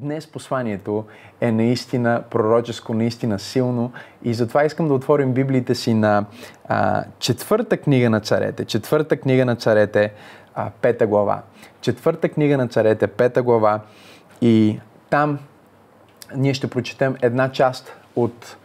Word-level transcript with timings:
Днес 0.00 0.26
посланието 0.26 1.04
е 1.40 1.52
наистина 1.52 2.22
пророческо, 2.30 2.94
наистина 2.94 3.38
силно 3.38 3.92
и 4.22 4.34
затова 4.34 4.64
искам 4.64 4.88
да 4.88 4.94
отворим 4.94 5.32
Библиите 5.32 5.74
си 5.74 5.94
на 5.94 6.24
а, 6.68 7.04
четвърта 7.18 7.76
книга 7.76 8.10
на 8.10 8.20
царете. 8.20 8.64
Четвърта 8.64 9.16
книга 9.16 9.44
на 9.44 9.56
царете, 9.56 10.12
а, 10.54 10.70
пета 10.80 11.06
глава. 11.06 11.42
Четвърта 11.80 12.28
книга 12.28 12.56
на 12.56 12.68
царете, 12.68 13.06
пета 13.06 13.42
глава 13.42 13.80
и 14.40 14.80
там 15.10 15.38
ние 16.36 16.54
ще 16.54 16.70
прочетем 16.70 17.16
една 17.22 17.52
част 17.52 17.96
от 18.16 18.56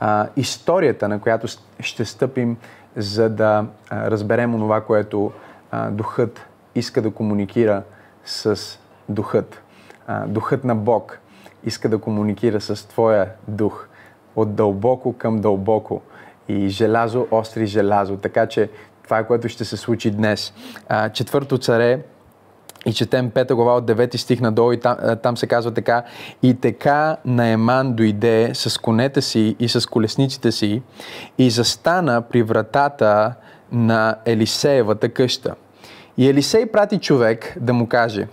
а, 0.00 0.28
историята, 0.36 1.08
на 1.08 1.20
която 1.20 1.46
ще 1.80 2.04
стъпим, 2.04 2.56
за 2.96 3.30
да 3.30 3.66
а, 3.90 4.10
разберем 4.10 4.54
онова, 4.54 4.80
което 4.80 5.32
а, 5.70 5.90
духът 5.90 6.46
иска 6.74 7.02
да 7.02 7.10
комуникира 7.10 7.82
с 8.24 8.78
духът 9.08 9.62
а, 10.06 10.26
духът 10.26 10.64
на 10.64 10.74
Бог 10.74 11.18
иска 11.64 11.88
да 11.88 11.98
комуникира 11.98 12.60
с 12.60 12.88
твоя 12.88 13.28
дух 13.48 13.88
от 14.36 14.54
дълбоко 14.54 15.12
към 15.12 15.40
дълбоко 15.40 16.00
и 16.48 16.68
желязо 16.68 17.26
остри 17.30 17.66
желязо. 17.66 18.16
Така 18.16 18.46
че 18.46 18.70
това 19.04 19.18
е 19.18 19.26
което 19.26 19.48
ще 19.48 19.64
се 19.64 19.76
случи 19.76 20.10
днес. 20.10 20.52
А, 20.88 21.08
четвърто 21.08 21.58
царе 21.58 22.00
и 22.86 22.92
четем 22.92 23.30
пета 23.30 23.54
глава 23.54 23.76
от 23.76 23.84
9 23.84 24.16
стих 24.16 24.40
надолу 24.40 24.72
и 24.72 24.80
там, 24.80 24.96
там 25.22 25.36
се 25.36 25.46
казва 25.46 25.74
така 25.74 26.02
И 26.42 26.54
така 26.54 27.16
Наеман 27.24 27.92
дойде 27.92 28.50
с 28.54 28.78
конете 28.78 29.22
си 29.22 29.56
и 29.58 29.68
с 29.68 29.86
колесниците 29.86 30.52
си 30.52 30.82
и 31.38 31.50
застана 31.50 32.22
при 32.22 32.42
вратата 32.42 33.34
на 33.72 34.16
Елисеевата 34.24 35.08
къща. 35.08 35.54
И 36.16 36.28
Елисей 36.28 36.66
прати 36.66 36.98
човек 36.98 37.56
да 37.60 37.72
му 37.72 37.86
каже 37.86 38.28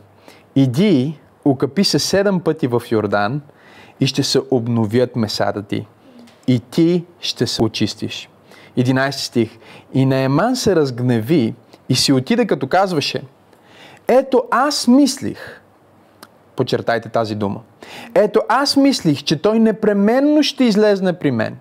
Иди 0.55 1.19
Окъпи 1.45 1.83
се 1.83 1.99
седем 1.99 2.39
пъти 2.39 2.67
в 2.67 2.81
Йордан 2.91 3.41
и 3.99 4.07
ще 4.07 4.23
се 4.23 4.41
обновят 4.51 5.15
месата 5.15 5.63
ти. 5.63 5.87
И 6.47 6.59
ти 6.59 7.05
ще 7.19 7.47
се 7.47 7.63
очистиш. 7.63 8.29
11 8.77 9.11
стих. 9.11 9.57
И 9.93 10.05
Наеман 10.05 10.55
се 10.55 10.75
разгневи 10.75 11.53
и 11.89 11.95
си 11.95 12.13
отида 12.13 12.47
като 12.47 12.67
казваше 12.67 13.23
Ето 14.07 14.43
аз 14.51 14.87
мислих, 14.87 15.61
почертайте 16.55 17.09
тази 17.09 17.35
дума, 17.35 17.59
ето 18.15 18.41
аз 18.49 18.77
мислих, 18.77 19.23
че 19.23 19.41
той 19.41 19.59
непременно 19.59 20.43
ще 20.43 20.63
излезне 20.63 21.13
при 21.13 21.31
мен. 21.31 21.57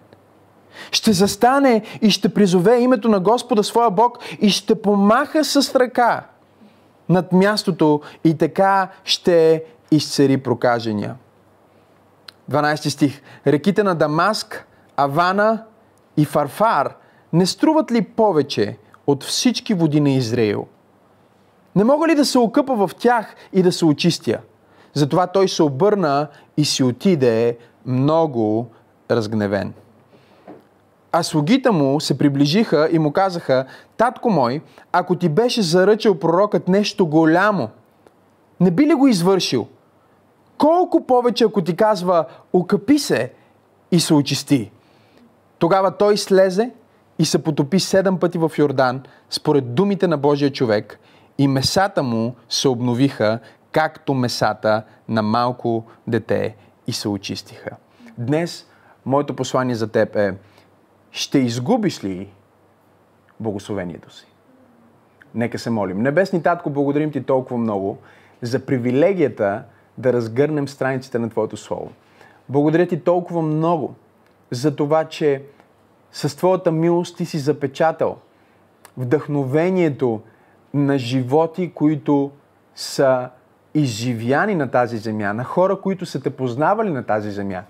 Ще 0.91 1.13
застане 1.13 1.83
и 2.03 2.11
ще 2.11 2.29
призове 2.29 2.81
името 2.81 3.09
на 3.09 3.21
Господа 3.21 3.65
своя 3.65 3.91
Бог 3.91 4.19
и 4.41 4.51
ще 4.51 4.83
помаха 4.83 5.45
с 5.45 5.75
ръка 5.75 6.27
над 7.09 7.33
мястото 7.33 8.01
и 8.25 8.39
така 8.39 8.89
ще 9.05 9.65
изцери 9.91 10.37
прокажения. 10.37 11.17
12 12.51 12.89
стих. 12.89 13.23
Реките 13.47 13.83
на 13.83 13.95
Дамаск, 13.95 14.67
Авана 14.97 15.65
и 16.17 16.25
Фарфар 16.25 16.95
не 17.33 17.47
струват 17.47 17.93
ли 17.93 18.03
повече 18.03 18.77
от 19.07 19.25
всички 19.25 19.75
води 19.75 20.01
на 20.01 20.11
Израил? 20.11 20.67
Не 21.77 21.85
мога 21.85 22.09
ли 22.09 22.15
да 22.15 22.25
се 22.25 22.39
окъпа 22.39 22.75
в 22.75 22.91
тях 22.99 23.35
и 23.53 23.63
да 23.63 23.73
се 23.73 23.85
очистя? 23.85 24.41
Затова 24.95 25.27
той 25.27 25.49
се 25.49 25.63
обърна 25.63 26.29
и 26.57 26.65
си 26.65 26.83
отиде 26.85 27.59
много 27.87 28.71
разгневен. 29.11 29.73
А 31.13 31.23
слугите 31.23 31.71
му 31.71 32.01
се 32.01 32.19
приближиха 32.19 32.89
и 32.93 32.99
му 32.99 33.13
казаха, 33.13 33.65
татко 33.97 34.31
мой, 34.31 34.61
ако 34.93 35.17
ти 35.17 35.29
беше 35.29 35.63
заръчал 35.63 36.19
пророкът 36.19 36.69
нещо 36.69 37.07
голямо, 37.07 37.69
не 38.61 38.71
би 38.71 38.87
ли 38.87 38.95
го 38.95 39.09
извършил? 39.09 39.67
Колко 40.59 41.07
повече, 41.07 41.45
ако 41.45 41.63
ти 41.63 41.77
казва, 41.77 42.25
окъпи 42.53 42.99
се 42.99 43.33
и 43.91 44.01
се 44.01 44.15
очисти. 44.15 44.71
Тогава 45.59 45.97
той 45.97 46.17
слезе 46.17 46.71
и 47.19 47.25
се 47.25 47.43
потопи 47.43 47.81
седем 47.81 48.19
пъти 48.19 48.39
в 48.39 48.53
Йордан, 48.59 49.03
според 49.31 49.75
думите 49.75 50.07
на 50.07 50.17
Божия 50.17 50.53
човек, 50.53 50.99
и 51.39 51.49
месата 51.49 52.03
му 52.03 52.35
се 52.49 52.69
обновиха, 52.69 53.39
както 53.73 54.15
месата 54.15 54.83
на 55.09 55.23
малко 55.23 55.85
дете 56.07 56.57
и 56.87 56.93
се 56.93 57.09
очистиха. 57.09 57.71
Днес 58.19 58.67
моето 59.07 59.37
послание 59.37 59.75
за 59.75 59.89
теб 59.89 60.17
е, 60.17 60.35
ще 61.19 61.39
изгубиш 61.39 62.05
ли 62.05 62.29
благословението 63.41 64.15
си? 64.15 64.27
Нека 65.35 65.59
се 65.59 65.71
молим. 65.71 66.03
Небесни 66.03 66.43
Татко, 66.43 66.71
благодарим 66.71 67.13
ти 67.13 67.23
толкова 67.23 67.59
много 67.59 67.99
за 68.43 68.67
привилегията 68.67 69.63
да 69.99 70.13
разгърнем 70.13 70.69
страниците 70.69 71.19
на 71.19 71.31
Твоето 71.31 71.57
Слово. 71.57 71.93
Благодаря 72.49 72.87
Ти 72.87 73.01
толкова 73.01 73.43
много 73.43 73.95
за 74.51 74.77
това, 74.77 75.05
че 75.05 75.43
с 76.13 76.37
Твоята 76.37 76.73
милост 76.73 77.17
Ти 77.17 77.27
си 77.27 77.39
запечатал 77.39 78.17
вдъхновението 78.97 80.21
на 80.75 80.99
животи, 80.99 81.73
които 81.75 82.31
са 82.75 83.29
изживяни 83.75 84.55
на 84.55 84.71
тази 84.71 84.99
земя, 84.99 85.33
на 85.33 85.45
хора, 85.45 85.81
които 85.81 86.07
са 86.07 86.21
те 86.21 86.31
познавали 86.31 86.91
на 86.91 87.03
тази 87.03 87.31
земя. 87.31 87.63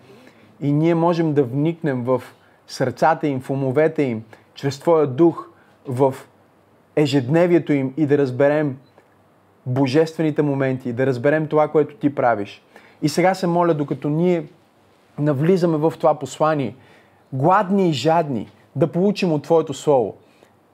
И 0.60 0.72
ние 0.72 0.94
можем 0.94 1.34
да 1.34 1.42
вникнем 1.42 2.04
в 2.04 2.22
сърцата 2.68 3.26
им, 3.26 3.40
в 3.40 3.50
умовете 3.50 4.02
им, 4.02 4.22
чрез 4.54 4.80
Твоя 4.80 5.06
дух, 5.06 5.48
в 5.86 6.14
ежедневието 6.96 7.72
им 7.72 7.94
и 7.96 8.06
да 8.06 8.18
разберем 8.18 8.76
божествените 9.66 10.42
моменти, 10.42 10.92
да 10.92 11.06
разберем 11.06 11.46
това, 11.46 11.68
което 11.68 11.94
ти 11.94 12.14
правиш. 12.14 12.62
И 13.02 13.08
сега 13.08 13.34
се 13.34 13.46
моля, 13.46 13.74
докато 13.74 14.08
ние 14.08 14.44
навлизаме 15.18 15.76
в 15.76 15.92
това 15.98 16.14
послание, 16.14 16.74
гладни 17.32 17.88
и 17.88 17.92
жадни, 17.92 18.48
да 18.76 18.86
получим 18.86 19.32
от 19.32 19.42
Твоето 19.42 19.74
Слово. 19.74 20.14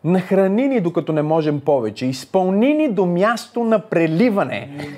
Нахрани 0.04 0.68
ни, 0.68 0.80
докато 0.80 1.12
не 1.12 1.22
можем 1.22 1.60
повече. 1.60 2.06
Изпълни 2.06 2.74
ни 2.74 2.88
до 2.88 3.06
място 3.06 3.64
на 3.64 3.78
преливане. 3.78 4.88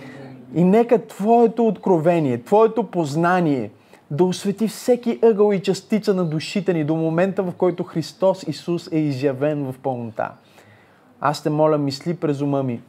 И 0.55 0.65
нека 0.65 1.07
Твоето 1.07 1.67
откровение, 1.67 2.43
Твоето 2.43 2.83
познание 2.83 3.71
да 4.11 4.25
освети 4.25 4.69
всеки 4.69 5.19
ъгъл 5.23 5.53
и 5.53 5.63
частица 5.63 6.15
на 6.15 6.25
душите 6.25 6.75
ни 6.75 6.85
до 6.85 6.95
момента, 6.95 7.43
в 7.43 7.53
който 7.53 7.85
Христос 7.85 8.45
Исус 8.49 8.93
е 8.93 8.99
изявен 8.99 9.73
в 9.73 9.79
пълнота. 9.83 10.33
Аз 11.21 11.43
те 11.43 11.51
моля, 11.51 11.79
мисли 11.79 12.17
през 12.17 12.41
ума 12.41 12.63
ми, 12.63 12.83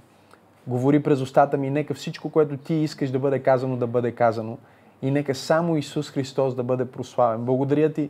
говори 0.68 1.04
през 1.04 1.22
устата 1.22 1.58
ми, 1.58 1.70
нека 1.70 1.94
всичко, 1.94 2.30
което 2.30 2.58
ти 2.58 2.74
искаш 2.74 3.12
да 3.12 3.20
бъде 3.20 3.40
казано, 3.40 3.78
да 3.78 3.88
бъде 3.88 4.12
казано. 4.12 4.58
И 5.02 5.12
нека 5.12 5.36
само 5.36 5.78
Исус 5.78 6.12
Христос 6.12 6.56
да 6.56 6.64
бъде 6.64 6.86
прославен. 6.86 7.46
Благодаря 7.46 7.94
ти 7.94 8.10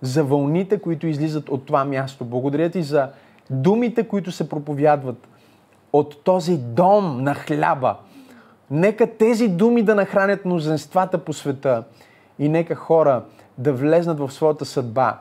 за 0.00 0.24
вълните, 0.24 0.78
които 0.78 1.06
излизат 1.06 1.48
от 1.48 1.66
това 1.66 1.84
място. 1.84 2.24
Благодаря 2.24 2.70
ти 2.70 2.82
за 2.82 3.10
думите, 3.50 4.08
които 4.08 4.32
се 4.32 4.48
проповядват 4.48 5.28
от 5.92 6.24
този 6.24 6.56
дом 6.58 7.22
на 7.22 7.34
хляба. 7.34 7.96
Нека 8.70 9.16
тези 9.16 9.48
думи 9.48 9.82
да 9.82 9.94
нахранят 9.94 10.44
мнозенствата 10.44 11.18
по 11.18 11.32
света 11.32 11.84
и 12.38 12.48
нека 12.48 12.74
хора 12.74 13.22
да 13.58 13.72
влезнат 13.72 14.18
в 14.18 14.32
своята 14.32 14.64
съдба 14.64 15.18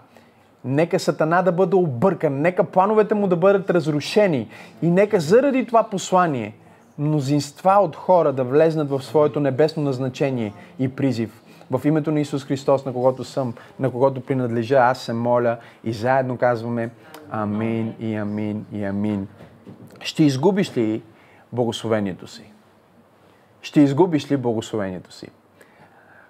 Нека 0.66 1.00
Сатана 1.00 1.41
да 1.41 1.51
бъде 1.51 1.75
объркан, 1.75 2.41
нека 2.41 2.63
плановете 2.63 3.13
му 3.16 3.28
да 3.28 3.35
бъдат 3.35 3.69
разрушени 3.69 4.47
и 4.81 4.91
нека 4.91 5.19
заради 5.19 5.66
това 5.66 5.84
послание 5.84 6.56
мнозинства 6.97 7.72
от 7.81 7.96
хора 7.96 8.34
да 8.34 8.44
влезнат 8.44 8.90
в 8.90 9.03
своето 9.03 9.40
небесно 9.40 9.84
назначение 9.84 10.53
и 10.79 10.96
призив. 10.96 11.41
В 11.72 11.81
името 11.85 12.12
на 12.12 12.19
Исус 12.19 12.46
Христос, 12.46 12.85
на 12.85 12.94
когото 12.94 13.23
съм, 13.23 13.53
на 13.79 13.91
когото 13.91 14.22
принадлежа, 14.22 14.75
аз 14.75 15.00
се 15.00 15.13
моля 15.13 15.57
и 15.84 15.94
заедно 15.94 16.38
казваме 16.38 16.90
Амин 17.32 17.93
и 17.99 18.16
Амин 18.16 18.66
и 18.73 18.84
Амин. 18.84 19.28
Ще 19.99 20.23
изгубиш 20.23 20.78
ли 20.78 21.02
благословението 21.53 22.28
си? 22.28 22.52
Ще 23.61 23.82
изгубиш 23.82 24.32
ли 24.32 24.37
благословението 24.37 25.11
си? 25.11 25.28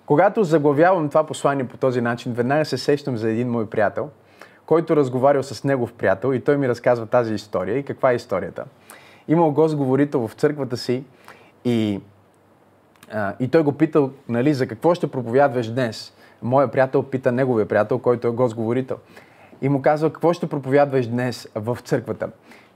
Когато 0.06 0.44
заглавявам 0.44 1.10
това 1.10 1.26
послание 1.26 1.68
по 1.68 1.78
този 1.78 2.02
начин, 2.02 2.34
веднага 2.34 2.66
се 2.66 2.78
сещам 2.78 3.18
за 3.18 3.30
един 3.30 3.50
мой 3.50 3.70
приятел– 3.70 4.10
който 4.66 4.96
разговарял 4.96 5.44
с 5.44 5.64
негов 5.64 5.94
приятел 5.94 6.34
и 6.34 6.40
той 6.40 6.58
ми 6.58 6.70
разказва 6.70 7.06
тази 7.06 7.34
история. 7.34 7.78
И 7.78 7.84
каква 7.84 8.12
е 8.12 8.16
историята? 8.16 8.66
Имал 9.28 9.52
гост 9.52 9.76
говорител 9.76 10.28
в 10.28 10.34
църквата 10.34 10.78
си 10.78 11.04
и, 11.66 12.02
а, 13.12 13.34
и 13.40 13.48
той 13.48 13.64
го 13.64 13.72
питал, 13.72 14.12
нали, 14.30 14.54
за 14.54 14.68
какво 14.68 14.96
ще 14.96 15.08
проповядваш 15.08 15.72
днес? 15.72 16.14
Моя 16.42 16.68
приятел 16.68 17.04
пита 17.04 17.32
неговия 17.32 17.68
приятел, 17.68 18.00
който 18.00 18.28
е 18.28 18.32
гост 18.32 18.56
говорител. 18.56 18.98
И 19.62 19.70
му 19.70 19.82
казва, 19.82 20.14
какво 20.14 20.34
ще 20.34 20.50
проповядваш 20.50 21.08
днес 21.08 21.50
в 21.56 21.78
църквата? 21.84 22.30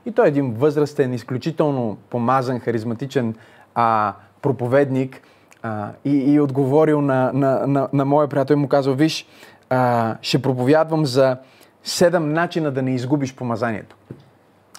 И 0.06 0.12
той 0.12 0.24
е 0.24 0.28
един 0.28 0.54
възрастен, 0.54 1.14
изключително 1.14 1.98
помазан, 2.10 2.60
харизматичен 2.60 3.34
а, 3.74 4.14
проповедник 4.42 5.22
а, 5.68 5.90
и, 6.04 6.32
и 6.32 6.40
отговорил 6.40 7.00
на, 7.00 7.30
на, 7.34 7.66
на, 7.66 7.88
на 7.92 8.04
моя 8.04 8.28
приятел 8.28 8.54
и 8.54 8.56
му 8.56 8.68
казва, 8.68 8.94
виж, 8.94 9.26
а, 9.70 10.16
ще 10.22 10.42
проповядвам 10.42 11.06
за 11.06 11.36
седем 11.82 12.32
начина 12.32 12.70
да 12.70 12.82
не 12.82 12.94
изгубиш 12.94 13.34
помазанието. 13.34 13.96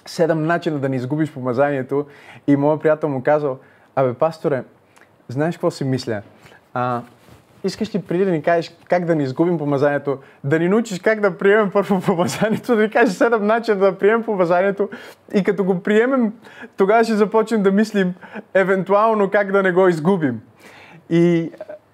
Седем 0.06 0.46
начина 0.46 0.78
да 0.78 0.88
не 0.88 0.96
изгубиш 0.96 1.32
помазанието 1.32 2.06
и 2.46 2.56
моят 2.56 2.82
приятел 2.82 3.08
му 3.08 3.22
казал, 3.22 3.58
абе, 3.96 4.14
пасторе, 4.14 4.64
знаеш 5.28 5.56
какво 5.56 5.70
си 5.70 5.84
мисля? 5.84 6.22
А, 6.74 7.02
искаш 7.64 7.94
ли 7.94 8.02
преди 8.02 8.24
да 8.24 8.30
ни 8.30 8.42
кажеш 8.42 8.76
как 8.88 9.04
да 9.04 9.14
ни 9.14 9.22
изгубим 9.22 9.58
помазанието, 9.58 10.18
да 10.44 10.58
ни 10.58 10.68
научиш 10.68 11.00
как 11.00 11.20
да 11.20 11.38
приемем 11.38 11.70
първо 11.70 12.00
помазанието, 12.00 12.76
да 12.76 12.82
ни 12.82 12.90
кажеш 12.90 13.14
седем 13.14 13.46
начина 13.46 13.76
да 13.76 13.98
приемем 13.98 14.22
помазанието 14.22 14.88
и 15.34 15.44
като 15.44 15.64
го 15.64 15.82
приемем, 15.82 16.32
тогава 16.76 17.04
ще 17.04 17.14
започнем 17.14 17.62
да 17.62 17.72
мислим 17.72 18.14
евентуално 18.54 19.30
как 19.30 19.52
да 19.52 19.62
не 19.62 19.72
го 19.72 19.88
изгубим. 19.88 20.40
И 21.10 21.50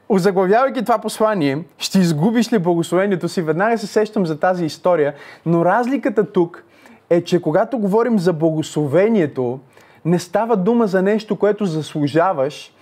Озаглавявайки 0.09 0.85
това 0.85 0.99
послание, 0.99 1.65
ще 1.79 1.99
изгубиш 1.99 2.53
ли 2.53 2.59
благословението 2.59 3.29
си, 3.29 3.43
веднага 3.43 3.79
се 3.79 3.87
сещам 3.87 4.27
за 4.27 4.41
тази 4.41 4.65
история, 4.65 5.15
но 5.47 5.65
разликата 5.65 6.33
тук 6.33 6.65
е, 7.11 7.21
че 7.21 7.43
когато 7.43 7.79
говорим 7.79 8.19
за 8.19 8.33
благословението, 8.33 9.61
не 10.05 10.19
става 10.19 10.57
дума 10.57 10.87
за 10.87 11.03
нещо, 11.03 11.37
което 11.37 11.67
заслужаваш, 11.67 12.73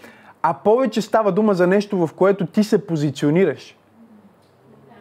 а 0.43 0.55
повече 0.55 1.03
става 1.03 1.33
дума 1.33 1.55
за 1.55 1.67
нещо, 1.67 2.07
в 2.07 2.15
което 2.15 2.47
ти 2.47 2.65
се 2.65 2.87
позиционираш. 2.87 3.77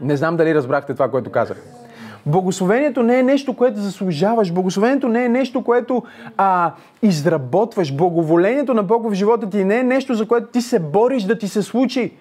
Не 0.01 0.17
знам 0.17 0.37
дали 0.37 0.55
разбрахте 0.55 0.93
това, 0.93 1.11
което 1.11 1.31
казах. 1.31 1.82
Благословението 2.25 3.03
не 3.03 3.19
е 3.19 3.23
нещо, 3.23 3.53
което 3.53 3.79
заслужаваш. 3.79 4.53
Благословението 4.53 5.07
не 5.07 5.25
е 5.25 5.29
нещо, 5.29 5.63
което 5.63 6.03
а, 6.37 6.71
изработваш. 7.01 7.95
Благоволението 7.95 8.73
на 8.73 8.83
Бог 8.83 9.09
в 9.09 9.13
живота 9.13 9.49
ти 9.49 9.63
не 9.63 9.79
е 9.79 9.83
нещо, 9.83 10.13
за 10.13 10.27
което 10.27 10.47
ти 10.47 10.61
се 10.61 10.79
бориш 10.79 11.23
да 11.23 11.37
ти 11.37 11.47
се 11.47 11.61
случи. 11.61 12.11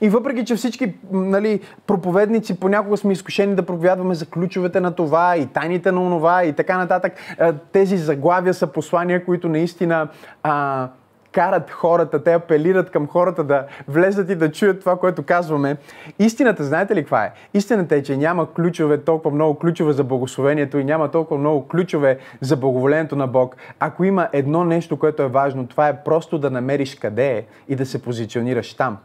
И 0.00 0.08
въпреки, 0.08 0.44
че 0.44 0.56
всички 0.56 0.94
нали, 1.12 1.60
проповедници 1.86 2.60
понякога 2.60 2.96
сме 2.96 3.12
изкушени 3.12 3.54
да 3.54 3.62
проповядваме 3.62 4.14
за 4.14 4.26
ключовете 4.26 4.80
на 4.80 4.92
това 4.92 5.36
и 5.36 5.46
тайните 5.46 5.92
на 5.92 6.02
онова 6.02 6.44
и 6.44 6.52
така 6.52 6.78
нататък, 6.78 7.12
тези 7.72 7.96
заглавия 7.96 8.54
са 8.54 8.66
послания, 8.66 9.24
които 9.24 9.48
наистина 9.48 10.08
а, 10.42 10.88
карат 11.36 11.70
хората, 11.70 12.24
те 12.24 12.32
апелират 12.32 12.90
към 12.90 13.06
хората 13.06 13.44
да 13.44 13.66
влезат 13.88 14.30
и 14.30 14.34
да 14.34 14.52
чуят 14.52 14.80
това, 14.80 14.96
което 14.96 15.22
казваме. 15.22 15.76
Истината, 16.18 16.64
знаете 16.64 16.94
ли 16.94 17.00
каква 17.00 17.24
е? 17.24 17.32
Истината 17.54 17.96
е, 17.96 18.02
че 18.02 18.16
няма 18.16 18.52
ключове, 18.52 18.98
толкова 18.98 19.34
много 19.34 19.58
ключове 19.58 19.92
за 19.92 20.04
благословението 20.04 20.78
и 20.78 20.84
няма 20.84 21.10
толкова 21.10 21.40
много 21.40 21.68
ключове 21.68 22.18
за 22.40 22.56
благоволението 22.56 23.16
на 23.16 23.26
Бог. 23.26 23.56
Ако 23.80 24.04
има 24.04 24.28
едно 24.32 24.64
нещо, 24.64 24.98
което 24.98 25.22
е 25.22 25.28
важно, 25.28 25.66
това 25.66 25.88
е 25.88 26.04
просто 26.04 26.38
да 26.38 26.50
намериш 26.50 26.94
къде 26.94 27.28
е 27.28 27.44
и 27.68 27.76
да 27.76 27.86
се 27.86 28.02
позиционираш 28.02 28.74
там. 28.74 28.98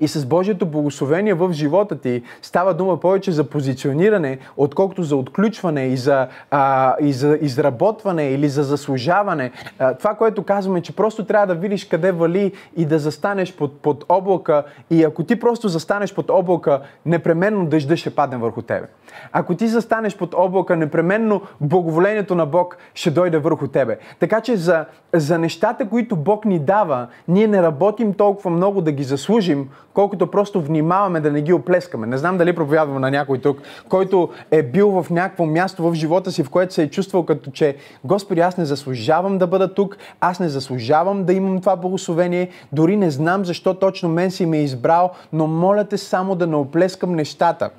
И 0.00 0.08
с 0.08 0.26
Божието 0.26 0.66
благословение 0.66 1.34
в 1.34 1.52
живота 1.52 2.00
ти 2.00 2.22
става 2.42 2.74
дума 2.74 3.00
повече 3.00 3.32
за 3.32 3.44
позициониране, 3.44 4.38
отколкото 4.56 5.02
за 5.02 5.16
отключване 5.16 5.86
и 5.86 5.96
за, 5.96 6.28
а, 6.50 6.94
и 7.00 7.12
за 7.12 7.38
изработване 7.40 8.30
или 8.30 8.48
за 8.48 8.62
заслужаване. 8.62 9.52
А, 9.78 9.94
това, 9.94 10.14
което 10.14 10.42
казваме, 10.42 10.80
че 10.80 10.96
просто 10.96 11.24
трябва 11.24 11.46
да 11.46 11.54
видиш 11.54 11.84
къде 11.84 12.12
вали 12.12 12.52
и 12.76 12.84
да 12.84 12.98
застанеш 12.98 13.56
под, 13.56 13.80
под 13.80 14.04
облака. 14.08 14.64
И 14.90 15.04
ако 15.04 15.24
ти 15.24 15.40
просто 15.40 15.68
застанеш 15.68 16.14
под 16.14 16.30
облака, 16.30 16.80
непременно 17.06 17.66
дъжда 17.66 17.96
ще 17.96 18.14
падне 18.14 18.36
върху 18.36 18.62
тебе. 18.62 18.86
Ако 19.32 19.54
ти 19.54 19.68
застанеш 19.68 20.16
под 20.16 20.34
облака, 20.34 20.76
непременно 20.76 21.42
благоволението 21.60 22.34
на 22.34 22.46
Бог 22.46 22.76
ще 22.94 23.10
дойде 23.10 23.38
върху 23.38 23.68
тебе. 23.68 23.98
Така 24.18 24.40
че 24.40 24.56
за, 24.56 24.84
за 25.14 25.38
нещата, 25.38 25.88
които 25.88 26.16
Бог 26.16 26.44
ни 26.44 26.58
дава, 26.58 27.06
ние 27.28 27.46
не 27.46 27.62
работим 27.62 28.14
толкова 28.14 28.50
много 28.50 28.80
да 28.80 28.92
ги 28.92 29.04
заслужим, 29.04 29.68
колкото 29.96 30.26
просто 30.26 30.60
внимаваме 30.60 31.20
да 31.20 31.32
не 31.32 31.42
ги 31.42 31.52
оплескаме. 31.52 32.06
Не 32.06 32.18
знам 32.18 32.38
дали 32.38 32.54
проповядвам 32.54 33.00
на 33.00 33.10
някой 33.10 33.38
тук, 33.38 33.62
който 33.88 34.28
е 34.50 34.62
бил 34.62 34.90
в 34.90 35.10
някакво 35.10 35.46
място 35.46 35.82
в 35.82 35.94
живота 35.94 36.32
си, 36.32 36.44
в 36.44 36.50
което 36.50 36.74
се 36.74 36.82
е 36.82 36.90
чувствал 36.90 37.22
като 37.22 37.50
че 37.50 37.76
Господи, 38.04 38.40
аз 38.40 38.56
не 38.56 38.64
заслужавам 38.64 39.38
да 39.38 39.46
бъда 39.46 39.74
тук, 39.74 39.96
аз 40.20 40.40
не 40.40 40.48
заслужавам 40.48 41.24
да 41.24 41.32
имам 41.32 41.60
това 41.60 41.76
благословение, 41.76 42.48
дори 42.72 42.96
не 42.96 43.10
знам 43.10 43.44
защо 43.44 43.74
точно 43.74 44.08
мен 44.08 44.30
си 44.30 44.46
ме 44.46 44.58
е 44.58 44.62
избрал, 44.62 45.10
но 45.32 45.46
моля 45.46 45.84
те 45.84 45.98
само 45.98 46.34
да 46.34 46.46
не 46.46 46.56
оплескам 46.56 47.14
нещата. 47.14 47.70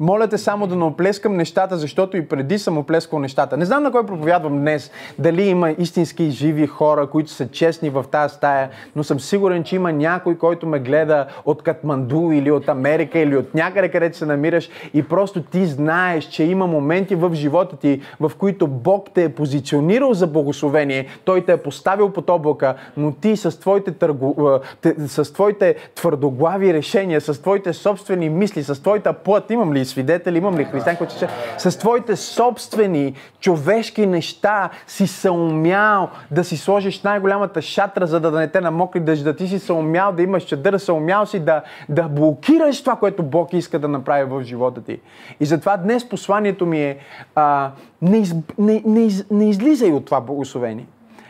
Моля 0.00 0.28
те 0.28 0.38
само 0.38 0.66
да 0.66 0.76
не 0.76 0.84
оплескам 0.84 1.36
нещата, 1.36 1.76
защото 1.76 2.16
и 2.16 2.28
преди 2.28 2.58
съм 2.58 2.78
оплескал 2.78 3.18
нещата. 3.18 3.56
Не 3.56 3.64
знам 3.64 3.82
на 3.82 3.90
кой 3.90 4.06
проповядвам 4.06 4.58
днес, 4.58 4.90
дали 5.18 5.42
има 5.42 5.70
истински 5.70 6.30
живи 6.30 6.66
хора, 6.66 7.06
които 7.06 7.30
са 7.30 7.48
честни 7.48 7.90
в 7.90 8.04
тази 8.10 8.34
стая, 8.34 8.70
но 8.96 9.04
съм 9.04 9.20
сигурен, 9.20 9.64
че 9.64 9.76
има 9.76 9.92
някой, 9.92 10.38
който 10.38 10.66
ме 10.66 10.78
гледа 10.78 11.26
от 11.44 11.62
Катманду 11.62 12.32
или 12.32 12.50
от 12.50 12.68
Америка 12.68 13.18
или 13.18 13.36
от 13.36 13.54
някъде, 13.54 13.88
където 13.88 14.16
се 14.16 14.26
намираш 14.26 14.68
и 14.94 15.02
просто 15.02 15.42
ти 15.42 15.66
знаеш, 15.66 16.24
че 16.24 16.44
има 16.44 16.66
моменти 16.66 17.14
в 17.14 17.34
живота 17.34 17.76
ти, 17.76 18.00
в 18.20 18.32
които 18.38 18.66
Бог 18.66 19.08
те 19.14 19.24
е 19.24 19.28
позиционирал 19.28 20.14
за 20.14 20.26
благословение, 20.26 21.06
Той 21.24 21.44
те 21.44 21.52
е 21.52 21.56
поставил 21.56 22.10
под 22.10 22.30
облака, 22.30 22.74
но 22.96 23.12
ти 23.12 23.36
с 23.36 23.60
твоите, 23.60 23.92
търго, 23.92 24.60
с 25.06 25.32
твоите 25.32 25.76
твърдоглави 25.94 26.74
решения, 26.74 27.20
с 27.20 27.42
твоите 27.42 27.72
собствени 27.72 28.28
мисли, 28.28 28.62
с 28.62 28.82
твоята 28.82 29.12
плът, 29.12 29.50
имам 29.50 29.74
ли 29.74 29.87
свидетели, 29.88 30.38
имам 30.38 30.58
ли 30.58 30.64
християн, 30.64 30.96
които 30.96 31.14
ще 31.14 31.28
с 31.58 31.78
твоите 31.78 32.16
собствени 32.16 33.14
човешки 33.40 34.06
неща 34.06 34.70
си 34.86 35.06
се 35.06 35.30
умял 35.30 36.08
да 36.30 36.44
си 36.44 36.56
сложиш 36.56 37.02
най-голямата 37.02 37.62
шатра, 37.62 38.06
за 38.06 38.20
да 38.20 38.30
не 38.30 38.48
те 38.48 38.60
намокри 38.60 39.00
дъжд, 39.00 39.24
да 39.24 39.36
ти 39.36 39.48
си 39.48 39.58
се 39.58 39.72
умял 39.72 40.12
да 40.12 40.22
имаш 40.22 40.42
чадър, 40.42 40.78
се 40.78 40.92
умял 40.92 41.26
си 41.26 41.40
да, 41.40 41.62
да 41.88 42.02
блокираш 42.02 42.82
това, 42.82 42.96
което 42.96 43.22
Бог 43.22 43.52
иска 43.52 43.78
да 43.78 43.88
направи 43.88 44.24
в 44.24 44.42
живота 44.42 44.82
ти. 44.82 45.00
И 45.40 45.46
затова 45.46 45.76
днес 45.76 46.08
посланието 46.08 46.66
ми 46.66 46.82
е 46.82 46.98
а, 47.34 47.70
не, 48.02 48.18
из, 48.18 48.34
не, 48.58 48.82
не, 48.86 49.00
из, 49.00 49.24
не 49.30 49.50
излизай 49.50 49.92
от 49.92 50.04
това 50.04 50.20
благословение. 50.20 50.86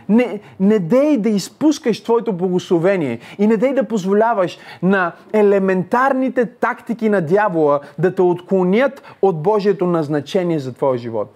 Не, 0.09 0.41
не 0.61 0.79
дей 0.79 1.17
да 1.19 1.29
изпускаш 1.29 2.03
твоето 2.03 2.33
благословение 2.33 3.19
и 3.39 3.47
не 3.47 3.57
дей 3.57 3.73
да 3.73 3.85
позволяваш 3.85 4.59
на 4.83 5.13
елементарните 5.33 6.47
тактики 6.47 7.09
на 7.09 7.21
дявола 7.21 7.81
да 7.99 8.15
те 8.15 8.23
отклонят 8.23 9.03
от 9.23 9.43
Божието 9.43 9.87
назначение 9.87 10.59
за 10.59 10.73
твоя 10.73 10.99
живот. 10.99 11.35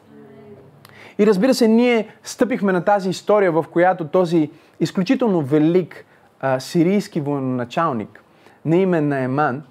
И 1.18 1.26
разбира 1.26 1.54
се, 1.54 1.68
ние 1.68 2.08
стъпихме 2.22 2.72
на 2.72 2.84
тази 2.84 3.10
история, 3.10 3.52
в 3.52 3.64
която 3.72 4.08
този 4.08 4.50
изключително 4.80 5.40
велик 5.42 6.04
а, 6.40 6.60
сирийски 6.60 7.20
военачалник 7.20 8.22
на 8.64 8.76
име 8.76 9.00
Наеман 9.00 9.62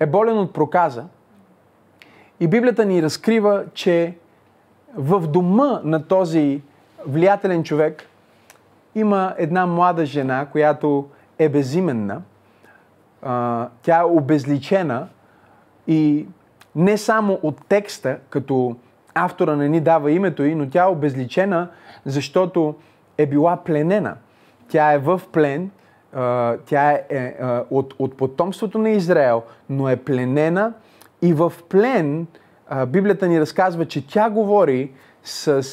е 0.00 0.06
болен 0.06 0.38
от 0.38 0.52
проказа. 0.52 1.04
И 2.40 2.48
Библията 2.48 2.84
ни 2.84 3.02
разкрива, 3.02 3.64
че 3.74 4.14
в 4.96 5.26
дома 5.26 5.80
на 5.84 6.06
този 6.06 6.62
влиятелен 7.06 7.62
човек 7.62 8.09
има 8.94 9.34
една 9.38 9.66
млада 9.66 10.06
жена, 10.06 10.46
която 10.52 11.08
е 11.38 11.48
безименна. 11.48 12.22
тя 13.82 14.00
е 14.00 14.04
обезличена 14.04 15.08
и 15.86 16.26
не 16.74 16.98
само 16.98 17.38
от 17.42 17.66
текста, 17.68 18.18
като 18.30 18.76
автора 19.14 19.56
не 19.56 19.68
ни 19.68 19.80
дава 19.80 20.10
името 20.10 20.42
й, 20.42 20.54
но 20.54 20.70
тя 20.70 20.84
е 20.84 20.88
обезличена, 20.88 21.68
защото 22.04 22.74
е 23.18 23.26
била 23.26 23.56
пленена. 23.56 24.16
Тя 24.68 24.92
е 24.92 24.98
в 24.98 25.20
плен, 25.32 25.70
тя 26.66 26.90
е, 26.90 27.04
е 27.10 27.34
от, 27.70 27.94
от 27.98 28.16
потомството 28.16 28.78
на 28.78 28.90
Израел, 28.90 29.42
но 29.70 29.88
е 29.88 29.96
пленена 29.96 30.72
и 31.22 31.32
в 31.32 31.52
плен 31.68 32.26
Библията 32.86 33.28
ни 33.28 33.40
разказва, 33.40 33.86
че 33.86 34.06
тя 34.06 34.30
говори 34.30 34.92
с 35.24 35.66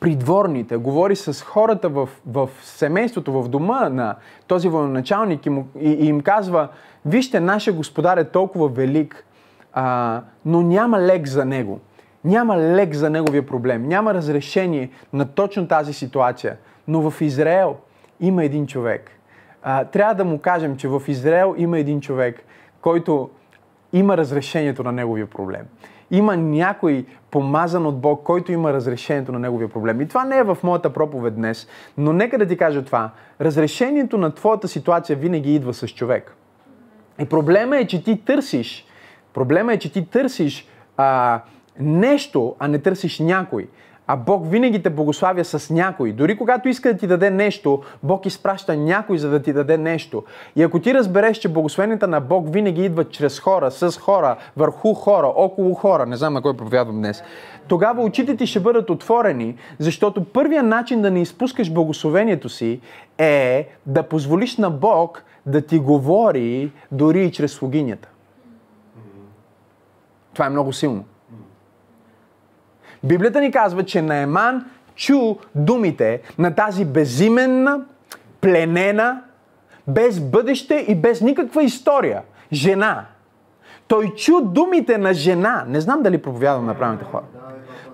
придворните, 0.00 0.76
говори 0.76 1.16
с 1.16 1.44
хората 1.44 1.88
в, 1.88 2.08
в 2.26 2.48
семейството, 2.62 3.32
в 3.32 3.48
дома 3.48 3.88
на 3.88 4.16
този 4.46 4.68
военачалник 4.68 5.46
и, 5.46 5.50
му, 5.50 5.66
и, 5.80 5.90
и 5.90 6.06
им 6.06 6.20
казва, 6.20 6.68
вижте, 7.06 7.40
нашия 7.40 7.74
господар 7.74 8.16
е 8.16 8.24
толкова 8.24 8.68
велик, 8.68 9.24
а, 9.72 10.20
но 10.44 10.62
няма 10.62 11.00
лек 11.00 11.26
за 11.26 11.44
него. 11.44 11.80
Няма 12.24 12.56
лек 12.58 12.94
за 12.94 13.10
неговия 13.10 13.46
проблем. 13.46 13.88
Няма 13.88 14.14
разрешение 14.14 14.90
на 15.12 15.26
точно 15.26 15.68
тази 15.68 15.92
ситуация. 15.92 16.56
Но 16.88 17.10
в 17.10 17.20
Израел 17.20 17.76
има 18.20 18.44
един 18.44 18.66
човек. 18.66 19.10
А, 19.62 19.84
трябва 19.84 20.14
да 20.14 20.24
му 20.24 20.38
кажем, 20.38 20.76
че 20.76 20.88
в 20.88 21.02
Израел 21.08 21.54
има 21.58 21.78
един 21.78 22.00
човек, 22.00 22.44
който 22.80 23.30
има 23.92 24.16
разрешението 24.16 24.82
на 24.82 24.92
неговия 24.92 25.26
проблем 25.26 25.62
има 26.12 26.36
някой 26.36 27.06
помазан 27.30 27.86
от 27.86 28.00
Бог, 28.00 28.22
който 28.22 28.52
има 28.52 28.72
разрешението 28.72 29.32
на 29.32 29.38
неговия 29.38 29.68
проблем. 29.68 30.00
И 30.00 30.08
това 30.08 30.24
не 30.24 30.38
е 30.38 30.42
в 30.42 30.58
моята 30.62 30.92
проповед 30.92 31.34
днес, 31.34 31.68
но 31.98 32.12
нека 32.12 32.38
да 32.38 32.46
ти 32.46 32.56
кажа 32.56 32.84
това. 32.84 33.10
Разрешението 33.40 34.18
на 34.18 34.34
твоята 34.34 34.68
ситуация 34.68 35.16
винаги 35.16 35.54
идва 35.54 35.74
с 35.74 35.88
човек. 35.88 36.36
И 37.20 37.24
проблема 37.24 37.76
е, 37.76 37.86
че 37.86 38.04
ти 38.04 38.24
търсиш, 38.24 38.86
проблема 39.34 39.72
е, 39.72 39.78
че 39.78 39.92
ти 39.92 40.06
търсиш 40.06 40.68
а, 40.96 41.40
нещо, 41.80 42.56
а 42.58 42.68
не 42.68 42.78
търсиш 42.78 43.18
някой. 43.18 43.68
А 44.12 44.16
Бог 44.16 44.50
винаги 44.50 44.82
те 44.82 44.90
благославя 44.90 45.44
с 45.44 45.70
някой. 45.70 46.12
Дори 46.12 46.36
когато 46.36 46.68
иска 46.68 46.92
да 46.92 46.98
ти 46.98 47.06
даде 47.06 47.30
нещо, 47.30 47.82
Бог 48.02 48.26
изпраща 48.26 48.76
някой, 48.76 49.18
за 49.18 49.30
да 49.30 49.42
ти 49.42 49.52
даде 49.52 49.78
нещо. 49.78 50.24
И 50.56 50.62
ако 50.62 50.80
ти 50.80 50.94
разбереш, 50.94 51.38
че 51.38 51.48
благословенията 51.48 52.08
на 52.08 52.20
Бог 52.20 52.52
винаги 52.52 52.84
идват 52.84 53.10
чрез 53.10 53.40
хора, 53.40 53.70
с 53.70 53.98
хора, 53.98 54.36
върху 54.56 54.94
хора, 54.94 55.26
около 55.26 55.74
хора, 55.74 56.06
не 56.06 56.16
знам 56.16 56.34
на 56.34 56.42
кой 56.42 56.56
проповядвам 56.56 56.96
днес, 56.96 57.22
тогава 57.68 58.02
очите 58.02 58.36
ти 58.36 58.46
ще 58.46 58.60
бъдат 58.60 58.90
отворени, 58.90 59.56
защото 59.78 60.24
първият 60.24 60.66
начин 60.66 61.02
да 61.02 61.10
не 61.10 61.22
изпускаш 61.22 61.72
благословението 61.72 62.48
си 62.48 62.80
е 63.18 63.68
да 63.86 64.02
позволиш 64.02 64.56
на 64.56 64.70
Бог 64.70 65.22
да 65.46 65.60
ти 65.60 65.78
говори 65.78 66.72
дори 66.90 67.24
и 67.24 67.32
чрез 67.32 67.52
слугинята. 67.52 68.08
Това 70.34 70.46
е 70.46 70.50
много 70.50 70.72
силно. 70.72 71.04
Библията 73.04 73.40
ни 73.40 73.50
казва, 73.50 73.84
че 73.84 74.02
Наеман 74.02 74.64
чу 74.94 75.36
думите 75.54 76.20
на 76.38 76.54
тази 76.54 76.84
безименна, 76.84 77.80
пленена, 78.40 79.22
без 79.88 80.20
бъдеще 80.20 80.74
и 80.88 80.94
без 80.94 81.20
никаква 81.20 81.62
история 81.62 82.22
жена. 82.52 83.06
Той 83.88 84.14
чу 84.14 84.40
думите 84.40 84.98
на 84.98 85.14
жена. 85.14 85.64
Не 85.68 85.80
знам 85.80 86.02
дали 86.02 86.22
проповядвам 86.22 86.66
на 86.66 86.74
правилните 86.74 87.04
хора. 87.04 87.22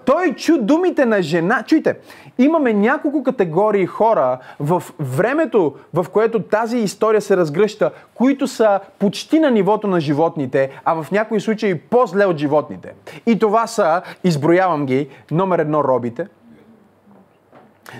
Той 0.09 0.35
чу 0.35 0.59
думите 0.59 1.07
на 1.07 1.23
жена. 1.23 1.62
Чуйте, 1.67 1.97
имаме 2.38 2.73
няколко 2.73 3.23
категории 3.23 3.87
хора 3.87 4.38
в 4.61 4.83
времето, 5.00 5.75
в 5.95 6.07
което 6.12 6.43
тази 6.43 6.79
история 6.79 7.21
се 7.21 7.37
разгръща, 7.37 7.91
които 8.15 8.47
са 8.47 8.81
почти 8.99 9.38
на 9.38 9.50
нивото 9.50 9.87
на 9.87 10.00
животните, 10.00 10.81
а 10.85 11.03
в 11.03 11.11
някои 11.11 11.41
случаи 11.41 11.79
по-зле 11.79 12.25
от 12.25 12.37
животните. 12.37 12.93
И 13.27 13.38
това 13.38 13.67
са, 13.67 14.03
изброявам 14.25 14.87
ги, 14.87 15.09
номер 15.31 15.59
едно 15.59 15.85
робите, 15.85 16.27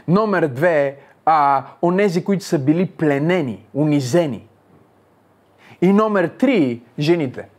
номер 0.09 0.47
две 0.47 0.97
а, 1.27 1.65
онези, 1.83 2.25
които 2.25 2.45
са 2.45 2.59
били 2.59 2.87
пленени, 2.87 3.65
унизени. 3.75 4.49
И 5.83 5.93
номер 5.93 6.29
три, 6.29 6.83
жените– 6.99 7.49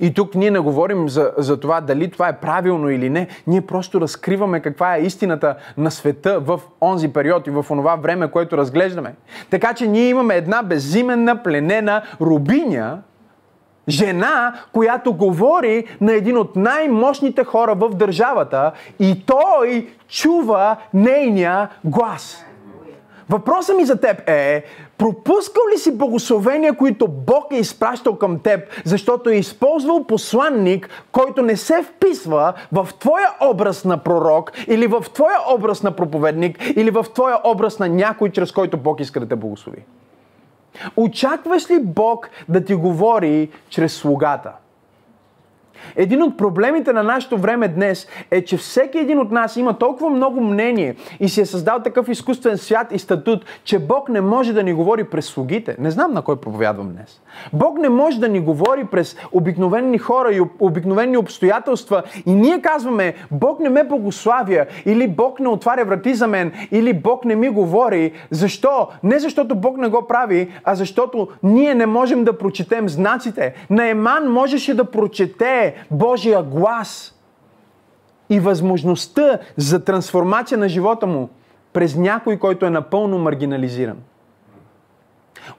и 0.00 0.14
тук 0.14 0.34
ние 0.34 0.50
не 0.50 0.58
говорим 0.58 1.08
за, 1.08 1.32
за 1.38 1.60
това 1.60 1.80
дали 1.80 2.10
това 2.10 2.28
е 2.28 2.38
правилно 2.38 2.90
или 2.90 3.10
не. 3.10 3.28
Ние 3.46 3.60
просто 3.60 4.00
разкриваме 4.00 4.60
каква 4.60 4.96
е 4.96 5.02
истината 5.02 5.54
на 5.78 5.90
света 5.90 6.40
в 6.40 6.60
онзи 6.80 7.12
период 7.12 7.46
и 7.46 7.50
в 7.50 7.66
онова 7.70 7.96
време, 7.96 8.30
което 8.30 8.56
разглеждаме. 8.56 9.14
Така 9.50 9.74
че 9.74 9.86
ние 9.86 10.08
имаме 10.08 10.34
една 10.34 10.62
безименна, 10.62 11.42
пленена 11.42 12.02
рубиня, 12.20 12.98
жена, 13.88 14.54
която 14.72 15.12
говори 15.14 15.84
на 16.00 16.12
един 16.12 16.38
от 16.38 16.56
най-мощните 16.56 17.44
хора 17.44 17.74
в 17.74 17.90
държавата 17.90 18.72
и 18.98 19.26
той 19.26 19.88
чува 20.08 20.76
нейния 20.94 21.68
глас. 21.84 22.44
Въпросът 23.28 23.76
ми 23.76 23.84
за 23.84 24.00
теб 24.00 24.28
е, 24.28 24.64
пропускал 25.00 25.62
ли 25.74 25.78
си 25.78 25.98
благословения, 25.98 26.76
които 26.76 27.08
Бог 27.08 27.44
е 27.52 27.56
изпращал 27.56 28.16
към 28.16 28.38
теб, 28.38 28.60
защото 28.84 29.30
е 29.30 29.34
използвал 29.34 30.04
посланник, 30.04 30.88
който 31.12 31.42
не 31.42 31.56
се 31.56 31.82
вписва 31.82 32.52
в 32.72 32.88
твоя 32.98 33.28
образ 33.50 33.84
на 33.84 33.98
пророк, 33.98 34.52
или 34.68 34.86
в 34.86 35.04
твоя 35.14 35.38
образ 35.54 35.82
на 35.82 35.90
проповедник, 35.90 36.58
или 36.76 36.90
в 36.90 37.06
твоя 37.14 37.38
образ 37.44 37.78
на 37.78 37.88
някой, 37.88 38.30
чрез 38.30 38.52
който 38.52 38.76
Бог 38.76 39.00
иска 39.00 39.20
да 39.20 39.28
те 39.28 39.36
благослови? 39.36 39.84
Очакваш 40.96 41.70
ли 41.70 41.80
Бог 41.80 42.30
да 42.48 42.64
ти 42.64 42.74
говори 42.74 43.48
чрез 43.68 43.92
слугата? 43.92 44.52
Един 45.96 46.22
от 46.22 46.36
проблемите 46.36 46.92
на 46.92 47.02
нашето 47.02 47.38
време 47.38 47.68
днес 47.68 48.06
е, 48.30 48.44
че 48.44 48.56
всеки 48.56 48.98
един 48.98 49.18
от 49.18 49.30
нас 49.30 49.56
има 49.56 49.78
толкова 49.78 50.10
много 50.10 50.40
мнение 50.40 50.94
и 51.20 51.28
си 51.28 51.40
е 51.40 51.46
създал 51.46 51.78
такъв 51.82 52.08
изкуствен 52.08 52.58
свят 52.58 52.86
и 52.92 52.98
статут, 52.98 53.44
че 53.64 53.78
Бог 53.78 54.08
не 54.08 54.20
може 54.20 54.52
да 54.52 54.62
ни 54.62 54.72
говори 54.72 55.04
през 55.04 55.26
слугите. 55.26 55.76
Не 55.78 55.90
знам 55.90 56.12
на 56.12 56.22
кой 56.22 56.36
проповядвам 56.36 56.92
днес. 56.92 57.20
Бог 57.52 57.78
не 57.78 57.88
може 57.88 58.20
да 58.20 58.28
ни 58.28 58.40
говори 58.40 58.84
през 58.84 59.16
обикновени 59.32 59.98
хора 59.98 60.32
и 60.32 60.40
обикновени 60.58 61.16
обстоятелства 61.16 62.02
и 62.26 62.34
ние 62.34 62.62
казваме, 62.62 63.14
Бог 63.30 63.60
не 63.60 63.68
ме 63.68 63.84
благославя 63.84 64.66
или 64.86 65.08
Бог 65.08 65.40
не 65.40 65.48
отваря 65.48 65.84
врати 65.84 66.14
за 66.14 66.26
мен 66.26 66.52
или 66.70 66.92
Бог 66.92 67.24
не 67.24 67.34
ми 67.36 67.48
говори. 67.48 68.12
Защо? 68.30 68.88
Не 69.02 69.18
защото 69.18 69.54
Бог 69.54 69.76
не 69.76 69.88
го 69.88 70.06
прави, 70.06 70.48
а 70.64 70.74
защото 70.74 71.28
ние 71.42 71.74
не 71.74 71.86
можем 71.86 72.24
да 72.24 72.38
прочетем 72.38 72.88
знаците. 72.88 73.54
Наеман 73.70 74.32
можеше 74.32 74.74
да 74.74 74.84
прочете 74.84 75.69
Божия 75.90 76.42
глас 76.42 77.20
и 78.30 78.40
възможността 78.40 79.38
за 79.56 79.84
трансформация 79.84 80.58
на 80.58 80.68
живота 80.68 81.06
му 81.06 81.28
през 81.72 81.96
някой, 81.96 82.36
който 82.36 82.66
е 82.66 82.70
напълно 82.70 83.18
маргинализиран. 83.18 83.98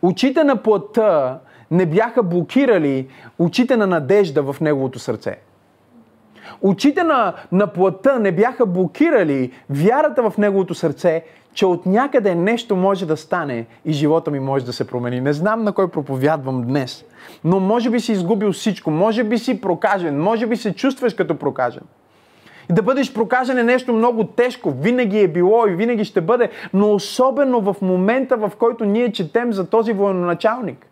Очите 0.01 0.43
на 0.43 0.55
плътта 0.55 1.39
не 1.71 1.85
бяха 1.85 2.23
блокирали 2.23 3.07
очите 3.39 3.77
на 3.77 3.87
надежда 3.87 4.53
в 4.53 4.61
неговото 4.61 4.99
сърце. 4.99 5.39
Очите 6.61 7.03
на, 7.03 7.33
на 7.51 7.67
плътта 7.67 8.19
не 8.19 8.31
бяха 8.31 8.65
блокирали 8.65 9.51
вярата 9.69 10.29
в 10.29 10.37
неговото 10.37 10.75
сърце, 10.75 11.23
че 11.53 11.65
от 11.65 11.85
някъде 11.85 12.35
нещо 12.35 12.75
може 12.75 13.05
да 13.05 13.17
стане 13.17 13.65
и 13.85 13.93
живота 13.93 14.31
ми 14.31 14.39
може 14.39 14.65
да 14.65 14.73
се 14.73 14.87
промени. 14.87 15.21
Не 15.21 15.33
знам 15.33 15.63
на 15.63 15.71
кой 15.71 15.87
проповядвам 15.87 16.61
днес, 16.61 17.05
но 17.43 17.59
може 17.59 17.89
би 17.89 17.99
си 17.99 18.11
изгубил 18.11 18.51
всичко, 18.51 18.91
може 18.91 19.23
би 19.23 19.37
си 19.37 19.61
прокажен, 19.61 20.21
може 20.21 20.47
би 20.47 20.55
се 20.55 20.73
чувстваш 20.75 21.13
като 21.13 21.35
прокажен. 21.35 21.83
И 22.69 22.73
да 22.73 22.81
бъдеш 22.81 23.13
прокажен 23.13 23.57
е 23.57 23.63
нещо 23.63 23.93
много 23.93 24.23
тежко. 24.23 24.71
Винаги 24.71 25.19
е 25.19 25.27
било 25.27 25.67
и 25.67 25.75
винаги 25.75 26.05
ще 26.05 26.21
бъде, 26.21 26.49
но 26.73 26.93
особено 26.93 27.61
в 27.61 27.75
момента, 27.81 28.37
в 28.37 28.51
който 28.59 28.85
ние 28.85 29.11
четем 29.11 29.53
за 29.53 29.69
този 29.69 29.93
военачалник. 29.93 30.90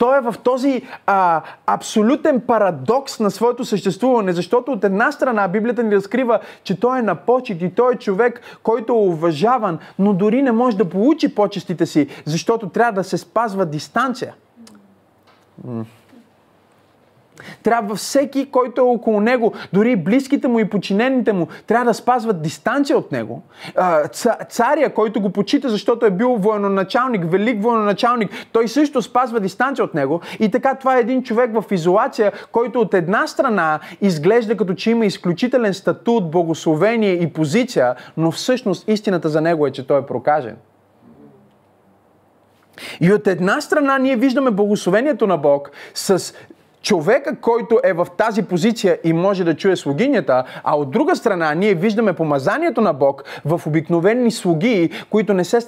Той 0.00 0.18
е 0.18 0.20
в 0.20 0.34
този 0.44 0.82
а, 1.06 1.42
абсолютен 1.66 2.40
парадокс 2.40 3.20
на 3.20 3.30
своето 3.30 3.64
съществуване, 3.64 4.32
защото 4.32 4.72
от 4.72 4.84
една 4.84 5.12
страна 5.12 5.48
Библията 5.48 5.82
ни 5.82 5.96
разкрива, 5.96 6.40
че 6.64 6.80
той 6.80 6.98
е 6.98 7.02
на 7.02 7.14
почет 7.14 7.62
и 7.62 7.74
той 7.74 7.94
е 7.94 7.96
човек, 7.96 8.40
който 8.62 8.92
е 8.92 8.96
уважаван, 8.96 9.78
но 9.98 10.12
дори 10.12 10.42
не 10.42 10.52
може 10.52 10.76
да 10.76 10.88
получи 10.88 11.34
почестите 11.34 11.86
си, 11.86 12.08
защото 12.24 12.68
трябва 12.68 12.92
да 12.92 13.04
се 13.04 13.18
спазва 13.18 13.66
дистанция. 13.66 14.34
Трябва 17.62 17.94
всеки, 17.94 18.50
който 18.50 18.80
е 18.80 18.84
около 18.84 19.20
него, 19.20 19.52
дори 19.72 19.96
близките 19.96 20.48
му 20.48 20.58
и 20.58 20.70
починените 20.70 21.32
му, 21.32 21.48
трябва 21.66 21.84
да 21.84 21.94
спазват 21.94 22.42
дистанция 22.42 22.98
от 22.98 23.12
него. 23.12 23.42
Царя, 24.48 24.94
който 24.94 25.20
го 25.20 25.30
почита, 25.30 25.68
защото 25.68 26.06
е 26.06 26.10
бил 26.10 26.36
военачалник, 26.36 27.30
велик 27.30 27.62
военачалник, 27.62 28.30
той 28.52 28.68
също 28.68 29.02
спазва 29.02 29.40
дистанция 29.40 29.84
от 29.84 29.94
него. 29.94 30.20
И 30.38 30.50
така 30.50 30.74
това 30.74 30.96
е 30.96 31.00
един 31.00 31.22
човек 31.22 31.50
в 31.54 31.64
изолация, 31.70 32.32
който 32.52 32.80
от 32.80 32.94
една 32.94 33.26
страна 33.26 33.80
изглежда 34.00 34.56
като 34.56 34.74
че 34.74 34.90
има 34.90 35.06
изключителен 35.06 35.74
статут, 35.74 36.30
благословение 36.30 37.12
и 37.12 37.32
позиция, 37.32 37.94
но 38.16 38.30
всъщност 38.30 38.88
истината 38.88 39.28
за 39.28 39.40
него 39.40 39.66
е, 39.66 39.70
че 39.70 39.86
той 39.86 39.98
е 39.98 40.06
прокажен. 40.06 40.56
И 43.00 43.12
от 43.12 43.26
една 43.26 43.60
страна 43.60 43.98
ние 43.98 44.16
виждаме 44.16 44.50
благословението 44.50 45.26
на 45.26 45.36
Бог 45.36 45.70
с 45.94 46.34
човека, 46.82 47.36
който 47.40 47.80
е 47.84 47.92
в 47.92 48.06
тази 48.16 48.42
позиция 48.42 48.98
и 49.04 49.12
може 49.12 49.44
да 49.44 49.56
чуе 49.56 49.76
слугинята, 49.76 50.44
а 50.64 50.76
от 50.76 50.90
друга 50.90 51.16
страна 51.16 51.54
ние 51.54 51.74
виждаме 51.74 52.12
помазанието 52.12 52.80
на 52.80 52.92
Бог 52.92 53.24
в 53.44 53.60
обикновени 53.66 54.30
слуги, 54.30 54.90
които 55.10 55.34
не 55.34 55.44
се 55.44 55.60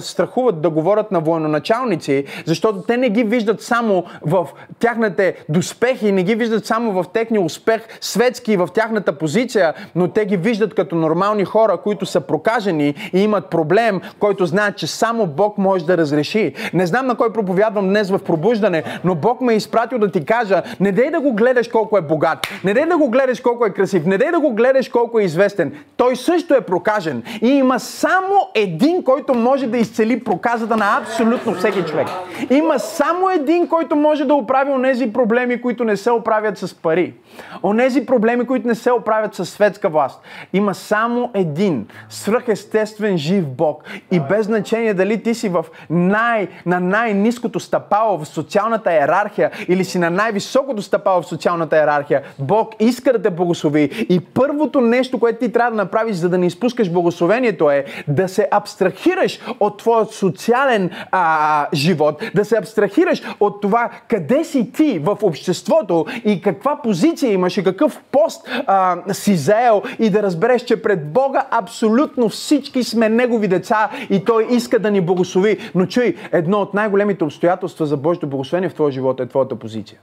страхуват 0.00 0.60
да 0.60 0.70
говорят 0.70 1.12
на 1.12 1.20
военачалници, 1.20 2.24
защото 2.46 2.82
те 2.82 2.96
не 2.96 3.08
ги 3.08 3.24
виждат 3.24 3.62
само 3.62 4.04
в 4.22 4.48
тяхните 4.78 5.44
доспехи, 5.48 6.12
не 6.12 6.22
ги 6.22 6.34
виждат 6.34 6.66
само 6.66 6.92
в 6.92 7.04
техния 7.12 7.40
успех 7.40 7.82
светски 8.00 8.56
в 8.56 8.68
тяхната 8.74 9.18
позиция, 9.18 9.74
но 9.94 10.08
те 10.08 10.26
ги 10.26 10.36
виждат 10.36 10.74
като 10.74 10.96
нормални 10.96 11.44
хора, 11.44 11.76
които 11.76 12.06
са 12.06 12.20
прокажени 12.20 12.94
и 13.12 13.20
имат 13.22 13.50
проблем, 13.50 14.00
който 14.18 14.46
знаят, 14.46 14.76
че 14.76 14.86
само 14.86 15.26
Бог 15.26 15.58
може 15.58 15.86
да 15.86 15.98
разреши. 15.98 16.54
Не 16.74 16.86
знам 16.86 17.06
на 17.06 17.14
кой 17.14 17.32
проповядвам 17.32 17.88
днес 17.88 18.10
в 18.10 18.18
пробуждане, 18.18 18.82
но 19.04 19.14
Бог 19.14 19.40
ме 19.40 19.52
е 19.52 19.56
изпратил 19.56 19.98
да 19.98 20.10
ти 20.10 20.24
кажа, 20.24 20.53
кажа, 20.62 20.76
не 20.80 20.92
дей 20.92 21.10
да 21.10 21.20
го 21.20 21.32
гледаш 21.32 21.68
колко 21.68 21.98
е 21.98 22.00
богат, 22.00 22.38
не 22.64 22.74
дей 22.74 22.86
да 22.86 22.98
го 22.98 23.10
гледаш 23.10 23.40
колко 23.40 23.66
е 23.66 23.70
красив, 23.70 24.06
не 24.06 24.18
дей 24.18 24.30
да 24.30 24.40
го 24.40 24.52
гледаш 24.52 24.88
колко 24.88 25.18
е 25.20 25.24
известен. 25.24 25.72
Той 25.96 26.16
също 26.16 26.54
е 26.54 26.60
прокажен. 26.60 27.22
И 27.42 27.48
има 27.48 27.80
само 27.80 28.34
един, 28.54 29.02
който 29.02 29.34
може 29.34 29.66
да 29.66 29.78
изцели 29.78 30.24
проказата 30.24 30.76
на 30.76 30.98
абсолютно 30.98 31.54
всеки 31.54 31.84
човек. 31.84 32.08
Има 32.50 32.78
само 32.78 33.30
един, 33.30 33.68
който 33.68 33.96
може 33.96 34.24
да 34.24 34.34
оправи 34.34 34.70
онези 34.70 35.12
проблеми, 35.12 35.60
които 35.60 35.84
не 35.84 35.96
се 35.96 36.10
оправят 36.10 36.58
с 36.58 36.74
пари. 36.74 37.14
Онези 37.62 38.06
проблеми, 38.06 38.46
които 38.46 38.68
не 38.68 38.74
се 38.74 38.92
оправят 38.92 39.34
с 39.34 39.46
светска 39.46 39.88
власт. 39.88 40.20
Има 40.52 40.74
само 40.74 41.30
един 41.34 41.86
свръхестествен 42.08 43.18
жив 43.18 43.48
Бог. 43.48 43.84
И 44.10 44.20
без 44.20 44.46
значение 44.46 44.94
дали 44.94 45.22
ти 45.22 45.34
си 45.34 45.48
в 45.48 45.64
най, 45.90 46.48
на 46.66 46.80
най-низкото 46.80 47.60
стъпало 47.60 48.18
в 48.18 48.28
социалната 48.28 48.92
иерархия 48.92 49.50
или 49.68 49.84
си 49.84 49.98
на 49.98 50.10
най 50.10 50.24
най-високото 50.24 50.82
стъпало 50.82 51.22
в 51.22 51.26
социалната 51.26 51.76
иерархия. 51.76 52.22
Бог 52.38 52.74
иска 52.80 53.12
да 53.12 53.22
те 53.22 53.30
благослови. 53.30 54.06
И 54.08 54.20
първото 54.20 54.80
нещо, 54.80 55.18
което 55.18 55.38
ти 55.38 55.52
трябва 55.52 55.70
да 55.70 55.76
направиш, 55.76 56.16
за 56.16 56.28
да 56.28 56.38
не 56.38 56.46
изпускаш 56.46 56.90
благословението 56.90 57.70
е 57.70 57.84
да 58.08 58.28
се 58.28 58.48
абстрахираш 58.50 59.40
от 59.60 59.78
твоят 59.78 60.10
социален 60.10 60.90
а, 61.10 61.66
живот, 61.74 62.22
да 62.34 62.44
се 62.44 62.56
абстрахираш 62.56 63.22
от 63.40 63.60
това 63.60 63.90
къде 64.08 64.44
си 64.44 64.72
ти 64.72 64.98
в 64.98 65.18
обществото 65.22 66.06
и 66.24 66.40
каква 66.40 66.82
позиция 66.82 67.23
имаш 67.32 67.56
и 67.56 67.64
какъв 67.64 68.02
пост 68.12 68.48
а, 68.66 69.14
си 69.14 69.36
заел 69.36 69.82
и 69.98 70.10
да 70.10 70.22
разбереш, 70.22 70.62
че 70.62 70.82
пред 70.82 71.12
Бога 71.12 71.46
абсолютно 71.50 72.28
всички 72.28 72.84
сме 72.84 73.08
Негови 73.08 73.48
деца 73.48 73.90
и 74.10 74.24
Той 74.24 74.46
иска 74.50 74.78
да 74.78 74.90
ни 74.90 75.00
благослови. 75.00 75.58
Но 75.74 75.86
чуй, 75.86 76.16
едно 76.32 76.60
от 76.60 76.74
най-големите 76.74 77.24
обстоятелства 77.24 77.86
за 77.86 77.96
Божието 77.96 78.26
благословение 78.26 78.68
в 78.68 78.74
твоя 78.74 78.92
живот 78.92 79.20
е 79.20 79.26
твоята 79.26 79.56
позиция. 79.56 79.98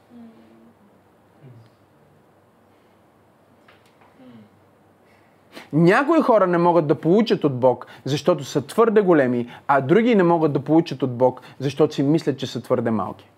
Някои 5.74 6.22
хора 6.22 6.48
не 6.48 6.58
могат 6.58 6.88
да 6.88 6.96
получат 6.96 7.44
от 7.44 7.60
Бог, 7.60 7.88
защото 8.06 8.44
са 8.44 8.62
твърде 8.62 9.02
големи, 9.02 9.48
а 9.68 9.82
други 9.82 10.16
не 10.16 10.24
могат 10.24 10.54
да 10.54 10.60
получат 10.60 11.04
от 11.04 11.18
Бог, 11.18 11.42
защото 11.60 11.96
си 11.96 12.04
мислят, 12.04 12.38
че 12.38 12.48
са 12.48 12.62
твърде 12.62 12.92
малки. 12.92 13.30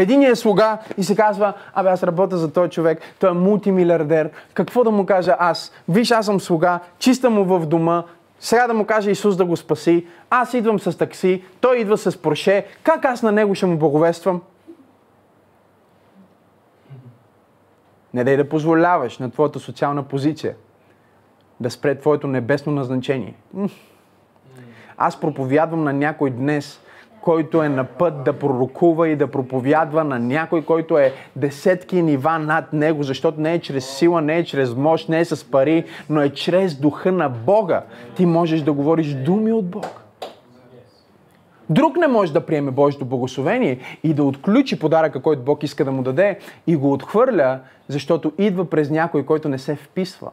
Един 0.00 0.22
е 0.22 0.36
слуга 0.36 0.78
и 0.98 1.04
се 1.04 1.16
казва, 1.16 1.52
абе 1.74 1.88
аз 1.88 2.02
работя 2.02 2.36
за 2.36 2.52
този 2.52 2.70
човек, 2.70 3.00
той 3.18 3.30
е 3.30 3.32
мултимилиардер, 3.32 4.30
какво 4.54 4.84
да 4.84 4.90
му 4.90 5.06
кажа 5.06 5.36
аз? 5.38 5.72
Виж, 5.88 6.10
аз 6.10 6.26
съм 6.26 6.40
слуга, 6.40 6.80
чиста 6.98 7.30
му 7.30 7.44
в 7.44 7.66
дома, 7.66 8.04
сега 8.40 8.66
да 8.66 8.74
му 8.74 8.84
каже 8.86 9.10
Исус 9.10 9.36
да 9.36 9.44
го 9.44 9.56
спаси, 9.56 10.06
аз 10.30 10.54
идвам 10.54 10.80
с 10.80 10.98
такси, 10.98 11.44
той 11.60 11.78
идва 11.78 11.98
с 11.98 12.16
Порше, 12.16 12.66
как 12.82 13.04
аз 13.04 13.22
на 13.22 13.32
него 13.32 13.54
ще 13.54 13.66
му 13.66 13.78
благовествам? 13.78 14.40
Не 18.14 18.24
дай 18.24 18.36
да 18.36 18.48
позволяваш 18.48 19.18
на 19.18 19.30
твоята 19.30 19.58
социална 19.58 20.02
позиция 20.02 20.54
да 21.60 21.70
спре 21.70 21.94
твоето 21.94 22.26
небесно 22.26 22.72
назначение. 22.72 23.34
Аз 24.96 25.20
проповядвам 25.20 25.84
на 25.84 25.92
някой 25.92 26.30
днес, 26.30 26.80
който 27.20 27.62
е 27.62 27.68
на 27.68 27.84
път 27.84 28.24
да 28.24 28.32
пророкува 28.32 29.08
и 29.08 29.16
да 29.16 29.26
проповядва 29.26 30.04
на 30.04 30.18
някой, 30.18 30.62
който 30.62 30.98
е 30.98 31.12
десетки 31.36 32.02
нива 32.02 32.38
над 32.38 32.72
него, 32.72 33.02
защото 33.02 33.40
не 33.40 33.54
е 33.54 33.60
чрез 33.60 33.98
сила, 33.98 34.22
не 34.22 34.38
е 34.38 34.44
чрез 34.44 34.74
мощ, 34.74 35.08
не 35.08 35.20
е 35.20 35.24
с 35.24 35.50
пари, 35.50 35.84
но 36.10 36.20
е 36.20 36.28
чрез 36.28 36.74
духа 36.74 37.12
на 37.12 37.28
Бога. 37.28 37.82
Ти 38.16 38.26
можеш 38.26 38.60
да 38.60 38.72
говориш 38.72 39.14
думи 39.14 39.52
от 39.52 39.66
Бог. 39.66 40.00
Друг 41.70 41.96
не 41.96 42.06
може 42.06 42.32
да 42.32 42.46
приеме 42.46 42.70
Божието 42.70 43.04
благословение 43.04 43.78
и 44.04 44.14
да 44.14 44.24
отключи 44.24 44.78
подаръка, 44.78 45.22
който 45.22 45.42
Бог 45.42 45.62
иска 45.62 45.84
да 45.84 45.92
му 45.92 46.02
даде 46.02 46.38
и 46.66 46.76
го 46.76 46.92
отхвърля, 46.92 47.60
защото 47.88 48.32
идва 48.38 48.70
през 48.70 48.90
някой, 48.90 49.26
който 49.26 49.48
не 49.48 49.58
се 49.58 49.74
вписва 49.76 50.30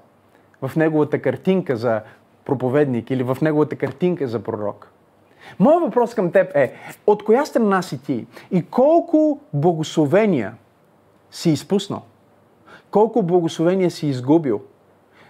в 0.62 0.76
неговата 0.76 1.20
картинка 1.20 1.76
за 1.76 2.02
проповедник 2.46 3.12
или 3.12 3.24
в 3.24 3.38
неговата 3.42 3.76
картинка 3.76 4.28
за 4.28 4.40
пророк. 4.40 4.92
Моят 5.60 5.84
въпрос 5.84 6.16
към 6.16 6.32
теб 6.32 6.56
е, 6.56 6.74
от 7.08 7.24
коя 7.24 7.46
страна 7.46 7.82
си 7.82 8.04
ти 8.04 8.28
и 8.52 8.66
колко 8.66 9.40
благословения 9.54 10.56
си 11.32 11.50
изпуснал? 11.50 12.02
Колко 12.92 13.24
благословения 13.24 13.92
си 13.92 14.08
изгубил? 14.08 14.62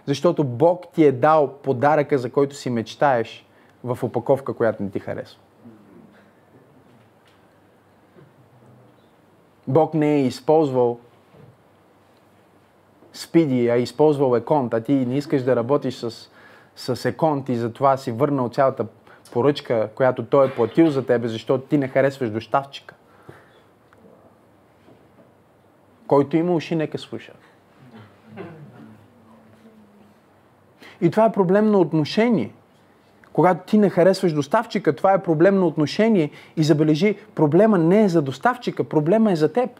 Защото 0.06 0.44
Бог 0.44 0.86
ти 0.94 1.04
е 1.04 1.12
дал 1.12 1.52
подаръка, 1.52 2.18
за 2.18 2.30
който 2.30 2.56
си 2.56 2.70
мечтаеш 2.70 3.46
в 3.84 3.98
опаковка, 4.02 4.54
която 4.54 4.82
не 4.82 4.90
ти 4.90 4.98
харесва. 4.98 5.40
Бог 9.68 9.94
не 9.94 10.14
е 10.14 10.22
използвал 10.22 10.98
спиди, 13.12 13.68
а 13.68 13.74
е 13.74 13.78
използвал 13.78 14.36
еконт, 14.36 14.74
а 14.74 14.80
ти 14.80 14.92
не 14.92 15.16
искаш 15.16 15.42
да 15.42 15.56
работиш 15.56 15.94
с, 15.94 16.30
с 16.76 17.04
еконт 17.04 17.48
и 17.48 17.56
затова 17.56 17.96
си 17.96 18.12
върнал 18.12 18.48
цялата 18.48 18.86
поръчка, 19.28 19.88
която 19.94 20.24
той 20.24 20.46
е 20.46 20.50
платил 20.50 20.90
за 20.90 21.06
тебе, 21.06 21.28
защото 21.28 21.64
ти 21.64 21.78
не 21.78 21.88
харесваш 21.88 22.30
доставчика. 22.30 22.94
Който 26.06 26.36
има 26.36 26.52
уши, 26.52 26.76
нека 26.76 26.98
слуша. 26.98 27.32
И 31.00 31.10
това 31.10 31.24
е 31.24 31.32
проблем 31.32 31.70
на 31.70 31.78
отношение. 31.78 32.52
Когато 33.32 33.66
ти 33.66 33.78
не 33.78 33.90
харесваш 33.90 34.32
доставчика, 34.32 34.96
това 34.96 35.12
е 35.12 35.22
проблем 35.22 35.58
на 35.58 35.66
отношение 35.66 36.30
и 36.56 36.62
забележи, 36.62 37.16
проблема 37.34 37.78
не 37.78 38.02
е 38.02 38.08
за 38.08 38.22
доставчика, 38.22 38.84
проблема 38.84 39.32
е 39.32 39.36
за 39.36 39.52
теб. 39.52 39.70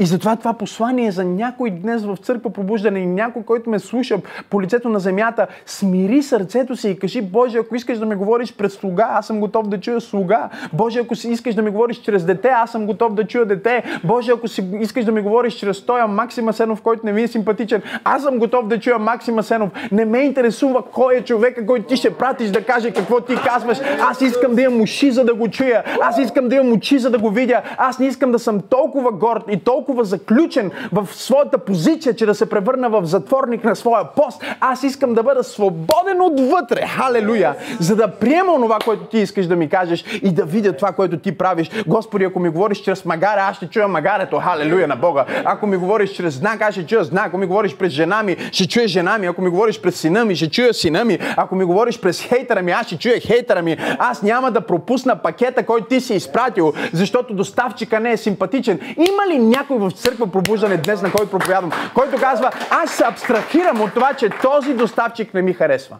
И 0.00 0.06
затова 0.06 0.36
това 0.36 0.52
послание 0.52 1.10
за 1.10 1.24
някой 1.24 1.70
днес 1.70 2.04
в 2.04 2.16
църква 2.16 2.50
пробуждане 2.50 2.98
и 2.98 3.06
някой, 3.06 3.42
който 3.42 3.70
ме 3.70 3.78
слуша 3.78 4.18
по 4.50 4.62
лицето 4.62 4.88
на 4.88 5.00
земята, 5.00 5.46
смири 5.66 6.22
сърцето 6.22 6.76
си 6.76 6.90
и 6.90 6.98
кажи, 6.98 7.22
Боже, 7.22 7.58
ако 7.58 7.76
искаш 7.76 7.98
да 7.98 8.06
ме 8.06 8.14
говориш 8.14 8.54
пред 8.56 8.72
слуга, 8.72 9.08
аз 9.10 9.26
съм 9.26 9.40
готов 9.40 9.68
да 9.68 9.80
чуя 9.80 10.00
слуга. 10.00 10.48
Боже, 10.72 11.00
ако 11.00 11.14
си 11.14 11.28
искаш 11.30 11.54
да 11.54 11.62
ме 11.62 11.70
говориш 11.70 11.96
чрез 11.96 12.24
дете, 12.24 12.48
аз 12.48 12.70
съм 12.70 12.86
готов 12.86 13.14
да 13.14 13.26
чуя 13.26 13.46
дете. 13.46 13.82
Боже, 14.04 14.32
ако 14.32 14.48
си 14.48 14.68
искаш 14.80 15.04
да 15.04 15.12
ме 15.12 15.20
говориш 15.20 15.54
чрез 15.54 15.82
тоя 15.86 16.06
Максима 16.06 16.52
Сенов, 16.52 16.82
който 16.82 17.06
не 17.06 17.12
ми 17.12 17.22
е 17.22 17.28
симпатичен, 17.28 17.82
аз 18.04 18.22
съм 18.22 18.38
готов 18.38 18.66
да 18.66 18.80
чуя 18.80 18.98
Максима 18.98 19.42
Сенов. 19.42 19.70
Не 19.92 20.04
ме 20.04 20.18
интересува 20.18 20.82
кой 20.82 21.16
е 21.16 21.24
човека, 21.24 21.66
който 21.66 21.86
ти 21.86 21.96
ще 21.96 22.14
пратиш 22.14 22.50
да 22.50 22.64
каже 22.64 22.90
какво 22.90 23.20
ти 23.20 23.34
казваш. 23.44 23.78
Аз 24.10 24.20
искам 24.20 24.54
да 24.54 24.62
имам 24.62 24.80
уши, 24.80 25.10
за 25.10 25.24
да 25.24 25.34
го 25.34 25.48
чуя. 25.48 25.84
Аз 26.02 26.18
искам 26.18 26.48
да 26.48 26.56
имам 26.56 26.72
очи, 26.72 26.98
за 26.98 27.10
да 27.10 27.18
го 27.18 27.30
видя. 27.30 27.62
Аз 27.76 27.98
не 27.98 28.06
искам 28.06 28.32
да 28.32 28.38
съм 28.38 28.60
толкова 28.60 29.12
горд 29.12 29.42
и 29.48 29.56
толкова 29.56 29.89
толкова 29.90 30.04
заключен 30.04 30.70
в 30.92 31.08
своята 31.12 31.58
позиция, 31.58 32.16
че 32.16 32.26
да 32.26 32.34
се 32.34 32.48
превърна 32.48 32.88
в 32.90 33.04
затворник 33.04 33.64
на 33.64 33.76
своя 33.76 34.04
пост. 34.04 34.44
Аз 34.60 34.82
искам 34.82 35.14
да 35.14 35.22
бъда 35.22 35.44
свободен 35.44 36.20
отвътре. 36.20 36.86
Халелуя! 36.86 37.54
За 37.80 37.96
да 37.96 38.08
приема 38.08 38.54
това, 38.54 38.78
което 38.84 39.04
ти 39.04 39.18
искаш 39.18 39.46
да 39.46 39.56
ми 39.56 39.68
кажеш 39.68 40.04
и 40.22 40.32
да 40.32 40.44
видя 40.44 40.72
това, 40.72 40.92
което 40.92 41.18
ти 41.18 41.38
правиш. 41.38 41.70
Господи, 41.86 42.24
ако 42.24 42.40
ми 42.40 42.48
говориш 42.48 42.78
чрез 42.78 43.04
магаре, 43.04 43.40
аз 43.40 43.56
ще 43.56 43.66
чуя 43.66 43.88
магарето. 43.88 44.38
Халелуя 44.38 44.88
на 44.88 44.96
Бога. 44.96 45.24
Ако 45.44 45.66
ми 45.66 45.76
говориш 45.76 46.10
чрез 46.10 46.34
знак, 46.34 46.62
аз 46.62 46.74
ще 46.74 46.86
чуя 46.86 47.04
знак. 47.04 47.26
Ако 47.26 47.38
ми 47.38 47.46
говориш 47.46 47.76
през 47.76 47.92
жена 47.92 48.22
ми, 48.22 48.36
ще 48.52 48.68
чуя 48.68 48.88
жена 48.88 49.18
ми. 49.18 49.26
Ако 49.26 49.42
ми 49.42 49.50
говориш 49.50 49.80
през 49.80 49.96
сина 50.00 50.24
ми, 50.24 50.36
ще 50.36 50.50
чуя 50.50 50.74
сина 50.74 51.04
ми. 51.04 51.18
Ако 51.36 51.54
ми 51.54 51.64
говориш 51.64 52.00
през 52.00 52.22
хейтера 52.22 52.62
ми, 52.62 52.72
аз 52.72 52.86
ще 52.86 52.98
чуя 52.98 53.20
хейтера 53.20 53.62
ми. 53.62 53.76
Аз 53.98 54.22
няма 54.22 54.50
да 54.50 54.60
пропусна 54.60 55.16
пакета, 55.16 55.66
който 55.66 55.86
ти 55.86 56.00
си 56.00 56.14
изпратил, 56.14 56.72
защото 56.92 57.34
доставчика 57.34 58.00
не 58.00 58.12
е 58.12 58.16
симпатичен. 58.16 58.80
Има 58.96 59.34
ли 59.34 59.38
някой 59.38 59.69
в 59.78 59.90
църква 59.90 60.26
пробуждане 60.26 60.76
днес, 60.76 61.02
на 61.02 61.12
който 61.12 61.30
проповядвам, 61.30 61.72
който 61.94 62.16
казва, 62.20 62.50
аз 62.70 62.90
се 62.90 63.04
абстрахирам 63.04 63.80
от 63.80 63.94
това, 63.94 64.14
че 64.14 64.30
този 64.30 64.74
доставчик 64.74 65.34
не 65.34 65.42
ми 65.42 65.52
харесва. 65.52 65.96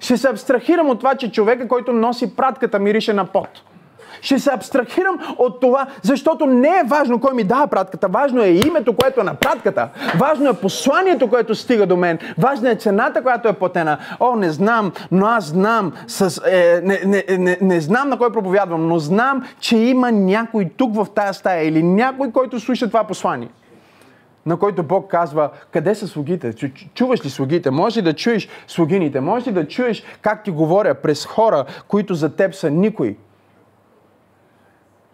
Ще 0.00 0.16
се 0.16 0.28
абстрахирам 0.28 0.90
от 0.90 0.98
това, 0.98 1.14
че 1.14 1.32
човека, 1.32 1.68
който 1.68 1.92
носи 1.92 2.36
пратката, 2.36 2.78
мирише 2.78 3.12
на 3.12 3.24
пот. 3.26 3.48
Ще 4.22 4.38
се 4.38 4.50
абстрахирам 4.50 5.18
от 5.38 5.60
това, 5.60 5.86
защото 6.02 6.46
не 6.46 6.68
е 6.68 6.82
важно 6.86 7.20
кой 7.20 7.34
ми 7.34 7.44
дава 7.44 7.66
пратката. 7.66 8.08
Важно 8.08 8.42
е 8.42 8.48
името, 8.48 8.96
което 8.96 9.20
е 9.20 9.24
на 9.24 9.34
пратката. 9.34 9.88
Важно 10.18 10.50
е 10.50 10.54
посланието, 10.54 11.28
което 11.28 11.54
стига 11.54 11.86
до 11.86 11.96
мен. 11.96 12.18
Важна 12.38 12.70
е 12.70 12.76
цената, 12.76 13.22
която 13.22 13.48
е 13.48 13.52
платена. 13.52 13.98
О, 14.20 14.36
не 14.36 14.50
знам, 14.50 14.92
но 15.10 15.26
аз 15.26 15.44
знам. 15.44 15.92
С, 16.06 16.40
е, 16.46 16.80
не, 16.84 17.00
не, 17.04 17.24
не, 17.38 17.58
не 17.60 17.80
знам 17.80 18.08
на 18.08 18.18
кой 18.18 18.32
проповядвам, 18.32 18.88
но 18.88 18.98
знам, 18.98 19.42
че 19.60 19.76
има 19.76 20.12
някой 20.12 20.70
тук 20.76 20.94
в 20.94 21.06
тая 21.14 21.34
стая 21.34 21.68
или 21.68 21.82
някой, 21.82 22.32
който 22.32 22.60
слуша 22.60 22.86
това 22.86 23.04
послание 23.04 23.48
на 24.46 24.56
който 24.56 24.82
Бог 24.82 25.10
казва, 25.10 25.50
къде 25.70 25.94
са 25.94 26.08
слугите? 26.08 26.52
Чуваш 26.94 27.24
ли 27.24 27.30
слугите? 27.30 27.70
Може 27.70 27.98
ли 27.98 28.04
да 28.04 28.12
чуеш 28.12 28.48
слугините? 28.66 29.20
Може 29.20 29.50
ли 29.50 29.54
да 29.54 29.68
чуеш 29.68 30.02
как 30.22 30.44
ти 30.44 30.50
говоря 30.50 30.94
през 30.94 31.26
хора, 31.26 31.64
които 31.88 32.14
за 32.14 32.36
теб 32.36 32.54
са 32.54 32.70
никой? 32.70 33.16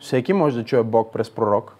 Всеки 0.07 0.33
може 0.33 0.57
да 0.57 0.65
чуе 0.65 0.83
Бог 0.83 1.13
през 1.13 1.31
пророк. 1.31 1.77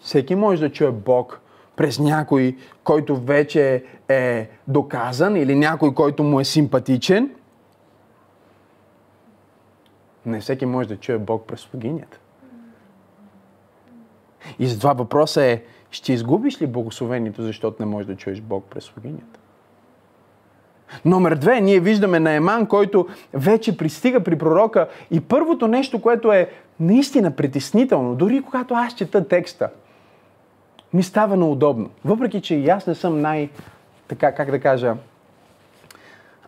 Всеки 0.00 0.34
може 0.34 0.60
да 0.60 0.72
чуе 0.72 0.90
Бог 0.90 1.40
през 1.76 1.98
някой, 1.98 2.56
който 2.84 3.16
вече 3.16 3.84
е 4.08 4.50
доказан 4.68 5.36
или 5.36 5.54
някой, 5.54 5.94
който 5.94 6.22
му 6.22 6.40
е 6.40 6.44
симпатичен. 6.44 7.34
Не 10.26 10.40
всеки 10.40 10.66
може 10.66 10.88
да 10.88 10.96
чуе 10.96 11.18
Бог 11.18 11.46
през 11.46 11.60
слугинята. 11.60 12.18
И 14.58 14.66
затова 14.66 14.92
въпросът 14.92 15.42
е, 15.42 15.64
ще 15.90 16.12
изгубиш 16.12 16.62
ли 16.62 16.66
благословението, 16.66 17.42
защото 17.42 17.82
не 17.82 17.86
можеш 17.86 18.06
да 18.06 18.16
чуеш 18.16 18.40
Бог 18.40 18.64
през 18.64 18.84
слугинята? 18.84 19.35
Номер 21.04 21.34
две, 21.34 21.60
ние 21.60 21.80
виждаме 21.80 22.20
на 22.20 22.30
Еман, 22.30 22.66
който 22.66 23.06
вече 23.34 23.76
пристига 23.76 24.20
при 24.20 24.38
пророка 24.38 24.88
и 25.10 25.20
първото 25.20 25.68
нещо, 25.68 26.00
което 26.02 26.32
е 26.32 26.50
наистина 26.80 27.30
притеснително, 27.30 28.14
дори 28.14 28.42
когато 28.42 28.74
аз 28.74 28.94
чета 28.94 29.28
текста, 29.28 29.68
ми 30.94 31.02
става 31.02 31.36
неудобно. 31.36 31.90
Въпреки, 32.04 32.40
че 32.40 32.54
и 32.54 32.68
аз 32.68 32.86
не 32.86 32.94
съм 32.94 33.20
най, 33.20 33.48
така, 34.08 34.34
как 34.34 34.50
да 34.50 34.60
кажа, 34.60 34.94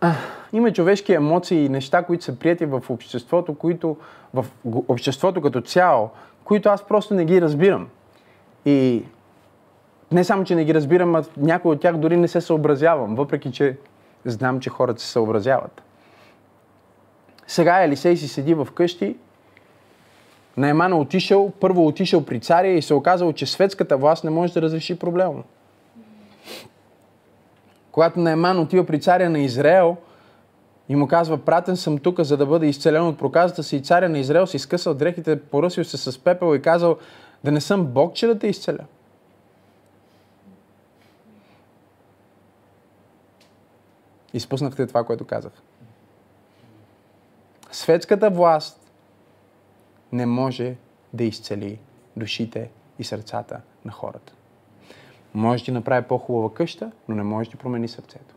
а, 0.01 0.13
има 0.53 0.73
човешки 0.73 1.13
емоции 1.13 1.65
и 1.65 1.69
неща, 1.69 2.03
които 2.03 2.25
са 2.25 2.39
прияти 2.39 2.67
в 2.67 2.83
обществото, 2.89 3.55
които, 3.55 3.97
в 4.35 4.47
обществото 4.65 5.43
като 5.43 5.61
цяло, 5.61 6.11
които 6.45 6.69
аз 6.69 6.83
просто 6.83 7.15
не 7.15 7.25
ги 7.25 7.41
разбирам. 7.41 7.89
И 8.65 9.03
не 10.13 10.25
само, 10.25 10.45
че 10.45 10.55
не 10.55 10.65
ги 10.65 10.75
разбирам, 10.75 11.15
а 11.15 11.25
някои 11.37 11.73
от 11.73 11.81
тях 11.81 11.97
дори 11.97 12.17
не 12.17 12.29
се 12.29 12.41
съобразявам, 12.41 13.15
въпреки 13.15 13.53
че 13.53 13.77
знам, 14.25 14.61
че 14.61 14.71
хората 14.71 15.01
се 15.01 15.09
съобразяват. 15.09 15.83
Сега 17.47 17.83
Елисей 17.83 18.17
си 18.17 18.29
седи 18.29 18.55
в 18.55 18.69
къщи, 18.75 19.17
Найман 20.57 20.93
е 20.93 20.95
отишъл, 20.95 21.53
първо 21.61 21.87
отишъл 21.87 22.25
при 22.25 22.41
царя 22.41 22.69
и 22.69 22.83
се 22.83 22.95
оказало, 22.95 23.33
че 23.33 23.47
светската 23.47 23.97
власт 23.97 24.25
не 24.25 24.31
може 24.31 24.53
да 24.53 24.63
разреши 24.63 24.99
проблема. 24.99 25.43
Когато 27.93 28.21
Найман 28.21 28.59
отива 28.59 28.87
при 28.87 29.01
царя 29.01 29.31
на 29.31 29.39
Израел 29.39 29.97
и 30.89 30.97
му 30.97 31.07
казва, 31.07 31.39
пратен 31.39 31.77
съм 31.77 31.99
тук, 31.99 32.21
за 32.21 32.37
да 32.37 32.47
бъда 32.47 32.67
изцелен 32.67 33.07
от 33.07 33.19
проказата 33.19 33.63
си, 33.63 33.77
и 33.77 33.83
царя 33.83 34.09
на 34.09 34.19
Израел 34.19 34.47
си 34.47 34.57
изкъсал 34.57 34.95
дрехите, 34.95 35.41
поръсил 35.41 35.85
се 35.85 35.97
с 35.97 36.19
пепел 36.19 36.55
и 36.55 36.63
казал, 36.63 36.97
да 37.45 37.53
не 37.53 37.61
съм 37.61 37.87
Бог, 37.87 38.15
че 38.15 38.27
да 38.27 38.39
те 38.39 38.47
изцеля. 38.47 38.85
Изпуснахте 44.35 44.87
това, 44.87 45.05
което 45.05 45.27
казах. 45.27 45.53
Светската 47.71 48.31
власт 48.31 48.93
не 50.13 50.27
може 50.27 50.77
да 51.13 51.25
изцели 51.25 51.79
душите 52.17 52.71
и 52.99 53.05
сърцата 53.05 53.61
на 53.85 53.93
хората. 53.93 54.33
Може 55.35 55.65
да 55.65 55.73
направи 55.73 56.07
по-хубава 56.07 56.55
къща, 56.55 56.93
но 57.09 57.15
не 57.15 57.23
може 57.23 57.51
да 57.51 57.57
промени 57.57 57.89
сърцето. 57.89 58.35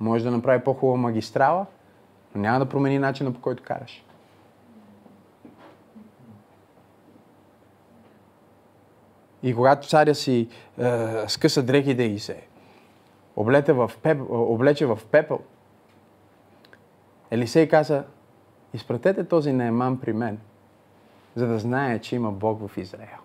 Може 0.00 0.24
да 0.24 0.30
направи 0.30 0.64
по-хубава 0.64 0.98
магистрала, 0.98 1.66
но 2.34 2.40
няма 2.40 2.58
да 2.58 2.68
промени 2.68 2.98
начина 2.98 3.32
по 3.32 3.40
който 3.40 3.62
караш. 3.62 4.04
И 9.42 9.54
когато 9.54 9.88
царя 9.88 10.14
си 10.14 10.48
е, 10.78 11.28
скъса 11.28 11.62
дрехите 11.62 12.02
и 12.02 12.18
се 12.18 12.46
облече 13.36 13.72
в, 13.72 13.90
пеп, 14.02 14.20
облече 14.30 14.86
в 14.86 14.98
пепел, 15.10 15.40
Елисей 17.30 17.68
каза, 17.68 18.04
изпратете 18.74 19.24
този 19.24 19.52
Наеман 19.52 20.00
при 20.00 20.12
мен, 20.12 20.38
за 21.34 21.46
да 21.46 21.58
знае, 21.58 21.98
че 21.98 22.16
има 22.16 22.32
Бог 22.32 22.68
в 22.68 22.76
Израел. 22.76 23.18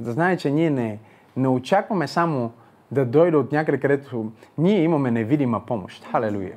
Да 0.00 0.12
знае, 0.12 0.36
че 0.36 0.50
ние 0.50 0.70
не, 0.70 0.98
не 1.36 1.48
очакваме 1.48 2.08
само 2.08 2.52
да 2.90 3.04
дойде 3.04 3.36
от 3.36 3.52
някъде, 3.52 3.80
където 3.80 4.32
ние 4.58 4.82
имаме 4.82 5.10
невидима 5.10 5.66
помощ. 5.66 6.04
Халелуя. 6.04 6.56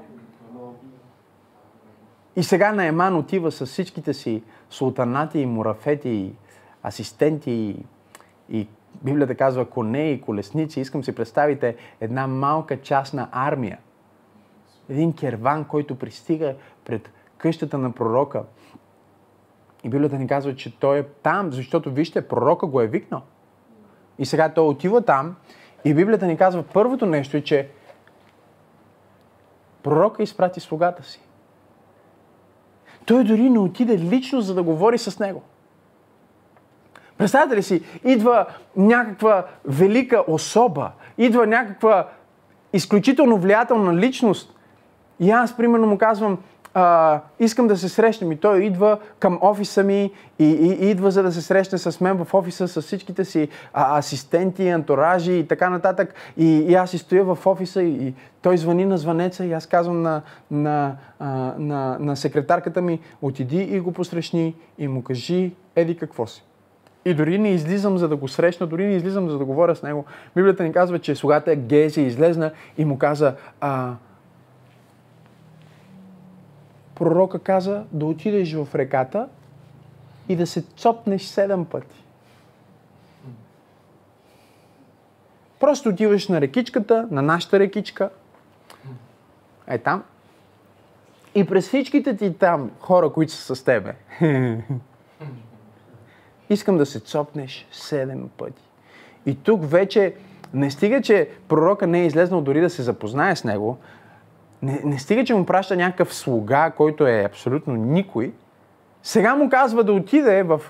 И 2.35 2.43
сега 2.43 2.71
Наеман 2.71 3.15
отива 3.15 3.51
с 3.51 3.65
всичките 3.65 4.13
си 4.13 4.43
султанати 4.69 5.39
и 5.39 5.45
мурафети, 5.45 6.09
и 6.09 6.33
асистенти 6.83 7.51
и, 7.51 7.85
и 8.59 8.67
Библията 9.01 9.35
казва 9.35 9.69
коне 9.69 10.11
и 10.11 10.21
колесници. 10.21 10.79
Искам 10.79 11.03
си 11.03 11.15
представите 11.15 11.75
една 12.01 12.27
малка 12.27 12.81
частна 12.81 13.29
армия. 13.31 13.77
Един 14.89 15.13
керван, 15.13 15.65
който 15.65 15.95
пристига 15.95 16.55
пред 16.85 17.11
къщата 17.37 17.77
на 17.77 17.91
пророка. 17.91 18.43
И 19.83 19.89
Библията 19.89 20.17
ни 20.17 20.27
казва, 20.27 20.55
че 20.55 20.79
той 20.79 20.99
е 20.99 21.03
там, 21.03 21.51
защото 21.51 21.91
вижте, 21.91 22.27
пророка 22.27 22.65
го 22.65 22.81
е 22.81 22.87
викнал. 22.87 23.21
И 24.19 24.25
сега 24.25 24.53
той 24.53 24.65
отива 24.65 25.01
там 25.01 25.35
и 25.85 25.93
Библията 25.93 26.25
ни 26.25 26.37
казва, 26.37 26.63
първото 26.63 27.05
нещо 27.05 27.37
е, 27.37 27.41
че 27.41 27.69
пророка 29.83 30.23
изпрати 30.23 30.59
слугата 30.59 31.03
си. 31.03 31.21
Той 33.05 33.23
дори 33.23 33.49
не 33.49 33.59
отиде 33.59 33.97
лично, 33.97 34.41
за 34.41 34.53
да 34.53 34.63
говори 34.63 34.97
с 34.97 35.19
него. 35.19 35.43
Представете 37.19 37.55
ли 37.55 37.63
си, 37.63 37.81
идва 38.03 38.45
някаква 38.75 39.45
велика 39.65 40.23
особа, 40.27 40.91
идва 41.17 41.47
някаква 41.47 42.07
изключително 42.73 43.37
влиятелна 43.37 43.95
личност 43.95 44.55
и 45.19 45.31
аз, 45.31 45.57
примерно, 45.57 45.87
му 45.87 45.97
казвам, 45.97 46.37
а, 46.73 47.19
искам 47.39 47.67
да 47.67 47.77
се 47.77 47.89
срещнем. 47.89 48.31
И 48.31 48.37
той 48.37 48.63
идва 48.63 48.99
към 49.19 49.39
офиса 49.41 49.83
ми 49.83 50.11
и, 50.39 50.45
и, 50.45 50.85
и 50.85 50.89
идва 50.89 51.11
за 51.11 51.23
да 51.23 51.31
се 51.31 51.41
срещне 51.41 51.77
с 51.77 52.01
мен 52.01 52.23
в 52.23 52.33
офиса 52.33 52.67
с 52.67 52.81
всичките 52.81 53.25
си 53.25 53.49
а, 53.73 53.97
асистенти, 53.97 54.69
антуражи 54.69 55.33
и 55.33 55.47
така 55.47 55.69
нататък. 55.69 56.13
И, 56.37 56.45
и 56.45 56.75
аз 56.75 56.89
си 56.89 56.97
стоя 56.97 57.23
в 57.23 57.37
офиса 57.45 57.83
и, 57.83 58.07
и 58.07 58.13
той 58.41 58.57
звъни 58.57 58.85
на 58.85 58.97
звънеца 58.97 59.45
и 59.45 59.53
аз 59.53 59.67
казвам 59.67 60.01
на, 60.01 60.21
на, 60.51 60.95
а, 61.19 61.27
на, 61.57 61.97
на 61.99 62.15
секретарката 62.15 62.81
ми, 62.81 62.99
отиди 63.21 63.61
и 63.61 63.79
го 63.79 63.91
посрещни 63.91 64.55
и 64.77 64.87
му 64.87 65.03
кажи 65.03 65.51
еди 65.75 65.97
какво 65.97 66.27
си. 66.27 66.43
И 67.05 67.13
дори 67.13 67.39
не 67.39 67.49
излизам 67.49 67.97
за 67.97 68.07
да 68.07 68.15
го 68.15 68.27
срещна, 68.27 68.67
дори 68.67 68.87
не 68.87 68.95
излизам 68.95 69.29
за 69.29 69.37
да 69.37 69.45
говоря 69.45 69.75
с 69.75 69.83
него. 69.83 70.05
Библията 70.35 70.63
ни 70.63 70.73
казва, 70.73 70.99
че 70.99 71.15
слугата 71.15 71.55
Гези 71.55 72.01
излезна 72.01 72.51
и 72.77 72.85
му 72.85 72.97
каза, 72.97 73.35
а, 73.61 73.93
пророка 76.95 77.39
каза 77.39 77.83
да 77.91 78.05
отидеш 78.05 78.53
в 78.53 78.67
реката 78.75 79.27
и 80.29 80.35
да 80.35 80.47
се 80.47 80.61
цопнеш 80.61 81.23
седем 81.23 81.65
пъти. 81.65 82.03
Просто 85.59 85.89
отиваш 85.89 86.27
на 86.27 86.41
рекичката, 86.41 87.07
на 87.11 87.21
нашата 87.21 87.59
рекичка, 87.59 88.09
е 89.67 89.77
там, 89.77 90.03
и 91.35 91.45
през 91.45 91.67
всичките 91.67 92.17
ти 92.17 92.33
там 92.33 92.71
хора, 92.79 93.09
които 93.09 93.33
са 93.33 93.55
с 93.55 93.63
тебе, 93.63 93.95
искам 96.49 96.77
да 96.77 96.85
се 96.85 96.99
цопнеш 96.99 97.67
седем 97.71 98.29
пъти. 98.37 98.63
И 99.25 99.35
тук 99.35 99.61
вече 99.63 100.13
не 100.53 100.71
стига, 100.71 101.01
че 101.01 101.29
пророка 101.47 101.87
не 101.87 102.01
е 102.01 102.05
излезнал 102.05 102.41
дори 102.41 102.61
да 102.61 102.69
се 102.69 102.81
запознае 102.81 103.35
с 103.35 103.43
него, 103.43 103.77
не, 104.61 104.81
не 104.83 104.99
стига, 104.99 105.25
че 105.25 105.33
му 105.33 105.45
праща 105.45 105.75
някакъв 105.75 106.13
слуга, 106.13 106.71
който 106.77 107.07
е 107.07 107.23
абсолютно 107.23 107.75
никой, 107.75 108.33
сега 109.03 109.35
му 109.35 109.49
казва 109.49 109.83
да 109.83 109.93
отиде 109.93 110.43
в 110.43 110.61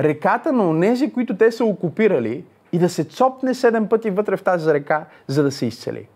реката 0.00 0.52
на 0.52 0.68
онези, 0.68 1.12
които 1.12 1.36
те 1.36 1.52
са 1.52 1.64
окупирали 1.64 2.44
и 2.72 2.78
да 2.78 2.88
се 2.88 3.04
цопне 3.04 3.54
седем 3.54 3.88
пъти 3.88 4.10
вътре 4.10 4.36
в 4.36 4.42
тази 4.42 4.72
река, 4.72 5.04
за 5.26 5.42
да 5.42 5.50
се 5.50 5.66
изцели. 5.66 6.08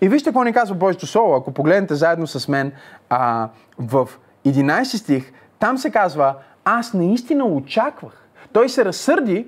И 0.00 0.08
вижте 0.08 0.28
какво 0.30 0.44
ни 0.44 0.52
казва 0.52 0.74
Божието 0.74 1.06
Слово. 1.06 1.34
Ако 1.34 1.52
погледнете 1.52 1.94
заедно 1.94 2.26
с 2.26 2.48
мен 2.48 2.72
а, 3.08 3.48
в 3.78 4.08
11 4.46 4.84
стих, 4.84 5.32
там 5.58 5.78
се 5.78 5.90
казва, 5.90 6.34
аз 6.64 6.94
наистина 6.94 7.44
очаквах. 7.44 8.21
Той 8.52 8.68
се 8.68 8.84
разсърди 8.84 9.46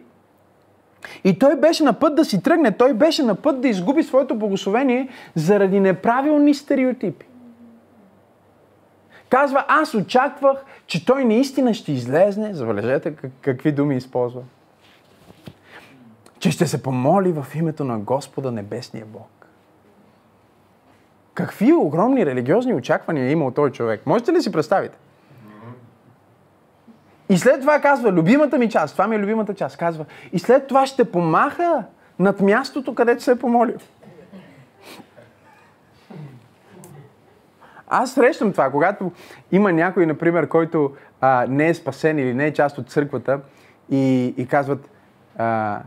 и 1.25 1.39
той 1.39 1.57
беше 1.57 1.85
на 1.85 1.93
път 1.93 2.15
да 2.15 2.25
си 2.25 2.43
тръгне, 2.43 2.73
той 2.73 2.95
беше 2.95 3.23
на 3.23 3.35
път 3.35 3.61
да 3.61 3.69
изгуби 3.69 4.03
своето 4.03 4.35
благословение 4.35 5.09
заради 5.35 5.81
неправилни 5.81 6.55
стереотипи. 6.55 7.27
Казва, 9.29 9.65
аз 9.69 9.95
очаквах, 9.95 10.65
че 10.87 11.07
той 11.07 11.25
наистина 11.25 11.75
ще 11.75 11.93
излезне, 11.93 12.55
забележете 12.55 13.15
какви 13.41 13.73
думи 13.73 13.97
използва, 13.97 14.43
че 16.39 16.51
ще 16.51 16.67
се 16.67 16.83
помоли 16.83 17.33
в 17.33 17.47
името 17.55 17.85
на 17.85 17.99
Господа 17.99 18.51
Небесния 18.51 19.05
Бог. 19.07 19.47
Какви 21.35 21.73
огромни 21.73 22.27
религиозни 22.27 22.75
очаквания 22.75 23.27
е 23.27 23.31
имал 23.31 23.51
този 23.51 23.73
човек? 23.73 24.07
Можете 24.07 24.33
ли 24.33 24.43
си 24.43 24.53
представите? 24.53 24.99
И 27.29 27.39
след 27.39 27.61
това 27.61 27.81
казва, 27.81 28.13
любимата 28.13 28.59
ми 28.59 28.71
част, 28.71 28.95
това 28.95 29.07
ми 29.07 29.17
е 29.17 29.19
любимата 29.19 29.55
част, 29.55 29.77
казва, 29.77 30.05
и 30.33 30.39
след 30.39 30.67
това 30.67 30.87
ще 30.87 31.11
помаха 31.11 31.85
над 32.19 32.41
мястото, 32.41 32.95
където 32.95 33.23
се 33.23 33.31
е 33.31 33.39
помолил. 33.39 33.77
Аз 37.89 38.13
срещам 38.13 38.53
това, 38.53 38.71
когато 38.71 39.13
има 39.53 39.73
някой, 39.73 40.07
например, 40.07 40.49
който 40.49 40.93
а, 41.21 41.47
не 41.49 41.69
е 41.69 41.75
спасен 41.75 42.19
или 42.19 42.35
не 42.35 42.47
е 42.47 42.53
част 42.53 42.79
от 42.79 42.91
църквата 42.91 43.41
и, 43.91 44.35
и 44.37 44.47
казват, 44.47 44.91
а, 45.39 45.81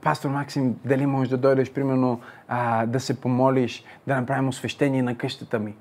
пастор 0.00 0.30
Максим, 0.30 0.76
дали 0.84 1.06
можеш 1.06 1.28
да 1.30 1.36
дойдеш, 1.36 1.72
примерно, 1.72 2.20
а, 2.48 2.86
да 2.86 3.00
се 3.00 3.20
помолиш, 3.20 3.84
да 4.06 4.16
направим 4.16 4.48
освещение 4.48 5.02
на 5.02 5.18
къщата 5.18 5.58
ми. 5.58 5.74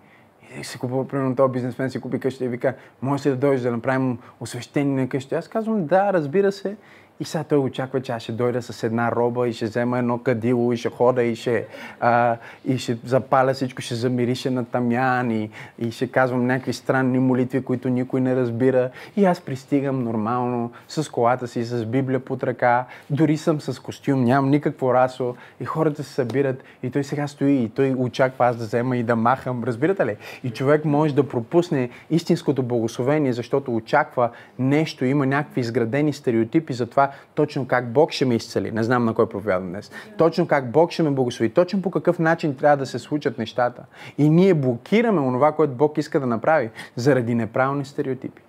И 0.57 0.63
си 0.63 0.79
купува, 0.79 1.07
примерно, 1.07 1.35
този 1.35 1.51
бизнесмен 1.51 1.89
си 1.89 2.01
купи 2.01 2.19
къща 2.19 2.45
и 2.45 2.47
вика, 2.47 2.75
може 3.01 3.29
ли 3.29 3.33
да 3.33 3.39
дойдеш 3.39 3.61
да 3.61 3.71
направим 3.71 4.17
освещение 4.39 5.01
на 5.01 5.09
къща? 5.09 5.35
Аз 5.35 5.47
казвам, 5.47 5.85
да, 5.85 6.13
разбира 6.13 6.51
се. 6.51 6.75
И 7.21 7.25
сега 7.25 7.43
той 7.43 7.57
очаква, 7.57 8.01
че 8.01 8.11
аз 8.11 8.23
ще 8.23 8.31
дойда 8.31 8.61
с 8.61 8.83
една 8.83 9.11
роба 9.11 9.47
и 9.47 9.53
ще 9.53 9.65
взема 9.65 9.99
едно 9.99 10.17
кадило 10.17 10.73
и 10.73 10.77
ще 10.77 10.89
хода 10.89 11.23
и 11.23 11.35
ще, 11.35 11.65
а, 11.99 12.37
и 12.65 12.77
ще 12.77 12.97
запаля 13.05 13.53
всичко, 13.53 13.81
ще 13.81 13.95
замирише 13.95 14.49
на 14.49 14.65
тамян 14.65 15.31
и, 15.31 15.49
и 15.79 15.91
ще 15.91 16.07
казвам 16.07 16.47
някакви 16.47 16.73
странни 16.73 17.19
молитви, 17.19 17.63
които 17.63 17.89
никой 17.89 18.21
не 18.21 18.35
разбира. 18.35 18.89
И 19.17 19.25
аз 19.25 19.41
пристигам 19.41 20.03
нормално 20.03 20.71
с 20.87 21.11
колата 21.11 21.47
си, 21.47 21.63
с 21.63 21.85
Библия 21.85 22.19
под 22.19 22.43
ръка, 22.43 22.85
дори 23.09 23.37
съм 23.37 23.61
с 23.61 23.79
костюм, 23.79 24.23
нямам 24.23 24.49
никакво 24.49 24.93
расо 24.93 25.35
и 25.61 25.65
хората 25.65 26.03
се 26.03 26.13
събират 26.13 26.63
и 26.83 26.91
той 26.91 27.03
сега 27.03 27.27
стои 27.27 27.63
и 27.63 27.69
той 27.69 27.95
очаква 27.97 28.47
аз 28.47 28.57
да 28.57 28.65
взема 28.65 28.97
и 28.97 29.03
да 29.03 29.15
махам. 29.15 29.63
Разбирате 29.63 30.05
ли? 30.05 30.15
И 30.43 30.49
човек 30.49 30.85
може 30.85 31.15
да 31.15 31.27
пропусне 31.27 31.89
истинското 32.09 32.63
благословение, 32.63 33.33
защото 33.33 33.75
очаква 33.75 34.29
нещо, 34.59 35.05
има 35.05 35.25
някакви 35.25 35.61
изградени 35.61 36.13
стереотипи 36.13 36.73
за 36.73 36.85
това 36.85 37.08
точно 37.35 37.67
как 37.67 37.91
Бог 37.91 38.11
ще 38.11 38.25
ме 38.25 38.35
изцели. 38.35 38.71
Не 38.71 38.83
знам 38.83 39.05
на 39.05 39.13
кой 39.13 39.29
проповядам 39.29 39.69
днес. 39.69 39.91
Точно 40.17 40.47
как 40.47 40.71
Бог 40.71 40.91
ще 40.91 41.03
ме 41.03 41.11
благослови. 41.11 41.49
Точно 41.49 41.81
по 41.81 41.91
какъв 41.91 42.19
начин 42.19 42.55
трябва 42.55 42.77
да 42.77 42.85
се 42.85 42.99
случат 42.99 43.37
нещата. 43.37 43.83
И 44.17 44.29
ние 44.29 44.53
блокираме 44.53 45.21
онова, 45.21 45.51
което 45.51 45.73
Бог 45.73 45.97
иска 45.97 46.19
да 46.19 46.25
направи, 46.25 46.69
заради 46.95 47.35
неправилни 47.35 47.85
стереотипи. 47.85 48.41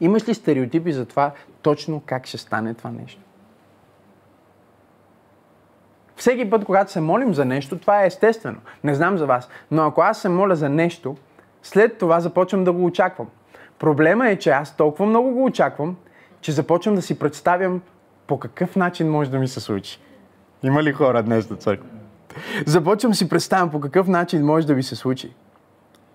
Имаш 0.00 0.28
ли 0.28 0.34
стереотипи 0.34 0.92
за 0.92 1.06
това 1.06 1.32
точно 1.62 2.02
как 2.06 2.26
ще 2.26 2.38
стане 2.38 2.74
това 2.74 2.90
нещо? 2.90 3.20
Всеки 6.16 6.50
път, 6.50 6.64
когато 6.64 6.92
се 6.92 7.00
молим 7.00 7.34
за 7.34 7.44
нещо, 7.44 7.78
това 7.78 8.02
е 8.02 8.06
естествено. 8.06 8.58
Не 8.84 8.94
знам 8.94 9.18
за 9.18 9.26
вас. 9.26 9.48
Но 9.70 9.82
ако 9.82 10.00
аз 10.00 10.18
се 10.18 10.28
моля 10.28 10.56
за 10.56 10.68
нещо, 10.68 11.16
след 11.62 11.98
това 11.98 12.20
започвам 12.20 12.64
да 12.64 12.72
го 12.72 12.84
очаквам. 12.84 13.26
Проблема 13.78 14.28
е, 14.28 14.36
че 14.36 14.50
аз 14.50 14.76
толкова 14.76 15.06
много 15.06 15.30
го 15.30 15.44
очаквам, 15.44 15.96
че 16.46 16.52
започвам 16.52 16.94
да 16.94 17.02
си 17.02 17.18
представям 17.18 17.82
по 18.26 18.38
какъв 18.38 18.76
начин 18.76 19.10
може 19.10 19.30
да 19.30 19.38
ми 19.38 19.48
се 19.48 19.60
случи. 19.60 20.00
Има 20.62 20.82
ли 20.82 20.92
хора 20.92 21.22
днес 21.22 21.50
на 21.50 21.56
църква? 21.56 21.88
Започвам 22.66 23.14
си 23.14 23.28
представям 23.28 23.70
по 23.70 23.80
какъв 23.80 24.08
начин 24.08 24.44
може 24.44 24.66
да 24.66 24.74
ми 24.74 24.82
се 24.82 24.96
случи. 24.96 25.34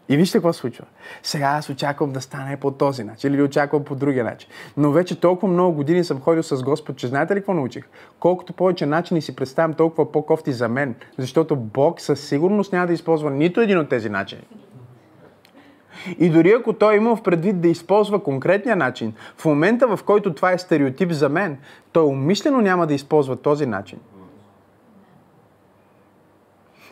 И 0.09 0.17
вижте 0.17 0.37
какво 0.37 0.53
случва. 0.53 0.85
Сега 1.23 1.45
аз 1.45 1.69
очаквам 1.69 2.11
да 2.11 2.21
стане 2.21 2.57
по 2.57 2.71
този 2.71 3.03
начин 3.03 3.33
или 3.33 3.41
очаквам 3.41 3.83
по 3.83 3.95
другия 3.95 4.23
начин. 4.23 4.49
Но 4.77 4.91
вече 4.91 5.19
толкова 5.19 5.53
много 5.53 5.75
години 5.75 6.03
съм 6.03 6.21
ходил 6.21 6.43
с 6.43 6.63
Господ, 6.63 6.97
че 6.97 7.07
знаете 7.07 7.35
ли 7.35 7.39
какво 7.39 7.53
научих? 7.53 7.83
Колкото 8.19 8.53
повече 8.53 8.85
начини 8.85 9.21
си 9.21 9.35
представям, 9.35 9.73
толкова 9.73 10.11
по-кофти 10.11 10.53
за 10.53 10.69
мен. 10.69 10.95
Защото 11.17 11.55
Бог 11.55 12.01
със 12.01 12.27
сигурност 12.27 12.73
няма 12.73 12.87
да 12.87 12.93
използва 12.93 13.31
нито 13.31 13.61
един 13.61 13.79
от 13.79 13.89
тези 13.89 14.09
начини. 14.09 14.43
И 16.19 16.29
дори 16.29 16.51
ако 16.51 16.73
той 16.73 16.97
има 16.97 17.15
в 17.15 17.23
предвид 17.23 17.61
да 17.61 17.67
използва 17.67 18.23
конкретния 18.23 18.75
начин, 18.75 19.13
в 19.37 19.45
момента 19.45 19.97
в 19.97 20.03
който 20.03 20.33
това 20.33 20.51
е 20.51 20.57
стереотип 20.57 21.11
за 21.11 21.29
мен, 21.29 21.57
той 21.91 22.03
умишлено 22.03 22.61
няма 22.61 22.87
да 22.87 22.93
използва 22.93 23.35
този 23.35 23.65
начин. 23.65 23.99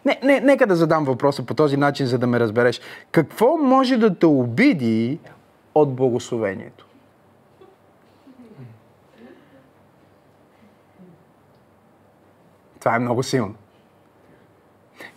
Не, 0.05 0.19
не, 0.23 0.39
нека 0.39 0.67
да 0.67 0.75
задам 0.75 1.05
въпроса 1.05 1.45
по 1.45 1.53
този 1.53 1.77
начин, 1.77 2.05
за 2.05 2.17
да 2.17 2.27
ме 2.27 2.39
разбереш. 2.39 2.81
Какво 3.11 3.57
може 3.57 3.97
да 3.97 4.15
те 4.15 4.25
обиди 4.25 5.19
от 5.75 5.95
благословението? 5.95 6.85
Това 12.79 12.95
е 12.95 12.99
много 12.99 13.23
силно. 13.23 13.55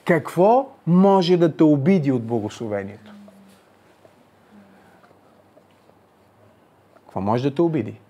Какво 0.05 0.71
може 0.87 1.37
да 1.37 1.57
те 1.57 1.65
обиди 1.65 2.13
от 2.13 2.25
благословението? 2.25 3.13
Какво 7.13 7.21
може 7.21 7.51
да 7.51 7.55
те 7.55 7.63
обиди? 7.63 8.01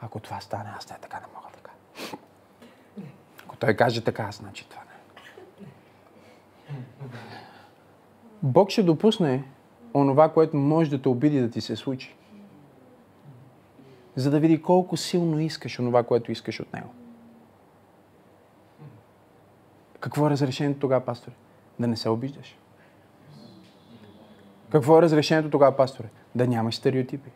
Ако 0.00 0.20
това 0.20 0.40
стане, 0.40 0.70
аз 0.76 0.90
не 0.90 0.96
така 0.98 1.20
не 1.20 1.26
мога 1.34 1.48
така. 1.54 1.70
Ако 3.44 3.56
той 3.56 3.74
каже 3.74 4.04
така, 4.04 4.32
значи 4.32 4.68
това 4.68 4.82
не. 4.82 4.92
Бог 8.42 8.70
ще 8.70 8.82
допусне 8.82 9.44
онова, 9.94 10.32
което 10.32 10.56
може 10.56 10.90
да 10.90 11.02
те 11.02 11.08
обиди 11.08 11.40
да 11.40 11.50
ти 11.50 11.60
се 11.60 11.76
случи. 11.76 12.14
За 14.16 14.30
да 14.30 14.40
види 14.40 14.62
колко 14.62 14.96
силно 14.96 15.40
искаш 15.40 15.78
онова, 15.78 16.02
което 16.02 16.32
искаш 16.32 16.60
от 16.60 16.72
него. 16.72 16.94
Какво 20.00 20.26
е 20.26 20.30
разрешението 20.30 20.80
тогава, 20.80 21.04
пасторе? 21.04 21.34
Да 21.78 21.86
не 21.86 21.96
се 21.96 22.08
обиждаш. 22.08 22.56
Какво 24.72 24.98
е 24.98 25.02
разрешението 25.02 25.50
тогава, 25.50 25.76
пасторе? 25.76 26.08
Да 26.34 26.46
нямаш 26.46 26.74
стереотипи. 26.74 27.30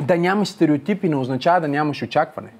Да 0.00 0.16
нямаш 0.16 0.48
стереотипи 0.48 1.08
не 1.08 1.16
означава 1.16 1.60
да 1.60 1.68
нямаш 1.68 2.02
очакване. 2.02 2.52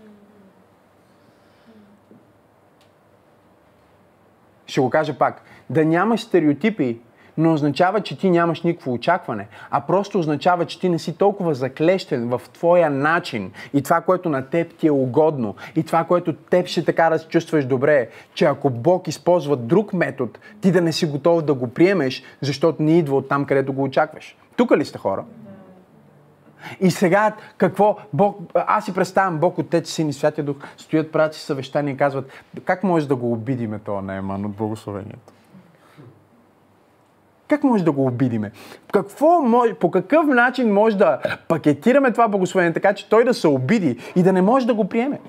Ще 4.66 4.80
го 4.80 4.90
кажа 4.90 5.18
пак. 5.18 5.42
Да 5.70 5.84
нямаш 5.84 6.20
стереотипи 6.20 7.00
не 7.38 7.48
означава, 7.48 8.00
че 8.00 8.18
ти 8.18 8.30
нямаш 8.30 8.62
никакво 8.62 8.92
очакване, 8.92 9.46
а 9.70 9.80
просто 9.80 10.18
означава, 10.18 10.64
че 10.64 10.80
ти 10.80 10.88
не 10.88 10.98
си 10.98 11.16
толкова 11.16 11.54
заклещен 11.54 12.28
в 12.28 12.40
твоя 12.52 12.90
начин 12.90 13.52
и 13.74 13.82
това, 13.82 14.00
което 14.00 14.28
на 14.28 14.46
теб 14.46 14.74
ти 14.74 14.86
е 14.86 14.90
угодно 14.90 15.54
и 15.76 15.82
това, 15.82 16.04
което 16.04 16.32
теб 16.32 16.66
ще 16.66 16.84
така 16.84 17.10
да 17.10 17.18
се 17.18 17.28
чувстваш 17.28 17.64
добре, 17.64 18.08
че 18.34 18.44
ако 18.44 18.70
Бог 18.70 19.08
използва 19.08 19.56
друг 19.56 19.92
метод, 19.92 20.32
ти 20.60 20.72
да 20.72 20.80
не 20.80 20.92
си 20.92 21.06
готов 21.06 21.42
да 21.42 21.54
го 21.54 21.68
приемеш, 21.68 22.22
защото 22.40 22.82
не 22.82 22.98
идва 22.98 23.16
от 23.16 23.28
там, 23.28 23.44
където 23.44 23.72
го 23.72 23.82
очакваш. 23.82 24.36
Тук 24.56 24.76
ли 24.76 24.84
сте 24.84 24.98
хора? 24.98 25.24
И 26.80 26.90
сега 26.90 27.36
какво? 27.56 27.96
Бог, 28.12 28.38
аз 28.54 28.84
си 28.84 28.94
представям 28.94 29.38
Бог, 29.38 29.58
Отец, 29.58 29.90
Син 29.90 30.08
и 30.08 30.12
Святия 30.12 30.44
Дух 30.44 30.56
стоят, 30.76 31.12
правят 31.12 31.34
си 31.34 31.40
съвещания 31.40 31.94
и 31.94 31.96
казват, 31.96 32.32
как 32.64 32.82
може 32.82 33.08
да 33.08 33.16
го 33.16 33.32
обидиме 33.32 33.78
това 33.78 34.02
Наеман 34.02 34.44
от 34.44 34.52
благословението? 34.52 35.32
Как 37.48 37.64
може 37.64 37.84
да 37.84 37.92
го 37.92 38.06
обидиме? 38.06 38.50
Какво 38.92 39.42
може, 39.42 39.74
по 39.74 39.90
какъв 39.90 40.26
начин 40.26 40.72
може 40.72 40.96
да 40.96 41.18
пакетираме 41.48 42.12
това 42.12 42.28
благословение, 42.28 42.72
така 42.72 42.94
че 42.94 43.08
той 43.08 43.24
да 43.24 43.34
се 43.34 43.48
обиди 43.48 43.98
и 44.16 44.22
да 44.22 44.32
не 44.32 44.42
може 44.42 44.66
да 44.66 44.74
го 44.74 44.88
приеме? 44.88 45.20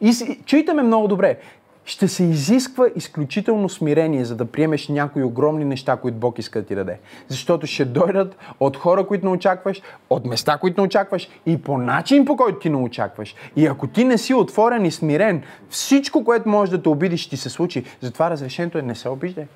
И 0.00 0.12
чуйте 0.46 0.72
ме 0.72 0.82
много 0.82 1.08
добре 1.08 1.38
ще 1.86 2.08
се 2.08 2.24
изисква 2.24 2.86
изключително 2.96 3.68
смирение, 3.68 4.24
за 4.24 4.36
да 4.36 4.44
приемеш 4.44 4.88
някои 4.88 5.22
огромни 5.22 5.64
неща, 5.64 5.96
които 5.96 6.18
Бог 6.18 6.38
иска 6.38 6.60
да 6.60 6.66
ти 6.66 6.74
даде. 6.74 6.98
Защото 7.28 7.66
ще 7.66 7.84
дойдат 7.84 8.36
от 8.60 8.76
хора, 8.76 9.06
които 9.06 9.26
не 9.26 9.32
очакваш, 9.32 9.82
от 10.10 10.26
места, 10.26 10.58
които 10.58 10.80
не 10.80 10.86
очакваш 10.86 11.28
и 11.46 11.62
по 11.62 11.78
начин, 11.78 12.24
по 12.24 12.36
който 12.36 12.58
ти 12.58 12.70
не 12.70 12.76
очакваш. 12.76 13.34
И 13.56 13.66
ако 13.66 13.86
ти 13.86 14.04
не 14.04 14.18
си 14.18 14.34
отворен 14.34 14.84
и 14.84 14.90
смирен, 14.90 15.42
всичко, 15.70 16.24
което 16.24 16.48
може 16.48 16.70
да 16.70 16.82
те 16.82 16.88
обидиш, 16.88 17.20
ще 17.20 17.30
ти 17.30 17.36
се 17.36 17.50
случи. 17.50 17.84
Затова 18.00 18.30
разрешението 18.30 18.78
е 18.78 18.82
не 18.82 18.94
се 18.94 19.08
обиждай. 19.08 19.46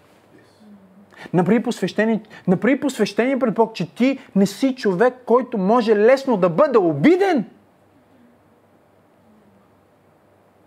Направи 1.33 1.62
посвещение, 1.62 2.20
направи 2.48 2.80
посвещение 2.80 3.38
пред 3.38 3.54
Бог, 3.54 3.74
че 3.74 3.94
ти 3.94 4.18
не 4.37 4.46
си 4.46 4.74
човек, 4.74 5.14
който 5.26 5.59
може 5.59 5.96
лесно 5.96 6.37
да 6.37 6.48
бъде 6.48 6.78
обиден. 6.78 7.44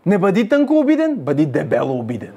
Не 0.05 0.17
бъди 0.17 0.49
тънко 0.49 0.79
обиден, 0.79 1.15
бъди 1.15 1.45
дебело 1.45 1.99
обиден. 1.99 2.33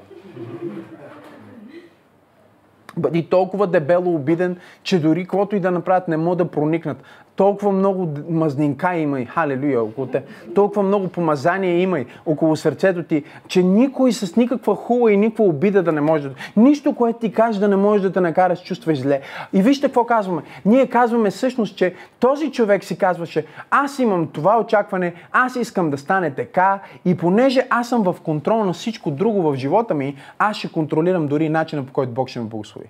Бъди 2.97 3.29
толкова 3.29 3.67
дебело 3.67 4.15
обиден, 4.15 4.57
че 4.83 5.01
дори 5.01 5.23
каквото 5.23 5.57
и 5.57 5.61
да 5.61 5.71
направят 5.71 6.09
не 6.09 6.17
могат 6.17 6.39
да 6.39 6.51
проникнат. 6.51 7.03
Толкова 7.37 7.73
много 7.73 8.09
мазнинка 8.31 8.97
има 8.97 9.21
и 9.21 9.25
халелуя 9.25 9.83
около 9.83 10.07
те. 10.07 10.23
Толкова 10.55 10.83
много 10.83 11.09
помазание 11.09 11.81
има 11.81 12.01
и 12.01 12.07
около 12.27 12.57
сърцето 12.57 13.03
ти, 13.03 13.25
че 13.49 13.63
никой 13.63 14.13
с 14.13 14.37
никаква 14.37 14.77
хула 14.77 15.13
и 15.13 15.17
никаква 15.17 15.45
обида 15.45 15.83
да 15.83 15.93
не 15.93 16.01
може 16.01 16.29
да... 16.29 16.35
Нищо, 16.57 16.95
което 16.95 17.19
ти 17.19 17.33
каже 17.33 17.61
да 17.61 17.69
не 17.69 17.77
може 17.77 18.03
да 18.03 18.13
те 18.13 18.21
накара 18.21 18.53
да 18.53 18.57
се 18.57 18.65
чувстваш 18.65 19.01
зле. 19.01 19.21
И 19.53 19.63
вижте 19.63 19.87
какво 19.87 20.05
казваме. 20.05 20.43
Ние 20.65 20.87
казваме 20.87 21.31
всъщност, 21.31 21.77
че 21.77 21.95
този 22.21 22.53
човек 22.53 22.85
си 22.85 22.99
казваше, 22.99 23.47
аз 23.71 23.99
имам 23.99 24.27
това 24.27 24.61
очакване, 24.61 25.15
аз 25.33 25.57
искам 25.57 25.91
да 25.91 25.99
стане 25.99 26.31
така 26.31 26.81
и 27.05 27.17
понеже 27.17 27.67
аз 27.71 27.89
съм 27.89 28.03
в 28.03 28.17
контрол 28.25 28.65
на 28.65 28.73
всичко 28.73 29.11
друго 29.11 29.43
в 29.43 29.57
живота 29.57 29.95
ми, 29.95 30.17
аз 30.39 30.57
ще 30.57 30.73
контролирам 30.73 31.27
дори 31.27 31.49
начина 31.49 31.87
по 31.87 31.93
който 31.93 32.13
Бог 32.13 32.29
ще 32.29 32.41
ме 32.41 32.45
благослови. 32.45 32.87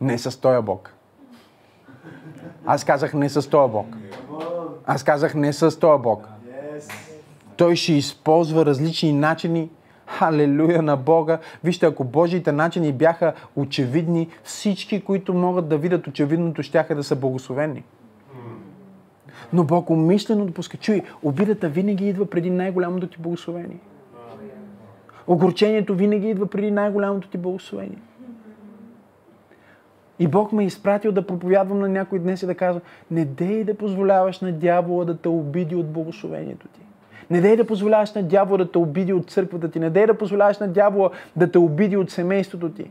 Не 0.00 0.18
с 0.18 0.40
този 0.40 0.64
Бог. 0.64 0.92
Аз 2.66 2.84
казах 2.84 3.14
не 3.14 3.28
с 3.28 3.50
този 3.50 3.72
Бог. 3.72 3.86
Аз 4.86 5.02
казах 5.02 5.34
не 5.34 5.52
с 5.52 5.78
този 5.78 6.02
Бог. 6.02 6.28
Той 7.56 7.76
ще 7.76 7.92
използва 7.92 8.66
различни 8.66 9.12
начини. 9.12 9.70
Халелуя 10.06 10.82
на 10.82 10.96
Бога. 10.96 11.38
Вижте, 11.64 11.86
ако 11.86 12.04
Божиите 12.04 12.52
начини 12.52 12.92
бяха 12.92 13.32
очевидни, 13.56 14.28
всички, 14.44 15.04
които 15.04 15.34
могат 15.34 15.68
да 15.68 15.78
видят 15.78 16.06
очевидното, 16.06 16.62
щяха 16.62 16.94
да 16.94 17.04
са 17.04 17.16
благословени. 17.16 17.84
Но 19.52 19.64
Бог 19.64 19.90
умишлено 19.90 20.46
допуска. 20.46 20.76
Чуй, 20.76 21.02
обидата 21.22 21.68
винаги 21.68 22.08
идва 22.08 22.26
преди 22.26 22.50
най-голямото 22.50 23.06
ти 23.06 23.18
благословение. 23.18 23.78
Огорчението 25.26 25.94
винаги 25.94 26.28
идва 26.28 26.46
преди 26.46 26.70
най-голямото 26.70 27.28
ти 27.28 27.38
благословение. 27.38 27.98
И 30.18 30.28
Бог 30.28 30.52
ме 30.52 30.62
е 30.62 30.66
изпратил 30.66 31.12
да 31.12 31.26
проповядвам 31.26 31.78
на 31.78 31.88
някой 31.88 32.18
днес 32.18 32.42
и 32.42 32.46
да 32.46 32.54
казвам, 32.54 32.82
не 33.10 33.24
дей 33.24 33.64
да 33.64 33.74
позволяваш 33.74 34.40
на 34.40 34.52
дявола 34.52 35.04
да 35.04 35.16
те 35.16 35.28
обиди 35.28 35.76
от 35.76 35.92
благословението 35.92 36.68
ти. 36.68 36.80
Не 37.30 37.40
дей 37.40 37.56
да 37.56 37.66
позволяваш 37.66 38.12
на 38.12 38.22
дявола 38.22 38.58
да 38.58 38.70
те 38.70 38.78
обиди 38.78 39.12
от 39.12 39.30
църквата 39.30 39.70
ти. 39.70 39.80
Не 39.80 39.90
дей 39.90 40.06
да 40.06 40.18
позволяваш 40.18 40.58
на 40.58 40.68
дявола 40.68 41.10
да 41.36 41.50
те 41.50 41.58
обиди 41.58 41.96
от 41.96 42.10
семейството 42.10 42.70
ти. 42.70 42.90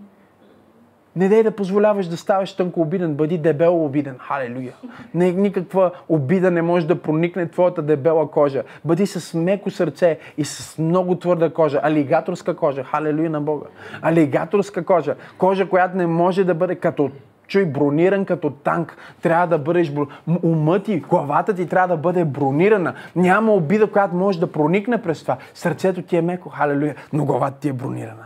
Не 1.17 1.29
дей 1.29 1.43
да 1.43 1.51
позволяваш 1.51 2.07
да 2.07 2.17
ставаш 2.17 2.53
тънко 2.53 2.81
обиден, 2.81 3.13
бъди 3.13 3.37
дебело 3.37 3.85
обиден. 3.85 4.15
Халелуя. 4.19 4.71
Не, 5.13 5.31
никаква 5.31 5.91
обида 6.09 6.51
не 6.51 6.61
може 6.61 6.87
да 6.87 7.01
проникне 7.01 7.47
твоята 7.47 7.81
дебела 7.81 8.31
кожа. 8.31 8.63
Бъди 8.85 9.07
с 9.07 9.33
меко 9.33 9.71
сърце 9.71 10.19
и 10.37 10.45
с 10.45 10.77
много 10.77 11.15
твърда 11.15 11.49
кожа. 11.49 11.79
Алигаторска 11.83 12.55
кожа. 12.55 12.83
Халелуя 12.83 13.29
на 13.29 13.41
Бога. 13.41 13.65
Алигаторска 14.01 14.85
кожа. 14.85 15.15
Кожа, 15.37 15.69
която 15.69 15.97
не 15.97 16.07
може 16.07 16.43
да 16.43 16.53
бъде 16.53 16.75
като 16.75 17.11
чуй, 17.47 17.65
брониран 17.65 18.25
като 18.25 18.49
танк. 18.49 18.97
Трябва 19.21 19.47
да 19.47 19.57
бъдеш 19.57 19.91
бро... 19.91 20.07
умът 20.43 20.83
ти, 20.83 20.99
главата 20.99 21.53
ти 21.53 21.67
трябва 21.67 21.87
да 21.87 21.97
бъде 21.97 22.25
бронирана. 22.25 22.93
Няма 23.15 23.53
обида, 23.53 23.91
която 23.91 24.15
може 24.15 24.39
да 24.39 24.51
проникне 24.51 25.01
през 25.01 25.21
това. 25.21 25.37
Сърцето 25.53 26.01
ти 26.01 26.17
е 26.17 26.21
меко, 26.21 26.49
халелуя, 26.49 26.95
но 27.13 27.25
главата 27.25 27.59
ти 27.59 27.69
е 27.69 27.73
бронирана. 27.73 28.23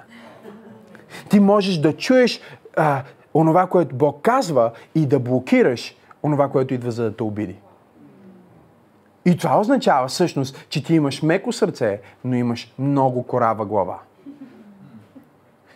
Ти 1.29 1.39
можеш 1.39 1.77
да 1.77 1.93
чуеш 1.93 2.41
а, 2.75 3.03
онова, 3.33 3.67
което 3.67 3.95
Бог 3.95 4.21
казва 4.21 4.71
и 4.95 5.05
да 5.05 5.19
блокираш 5.19 5.95
онова, 6.23 6.49
което 6.49 6.73
идва 6.73 6.91
за 6.91 7.03
да 7.03 7.15
те 7.15 7.23
обиди. 7.23 7.55
И 9.25 9.37
това 9.37 9.59
означава 9.59 10.07
всъщност, 10.07 10.65
че 10.69 10.83
ти 10.83 10.95
имаш 10.95 11.21
меко 11.21 11.51
сърце, 11.51 12.01
но 12.23 12.35
имаш 12.35 12.73
много 12.79 13.23
корава 13.23 13.65
глава. 13.65 13.99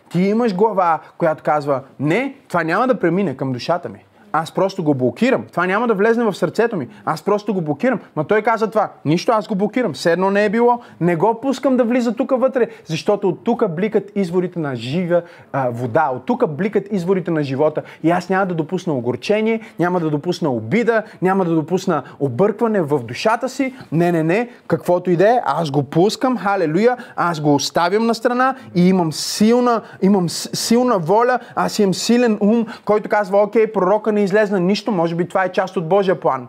Ти 0.08 0.22
имаш 0.22 0.54
глава, 0.54 1.00
която 1.18 1.42
казва, 1.42 1.82
не, 2.00 2.36
това 2.48 2.64
няма 2.64 2.86
да 2.86 3.00
премине 3.00 3.36
към 3.36 3.52
душата 3.52 3.88
ми. 3.88 4.05
Аз 4.38 4.52
просто 4.52 4.82
го 4.82 4.94
блокирам. 4.94 5.44
Това 5.50 5.66
няма 5.66 5.86
да 5.88 5.94
влезне 5.94 6.24
в 6.24 6.34
сърцето 6.34 6.76
ми. 6.76 6.88
Аз 7.04 7.22
просто 7.22 7.54
го 7.54 7.60
блокирам. 7.60 8.00
Ма 8.16 8.24
той 8.24 8.42
каза 8.42 8.70
това. 8.70 8.90
Нищо, 9.04 9.32
аз 9.32 9.48
го 9.48 9.54
блокирам. 9.54 9.92
Все 9.92 10.12
едно 10.12 10.30
не 10.30 10.44
е 10.44 10.50
било. 10.50 10.80
Не 11.00 11.16
го 11.16 11.40
пускам 11.40 11.76
да 11.76 11.84
влиза 11.84 12.14
тук 12.14 12.30
вътре, 12.30 12.68
защото 12.84 13.28
от 13.28 13.44
тук 13.44 13.68
бликат 13.70 14.12
изворите 14.14 14.58
на 14.58 14.76
жива 14.76 15.22
а, 15.52 15.70
вода. 15.70 16.10
От 16.14 16.26
тук 16.26 16.48
бликат 16.48 16.92
изворите 16.92 17.30
на 17.30 17.42
живота. 17.42 17.82
И 18.02 18.10
аз 18.10 18.28
няма 18.28 18.46
да 18.46 18.54
допусна 18.54 18.92
огорчение, 18.92 19.60
няма 19.78 20.00
да 20.00 20.10
допусна 20.10 20.50
обида, 20.50 21.02
няма 21.22 21.44
да 21.44 21.54
допусна 21.54 22.02
объркване 22.20 22.82
в 22.82 22.98
душата 22.98 23.48
си. 23.48 23.74
Не, 23.92 24.12
не, 24.12 24.22
не. 24.22 24.48
Каквото 24.66 25.10
и 25.10 25.16
да 25.16 25.28
е, 25.28 25.40
аз 25.44 25.70
го 25.70 25.82
пускам. 25.82 26.38
Халелуя. 26.38 26.96
Аз 27.16 27.40
го 27.40 27.54
оставям 27.54 28.06
на 28.06 28.14
страна 28.14 28.56
и 28.74 28.88
имам 28.88 29.12
силна, 29.12 29.82
имам 30.02 30.28
силна 30.28 30.98
воля. 30.98 31.38
Аз 31.54 31.78
имам 31.78 31.94
силен 31.94 32.38
ум, 32.40 32.66
който 32.84 33.08
казва, 33.08 33.42
окей, 33.42 33.72
пророка 33.72 34.12
не 34.12 34.25
излезна 34.26 34.60
нищо, 34.60 34.92
може 34.92 35.14
би 35.14 35.28
това 35.28 35.44
е 35.44 35.52
част 35.52 35.76
от 35.76 35.88
Божия 35.88 36.20
план. 36.20 36.48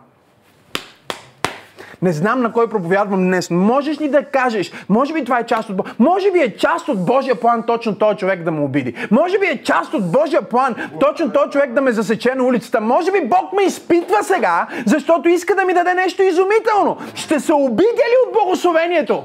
Не 2.02 2.12
знам 2.12 2.42
на 2.42 2.52
кой 2.52 2.68
проповядвам 2.68 3.20
днес. 3.20 3.50
Можеш 3.50 4.00
ли 4.00 4.08
да 4.08 4.24
кажеш, 4.24 4.72
може 4.88 5.12
би 5.12 5.24
това 5.24 5.38
е 5.38 5.46
част 5.46 5.70
от 5.70 5.98
Може 5.98 6.30
би 6.30 6.38
е 6.38 6.56
част 6.56 6.88
от 6.88 7.06
Божия 7.06 7.34
план 7.34 7.62
точно 7.66 7.94
този 7.94 8.16
човек 8.18 8.42
да 8.42 8.50
му 8.50 8.64
обиди. 8.64 8.94
Може 9.10 9.38
би 9.38 9.46
е 9.46 9.62
част 9.62 9.94
от 9.94 10.12
Божия 10.12 10.42
план 10.42 10.74
точно 11.00 11.32
този 11.32 11.50
човек 11.50 11.72
да 11.72 11.80
ме 11.80 11.92
засече 11.92 12.34
на 12.34 12.44
улицата. 12.44 12.80
Може 12.80 13.12
би 13.12 13.20
Бог 13.24 13.52
ме 13.52 13.62
изпитва 13.62 14.22
сега, 14.22 14.66
защото 14.86 15.28
иска 15.28 15.54
да 15.54 15.64
ми 15.64 15.74
даде 15.74 15.94
нещо 15.94 16.22
изумително. 16.22 16.96
Ще 17.14 17.40
се 17.40 17.52
обидя 17.52 17.86
ли 17.86 18.26
от 18.26 18.32
благословението? 18.32 19.24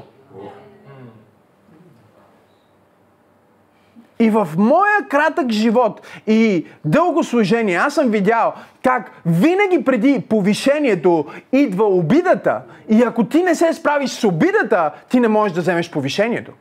И 4.18 4.30
в 4.30 4.48
моя 4.58 5.08
кратък 5.08 5.50
живот 5.50 6.06
и 6.26 6.66
дълго 6.84 7.24
служение 7.24 7.76
аз 7.76 7.94
съм 7.94 8.10
видял 8.10 8.54
как 8.84 9.10
винаги 9.26 9.84
преди 9.84 10.20
повишението 10.28 11.24
идва 11.52 11.84
обидата 11.84 12.60
и 12.90 13.02
ако 13.02 13.24
ти 13.24 13.42
не 13.42 13.54
се 13.54 13.72
справиш 13.72 14.10
с 14.10 14.24
обидата, 14.24 14.90
ти 15.08 15.20
не 15.20 15.28
можеш 15.28 15.54
да 15.54 15.60
вземеш 15.60 15.90
повишението. 15.90 16.52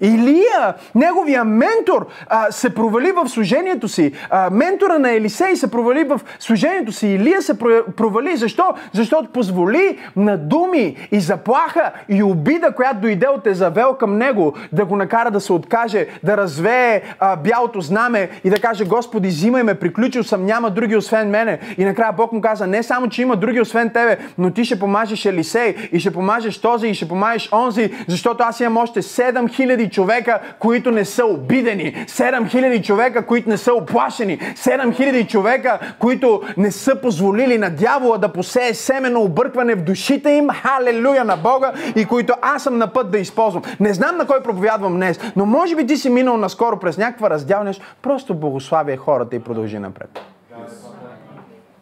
Илия, 0.00 0.74
неговия 0.94 1.44
ментор, 1.44 2.06
а, 2.28 2.52
се 2.52 2.74
провали 2.74 3.12
в 3.12 3.28
служението 3.28 3.88
си. 3.88 4.12
А, 4.30 4.50
ментора 4.50 4.98
на 4.98 5.12
Елисей 5.12 5.56
се 5.56 5.70
провали 5.70 6.04
в 6.04 6.20
служението 6.38 6.92
си. 6.92 7.06
Илия 7.06 7.42
се 7.42 7.58
провали. 7.96 8.36
Защо? 8.36 8.74
Защото 8.92 9.32
позволи 9.32 9.98
на 10.16 10.38
думи 10.38 10.96
и 11.12 11.20
заплаха 11.20 11.92
и 12.08 12.22
обида, 12.22 12.72
която 12.72 13.00
дойде 13.00 13.26
от 13.28 13.46
Езавел 13.46 13.94
към 13.94 14.18
него, 14.18 14.54
да 14.72 14.84
го 14.84 14.96
накара 14.96 15.30
да 15.30 15.40
се 15.40 15.52
откаже, 15.52 16.06
да 16.22 16.36
развее 16.36 17.02
а, 17.18 17.36
бялото 17.36 17.80
знаме 17.80 18.28
и 18.44 18.50
да 18.50 18.60
каже, 18.60 18.84
Господи, 18.84 19.28
взимай 19.28 19.62
ме, 19.62 19.74
приключил 19.74 20.24
съм, 20.24 20.46
няма 20.46 20.70
други 20.70 20.96
освен 20.96 21.30
мене. 21.30 21.58
И 21.78 21.84
накрая 21.84 22.12
Бог 22.12 22.32
му 22.32 22.40
каза, 22.40 22.66
не 22.66 22.82
само, 22.82 23.08
че 23.08 23.22
има 23.22 23.36
други 23.36 23.60
освен 23.60 23.90
тебе, 23.90 24.18
но 24.38 24.50
ти 24.50 24.64
ще 24.64 24.78
помажеш 24.78 25.24
Елисей 25.24 25.76
и 25.92 26.00
ще 26.00 26.10
помажеш 26.10 26.58
този 26.58 26.88
и 26.88 26.94
ще 26.94 27.08
помажеш 27.08 27.52
онзи, 27.52 27.92
защото 28.08 28.42
аз 28.42 28.60
имам 28.60 28.76
още 28.76 29.02
7000 29.02 29.85
7000 29.86 29.90
човека, 29.90 30.40
които 30.58 30.90
не 30.90 31.04
са 31.04 31.26
обидени, 31.26 32.06
7000 32.08 32.82
човека, 32.82 33.26
които 33.26 33.48
не 33.48 33.56
са 33.56 33.74
оплашени, 33.74 34.38
7000 34.38 35.26
човека, 35.26 35.78
които 35.98 36.42
не 36.56 36.70
са 36.70 37.00
позволили 37.00 37.58
на 37.58 37.70
дявола 37.70 38.18
да 38.18 38.28
посее 38.28 38.74
семено 38.74 39.20
объркване 39.20 39.74
в 39.74 39.82
душите 39.82 40.30
им, 40.30 40.48
халелуя 40.48 41.24
на 41.24 41.36
Бога, 41.36 41.72
и 41.96 42.04
които 42.04 42.34
аз 42.42 42.62
съм 42.62 42.78
на 42.78 42.92
път 42.92 43.10
да 43.10 43.18
използвам. 43.18 43.62
Не 43.80 43.94
знам 43.94 44.16
на 44.16 44.26
кой 44.26 44.42
проповядвам 44.42 44.94
днес, 44.94 45.20
но 45.36 45.46
може 45.46 45.76
би 45.76 45.86
ти 45.86 45.96
си 45.96 46.10
минал 46.10 46.36
наскоро 46.36 46.78
през 46.78 46.98
някаква 46.98 47.30
раздял 47.30 47.64
нещо, 47.64 47.84
просто 48.02 48.34
благославя 48.34 48.96
хората 48.96 49.36
и 49.36 49.40
продължи 49.40 49.78
напред. 49.78 50.20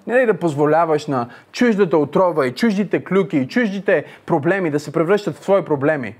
Не 0.07 0.27
да 0.27 0.35
позволяваш 0.35 1.07
на 1.07 1.29
чуждата 1.53 1.99
отрова 1.99 2.47
и 2.47 2.55
чуждите 2.55 3.05
клюки 3.05 3.37
и 3.37 3.49
чуждите 3.49 4.05
проблеми 4.27 4.71
да 4.71 4.81
се 4.81 4.93
превръщат 4.93 5.37
в 5.37 5.41
твои 5.41 5.65
проблеми. 5.65 6.15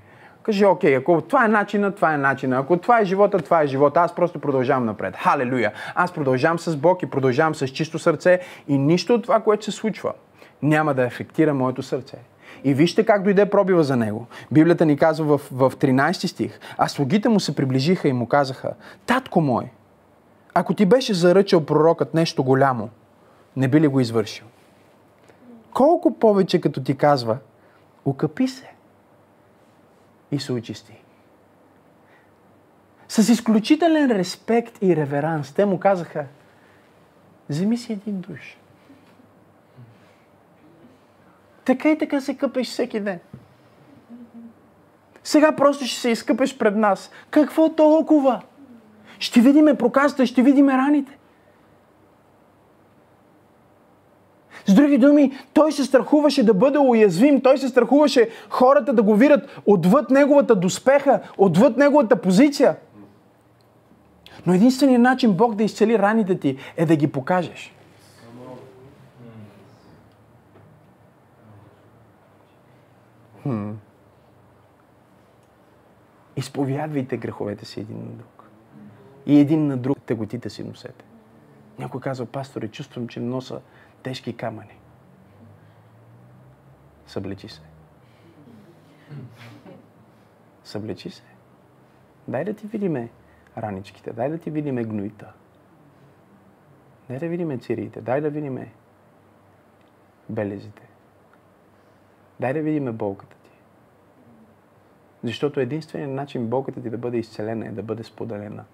Кажи, 0.45 0.65
окей, 0.65 0.95
ако 0.95 1.21
това 1.21 1.45
е 1.45 1.47
начина, 1.47 1.91
това 1.91 2.13
е 2.13 2.17
начина. 2.17 2.57
Ако 2.57 2.77
това 2.77 2.99
е 2.99 3.05
живота, 3.05 3.37
това 3.37 3.61
е 3.61 3.67
живота. 3.67 3.99
Аз 3.99 4.15
просто 4.15 4.39
продължавам 4.39 4.85
напред. 4.85 5.15
Халелуя! 5.17 5.71
Аз 5.95 6.11
продължавам 6.11 6.59
с 6.59 6.77
Бог 6.77 7.03
и 7.03 7.09
продължавам 7.09 7.55
с 7.55 7.67
чисто 7.67 7.99
сърце 7.99 8.39
и 8.67 8.77
нищо 8.77 9.13
от 9.13 9.23
това, 9.23 9.39
което 9.39 9.65
се 9.65 9.71
случва, 9.71 10.13
няма 10.61 10.93
да 10.93 11.03
ефектира 11.03 11.53
моето 11.53 11.83
сърце. 11.83 12.17
И 12.63 12.73
вижте 12.73 13.05
как 13.05 13.23
дойде 13.23 13.49
пробива 13.49 13.83
за 13.83 13.95
него. 13.95 14.27
Библията 14.51 14.85
ни 14.85 14.97
казва 14.97 15.37
в, 15.37 15.41
в 15.51 15.71
13 15.75 16.27
стих. 16.27 16.59
А 16.77 16.87
слугите 16.87 17.29
му 17.29 17.39
се 17.39 17.55
приближиха 17.55 18.07
и 18.07 18.13
му 18.13 18.27
казаха, 18.27 18.73
Татко 19.05 19.41
мой, 19.41 19.65
ако 20.53 20.73
ти 20.73 20.85
беше 20.85 21.13
заръчал 21.13 21.65
пророкът 21.65 22.13
нещо 22.13 22.43
голямо, 22.43 22.89
не 23.55 23.67
би 23.67 23.81
ли 23.81 23.87
го 23.87 23.99
извършил? 23.99 24.45
Колко 25.73 26.19
повече 26.19 26.61
като 26.61 26.83
ти 26.83 26.97
казва, 26.97 27.37
укъпи 28.05 28.47
се 28.47 28.74
и 30.31 30.39
се 30.39 30.53
очисти. 30.53 31.03
С 33.07 33.29
изключителен 33.29 34.11
респект 34.11 34.77
и 34.81 34.95
реверанс 34.95 35.53
те 35.53 35.65
му 35.65 35.79
казаха, 35.79 36.25
вземи 37.49 37.77
си 37.77 37.93
един 37.93 38.21
душ. 38.21 38.57
Така 41.65 41.91
и 41.91 41.97
така 41.97 42.21
се 42.21 42.37
къпеш 42.37 42.67
всеки 42.67 42.99
ден. 42.99 43.19
Сега 45.23 45.55
просто 45.55 45.85
ще 45.85 45.99
се 45.99 46.09
изкъпеш 46.09 46.57
пред 46.57 46.75
нас. 46.75 47.11
Какво 47.29 47.69
толкова? 47.69 48.41
Ще 49.19 49.41
видиме 49.41 49.77
проказата, 49.77 50.25
ще 50.25 50.41
видиме 50.41 50.73
раните. 50.73 51.17
С 54.65 54.73
други 54.73 54.97
думи, 54.97 55.31
той 55.53 55.71
се 55.71 55.83
страхуваше 55.83 56.43
да 56.43 56.53
бъде 56.53 56.77
уязвим, 56.77 57.41
той 57.41 57.57
се 57.57 57.67
страхуваше 57.67 58.29
хората 58.49 58.93
да 58.93 59.03
го 59.03 59.15
видят 59.15 59.61
отвъд 59.65 60.09
неговата 60.09 60.55
доспеха, 60.55 61.21
отвъд 61.37 61.77
неговата 61.77 62.21
позиция. 62.21 62.75
Но 64.45 64.53
единственият 64.53 65.01
начин 65.01 65.33
Бог 65.33 65.55
да 65.55 65.63
изцели 65.63 65.99
раните 65.99 66.39
ти 66.39 66.57
е 66.77 66.85
да 66.85 66.95
ги 66.95 67.07
покажеш. 67.07 67.73
Хм. 73.43 73.71
Изповядвайте 76.35 77.17
греховете 77.17 77.65
си 77.65 77.79
един 77.79 77.97
на 77.97 78.11
друг. 78.11 78.49
И 79.25 79.39
един 79.39 79.67
на 79.67 79.77
друг 79.77 79.97
теготите 80.05 80.49
си 80.49 80.63
носете. 80.63 81.05
Някой 81.79 82.01
казва, 82.01 82.25
пасторе, 82.25 82.67
чувствам, 82.67 83.07
че 83.07 83.19
носа 83.19 83.59
тежки 84.05 84.37
камъни. 84.37 84.77
Съблечи 87.07 87.49
се. 87.49 87.61
Съблечи 90.63 91.09
се. 91.09 91.23
Дай 92.27 92.43
да 92.43 92.53
ти 92.53 92.67
видиме 92.67 93.09
раничките, 93.57 94.13
дай 94.13 94.29
да 94.29 94.37
ти 94.37 94.51
видиме 94.51 94.83
гноита. 94.83 95.33
Дай 97.07 97.19
да 97.19 97.27
видиме 97.27 97.57
цириите, 97.57 98.01
дай 98.01 98.21
да 98.21 98.29
видиме 98.29 98.71
белезите. 100.29 100.87
Дай 102.39 102.53
да 102.53 102.61
видиме 102.61 102.91
болката 102.91 103.35
ти. 103.43 103.51
Защото 105.23 105.59
единственият 105.59 106.11
начин 106.11 106.47
болката 106.47 106.81
ти 106.81 106.89
да 106.89 106.97
бъде 106.97 107.17
изцелена 107.17 107.65
е 107.65 107.71
да 107.71 107.83
бъде 107.83 108.03
споделена. 108.03 108.65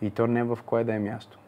И 0.00 0.10
то 0.10 0.26
не 0.26 0.44
в 0.44 0.58
кое 0.66 0.84
да 0.84 0.94
е 0.94 0.98
място. 0.98 1.41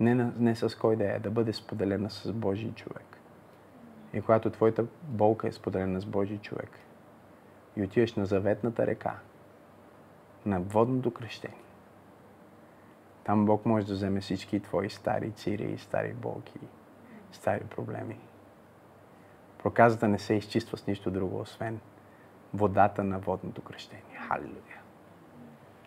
Не, 0.00 0.14
не 0.14 0.56
с 0.56 0.78
кой 0.78 0.96
да 0.96 1.14
е, 1.14 1.18
да 1.18 1.30
бъде 1.30 1.52
споделена 1.52 2.10
с 2.10 2.32
Божий 2.32 2.72
човек. 2.72 3.18
И 4.12 4.20
когато 4.20 4.50
твоята 4.50 4.86
болка 5.02 5.48
е 5.48 5.52
споделена 5.52 6.00
с 6.00 6.06
Божий 6.06 6.38
човек 6.38 6.70
и 7.76 7.82
отиваш 7.82 8.14
на 8.14 8.26
заветната 8.26 8.86
река, 8.86 9.18
на 10.46 10.60
водното 10.60 11.10
кръщение, 11.10 11.62
там 13.24 13.46
Бог 13.46 13.66
може 13.66 13.86
да 13.86 13.92
вземе 13.92 14.20
всички 14.20 14.60
твои 14.60 14.90
стари 14.90 15.30
цири, 15.30 15.78
стари 15.78 16.12
болки, 16.12 16.60
стари 17.32 17.64
проблеми. 17.64 18.18
Проказата 19.62 20.08
не 20.08 20.18
се 20.18 20.34
изчиства 20.34 20.78
с 20.78 20.86
нищо 20.86 21.10
друго, 21.10 21.40
освен 21.40 21.80
водата 22.54 23.04
на 23.04 23.18
водното 23.18 23.62
кръщение. 23.62 24.18
Халилуя! 24.28 24.85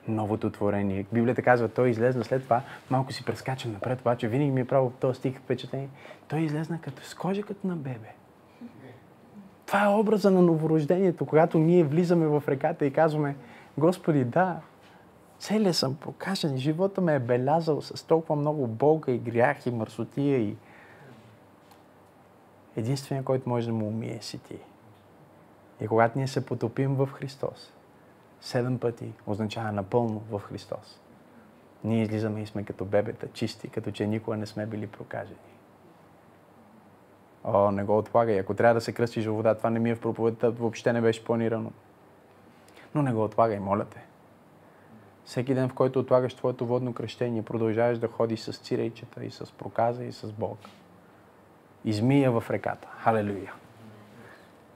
Новото 0.07 0.49
творение. 0.49 1.05
Библията 1.13 1.41
казва, 1.41 1.69
той 1.69 1.89
излезна 1.89 2.23
след 2.23 2.43
това, 2.43 2.61
малко 2.89 3.13
си 3.13 3.25
прескачам 3.25 3.71
напред, 3.71 4.01
обаче 4.01 4.27
винаги 4.27 4.51
ми 4.51 4.61
е 4.61 4.67
право 4.67 4.93
този 4.99 5.19
стих 5.19 5.39
впечатление. 5.39 5.89
Той 6.27 6.39
излезна 6.39 6.81
като 6.81 7.03
с 7.03 7.15
кожа 7.15 7.43
като 7.43 7.67
на 7.67 7.75
бебе. 7.75 8.09
Това 9.65 9.85
е 9.85 9.87
образа 9.87 10.31
на 10.31 10.41
новорождението, 10.41 11.25
когато 11.25 11.59
ние 11.59 11.83
влизаме 11.83 12.27
в 12.27 12.43
реката 12.47 12.85
и 12.85 12.93
казваме, 12.93 13.35
Господи, 13.77 14.23
да, 14.23 14.59
целият 15.39 15.75
съм 15.75 15.95
прокажен, 15.95 16.57
живота 16.57 17.01
ме 17.01 17.15
е 17.15 17.19
белязал 17.19 17.81
с 17.81 18.03
толкова 18.03 18.35
много 18.35 18.67
болка 18.67 19.11
и 19.11 19.17
грях 19.17 19.65
и 19.65 19.71
мърсотия 19.71 20.37
и 20.37 20.55
единственият, 22.75 23.25
който 23.25 23.49
може 23.49 23.67
да 23.67 23.73
му 23.73 23.87
умие 23.87 24.21
си 24.21 24.39
ти. 24.39 24.57
И 25.81 25.87
когато 25.87 26.17
ние 26.17 26.27
се 26.27 26.45
потопим 26.45 26.95
в 26.95 27.07
Христос, 27.07 27.73
седем 28.41 28.79
пъти 28.79 29.13
означава 29.27 29.71
напълно 29.71 30.23
в 30.31 30.39
Христос. 30.39 30.99
Ние 31.83 32.03
излизаме 32.03 32.41
и 32.41 32.45
сме 32.45 32.63
като 32.63 32.85
бебета, 32.85 33.27
чисти, 33.33 33.69
като 33.69 33.91
че 33.91 34.07
никога 34.07 34.37
не 34.37 34.45
сме 34.45 34.65
били 34.65 34.87
прокажени. 34.87 35.39
О, 37.43 37.71
не 37.71 37.83
го 37.83 37.97
отлагай. 37.97 38.39
Ако 38.39 38.53
трябва 38.53 38.73
да 38.73 38.81
се 38.81 38.93
кръстиш 38.93 39.25
във 39.25 39.35
вода, 39.35 39.55
това 39.55 39.69
не 39.69 39.79
ми 39.79 39.89
е 39.89 39.95
в 39.95 40.01
проповедта, 40.01 40.51
въобще 40.51 40.93
не 40.93 41.01
беше 41.01 41.23
планирано. 41.23 41.71
Но 42.95 43.01
не 43.01 43.13
го 43.13 43.23
отлагай, 43.23 43.59
моля 43.59 43.85
те. 43.85 44.05
Всеки 45.25 45.53
ден, 45.53 45.69
в 45.69 45.73
който 45.73 45.99
отлагаш 45.99 46.33
твоето 46.33 46.65
водно 46.65 46.93
кръщение, 46.93 47.41
продължаваш 47.41 47.97
да 47.97 48.07
ходиш 48.07 48.39
с 48.39 48.57
цирейчета 48.57 49.25
и 49.25 49.31
с 49.31 49.51
проказа 49.51 50.03
и 50.03 50.11
с 50.11 50.31
Бог. 50.31 50.57
Измия 51.85 52.31
в 52.31 52.43
реката. 52.49 52.87
Халелуя. 52.97 53.53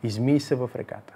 Измий 0.03 0.39
се 0.39 0.55
в 0.55 0.69
реката. 0.75 1.13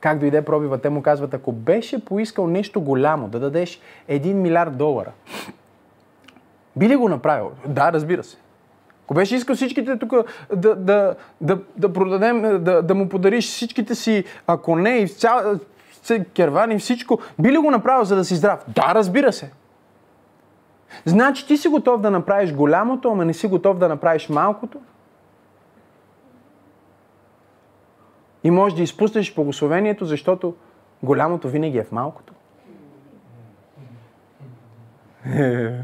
Как 0.00 0.18
дойде 0.18 0.44
пробива? 0.44 0.78
Те 0.78 0.90
му 0.90 1.02
казват, 1.02 1.34
ако 1.34 1.52
беше 1.52 2.04
поискал 2.04 2.46
нещо 2.46 2.80
голямо, 2.80 3.28
да 3.28 3.40
дадеш 3.40 3.80
1 4.10 4.32
милиард 4.32 4.76
долара, 4.76 5.12
би 6.76 6.88
ли 6.88 6.96
го 6.96 7.08
направил? 7.08 7.50
Да, 7.66 7.92
разбира 7.92 8.24
се. 8.24 8.36
Ако 9.04 9.14
беше 9.14 9.36
искал 9.36 9.56
всичките 9.56 9.98
тук 9.98 10.12
да, 10.56 10.74
да, 10.74 11.14
да, 11.40 11.58
да 11.76 11.92
продадем, 11.92 12.64
да, 12.64 12.82
да 12.82 12.94
му 12.94 13.08
подариш 13.08 13.46
всичките 13.46 13.94
си 13.94 14.24
коне 14.62 14.90
и 14.90 15.08
цял, 15.08 15.58
кервани 16.34 16.74
и 16.74 16.78
всичко, 16.78 17.18
би 17.38 17.52
ли 17.52 17.58
го 17.58 17.70
направил, 17.70 18.04
за 18.04 18.16
да 18.16 18.24
си 18.24 18.34
здрав? 18.34 18.64
Да, 18.68 18.94
разбира 18.94 19.32
се. 19.32 19.50
Значи 21.04 21.46
ти 21.46 21.56
си 21.56 21.68
готов 21.68 22.00
да 22.00 22.10
направиш 22.10 22.52
голямото, 22.52 23.10
ама 23.10 23.24
не 23.24 23.34
си 23.34 23.46
готов 23.46 23.78
да 23.78 23.88
направиш 23.88 24.28
малкото? 24.28 24.78
И 28.44 28.50
може 28.50 28.76
да 28.76 28.82
изпуснеш 28.82 29.34
благословението, 29.34 30.04
защото 30.04 30.54
голямото 31.02 31.48
винаги 31.48 31.78
е 31.78 31.84
в 31.84 31.92
малкото. 31.92 32.32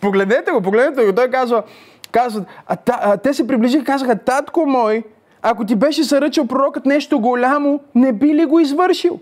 погледнете 0.00 0.50
го, 0.50 0.62
погледнете 0.62 1.04
го. 1.06 1.14
Той 1.14 1.30
казва, 1.30 1.62
казва 2.12 2.44
а, 2.66 2.76
та, 2.76 3.00
а, 3.02 3.16
те 3.16 3.34
се 3.34 3.46
приближиха 3.46 3.82
и 3.82 3.86
казаха, 3.86 4.18
татко 4.18 4.66
мой, 4.66 5.02
ако 5.42 5.64
ти 5.64 5.76
беше 5.76 6.04
съръчал 6.04 6.46
пророкът 6.46 6.86
нещо 6.86 7.20
голямо, 7.20 7.80
не 7.94 8.12
би 8.12 8.34
ли 8.34 8.44
го 8.44 8.60
извършил? 8.60 9.20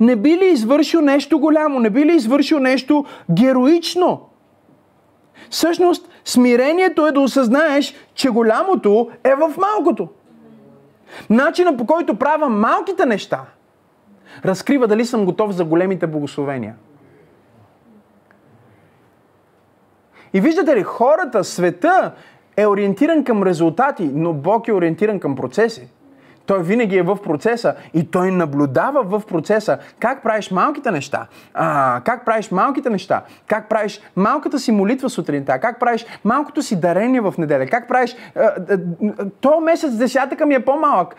Не 0.00 0.16
би 0.16 0.36
ли 0.36 0.46
извършил 0.46 1.00
нещо 1.00 1.38
голямо? 1.38 1.80
Не 1.80 1.90
би 1.90 2.06
ли 2.06 2.16
извършил 2.16 2.58
нещо 2.58 3.04
героично? 3.30 4.28
Всъщност, 5.50 6.08
смирението 6.24 7.06
е 7.06 7.12
да 7.12 7.20
осъзнаеш, 7.20 7.94
че 8.14 8.28
голямото 8.28 9.10
е 9.24 9.34
в 9.34 9.54
малкото. 9.58 10.08
Начина 11.30 11.76
по 11.76 11.86
който 11.86 12.18
правя 12.18 12.48
малките 12.48 13.06
неща, 13.06 13.44
разкрива 14.44 14.86
дали 14.86 15.04
съм 15.04 15.24
готов 15.24 15.50
за 15.50 15.64
големите 15.64 16.06
благословения. 16.06 16.74
И 20.32 20.40
виждате 20.40 20.76
ли, 20.76 20.82
хората, 20.82 21.44
света 21.44 22.12
е 22.56 22.66
ориентиран 22.66 23.24
към 23.24 23.42
резултати, 23.42 24.10
но 24.14 24.32
Бог 24.32 24.68
е 24.68 24.72
ориентиран 24.72 25.20
към 25.20 25.36
процеси. 25.36 25.88
Той 26.48 26.62
винаги 26.62 26.96
е 26.96 27.02
в 27.02 27.18
процеса 27.22 27.74
и 27.94 28.10
той 28.10 28.30
наблюдава 28.30 29.02
в 29.02 29.26
процеса 29.26 29.78
как 29.98 30.22
правиш 30.22 30.50
малките 30.50 30.90
неща, 30.90 31.26
а, 31.54 32.00
как 32.04 32.24
правиш 32.24 32.50
малките 32.50 32.90
неща, 32.90 33.22
как 33.46 33.68
правиш 33.68 34.00
малката 34.16 34.58
си 34.58 34.72
молитва 34.72 35.10
сутринта, 35.10 35.60
как 35.60 35.80
правиш 35.80 36.06
малкото 36.24 36.62
си 36.62 36.80
дарение 36.80 37.20
в 37.20 37.34
неделя, 37.38 37.66
как 37.66 37.88
правиш... 37.88 38.16
А, 38.36 38.40
а, 38.40 38.78
то 39.40 39.60
месец 39.60 39.94
десятъка 39.94 40.46
ми 40.46 40.54
е 40.54 40.64
по-малък, 40.64 41.16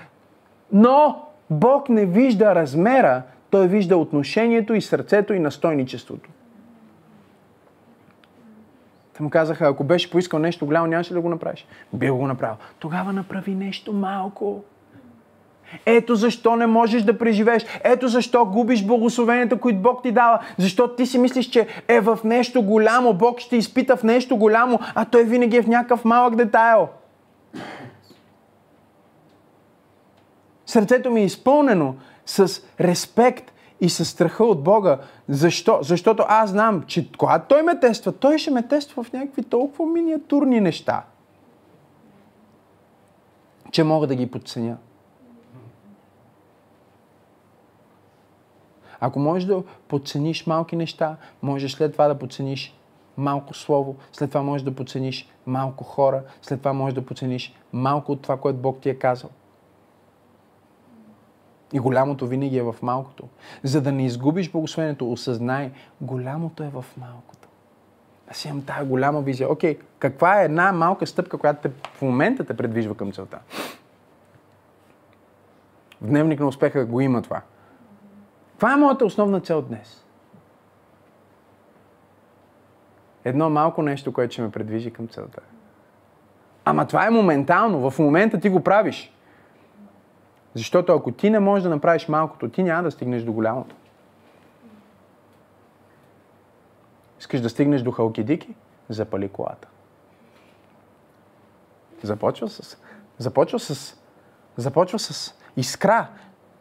но 0.71 1.25
Бог 1.49 1.89
не 1.89 2.05
вижда 2.05 2.55
размера, 2.55 3.21
той 3.49 3.67
вижда 3.67 3.97
отношението 3.97 4.73
и 4.73 4.81
сърцето 4.81 5.33
и 5.33 5.39
настойничеството. 5.39 6.29
Те 9.17 9.23
му 9.23 9.29
казаха, 9.29 9.67
ако 9.67 9.83
беше 9.83 10.11
поискал 10.11 10.39
нещо 10.39 10.65
голямо, 10.65 10.87
нямаше 10.87 11.13
да 11.13 11.21
го 11.21 11.29
направиш. 11.29 11.67
Бил 11.93 12.17
го 12.17 12.27
направил. 12.27 12.55
Тогава 12.79 13.13
направи 13.13 13.55
нещо 13.55 13.93
малко. 13.93 14.63
Ето 15.85 16.15
защо 16.15 16.55
не 16.55 16.67
можеш 16.67 17.03
да 17.03 17.17
преживееш. 17.17 17.65
Ето 17.83 18.07
защо 18.07 18.45
губиш 18.45 18.85
благословението, 18.85 19.59
които 19.59 19.79
Бог 19.79 20.03
ти 20.03 20.11
дава. 20.11 20.39
Защото 20.57 20.95
ти 20.95 21.05
си 21.05 21.17
мислиш, 21.17 21.45
че 21.45 21.67
е 21.87 21.99
в 21.99 22.19
нещо 22.23 22.61
голямо. 22.61 23.13
Бог 23.13 23.39
ще 23.39 23.57
изпита 23.57 23.97
в 23.97 24.03
нещо 24.03 24.37
голямо, 24.37 24.79
а 24.95 25.05
той 25.05 25.23
винаги 25.23 25.57
е 25.57 25.61
в 25.61 25.67
някакъв 25.67 26.05
малък 26.05 26.35
детайл. 26.35 26.87
Сърцето 30.65 31.11
ми 31.11 31.21
е 31.21 31.25
изпълнено 31.25 31.95
с 32.25 32.61
респект 32.79 33.51
и 33.81 33.89
с 33.89 34.05
страха 34.05 34.45
от 34.45 34.63
Бога. 34.63 34.97
Защо? 35.29 35.79
Защото 35.81 36.23
аз 36.27 36.49
знам, 36.49 36.83
че 36.87 37.11
когато 37.17 37.45
Той 37.47 37.61
ме 37.61 37.79
тества, 37.79 38.11
Той 38.11 38.37
ще 38.37 38.51
ме 38.51 38.67
тества 38.67 39.03
в 39.03 39.13
някакви 39.13 39.43
толкова 39.43 39.85
миниатурни 39.85 40.61
неща, 40.61 41.03
че 43.71 43.83
мога 43.83 44.07
да 44.07 44.15
ги 44.15 44.31
подценя. 44.31 44.77
Ако 48.99 49.19
можеш 49.19 49.47
да 49.47 49.63
подцениш 49.87 50.45
малки 50.45 50.75
неща, 50.75 51.15
можеш 51.41 51.71
след 51.71 51.91
това 51.91 52.07
да 52.07 52.19
подцениш 52.19 52.75
малко 53.17 53.53
слово, 53.53 53.95
след 54.11 54.29
това 54.29 54.41
можеш 54.41 54.63
да 54.65 54.75
подцениш 54.75 55.29
малко 55.45 55.83
хора, 55.83 56.23
след 56.41 56.59
това 56.59 56.73
можеш 56.73 56.93
да 56.93 57.05
подцениш 57.05 57.55
малко 57.73 58.11
от 58.11 58.21
това, 58.21 58.37
което 58.37 58.59
Бог 58.59 58.79
ти 58.81 58.89
е 58.89 58.95
казал. 58.95 59.29
И 61.73 61.79
голямото 61.79 62.27
винаги 62.27 62.57
е 62.57 62.63
в 62.63 62.75
малкото. 62.81 63.27
За 63.63 63.81
да 63.81 63.91
не 63.91 64.05
изгубиш 64.05 64.51
благословението, 64.51 65.11
осъзнай, 65.11 65.71
голямото 66.01 66.63
е 66.63 66.69
в 66.69 66.85
малкото. 66.97 67.47
Аз 68.31 68.45
имам 68.45 68.61
тази 68.61 68.89
голяма 68.89 69.21
визия. 69.21 69.51
Окей, 69.51 69.77
каква 69.99 70.41
е 70.41 70.45
една 70.45 70.71
малка 70.71 71.07
стъпка, 71.07 71.37
която 71.37 71.61
те, 71.61 71.71
в 71.93 72.01
момента 72.01 72.43
те 72.43 72.57
предвижва 72.57 72.95
към 72.95 73.11
целта? 73.11 73.39
В 76.01 76.07
дневник 76.07 76.39
на 76.39 76.47
успеха 76.47 76.85
го 76.85 77.01
има 77.01 77.21
това. 77.21 77.41
Това 78.59 78.73
е 78.73 78.77
моята 78.77 79.05
основна 79.05 79.39
цел 79.41 79.61
днес. 79.61 80.05
Едно 83.25 83.49
малко 83.49 83.81
нещо, 83.81 84.13
което 84.13 84.33
ще 84.33 84.41
ме 84.41 84.51
предвижи 84.51 84.91
към 84.93 85.07
целта. 85.07 85.41
Ама 86.65 86.87
това 86.87 87.07
е 87.07 87.09
моментално. 87.09 87.89
В 87.91 87.99
момента 87.99 88.39
ти 88.39 88.49
го 88.49 88.63
правиш. 88.63 89.13
Защото 90.53 90.93
ако 90.93 91.11
ти 91.11 91.29
не 91.29 91.39
можеш 91.39 91.63
да 91.63 91.69
направиш 91.69 92.07
малкото, 92.07 92.49
ти 92.49 92.63
няма 92.63 92.83
да 92.83 92.91
стигнеш 92.91 93.23
до 93.23 93.33
голямото. 93.33 93.75
Искаш 97.19 97.41
да 97.41 97.49
стигнеш 97.49 97.81
до 97.81 97.91
халкидики? 97.91 98.55
Запали 98.89 99.29
колата. 99.29 99.67
Започва 102.03 102.49
с... 102.49 102.77
Започва 103.17 103.59
с... 103.59 103.97
Започва 104.57 104.99
с 104.99 105.35
искра. 105.57 106.07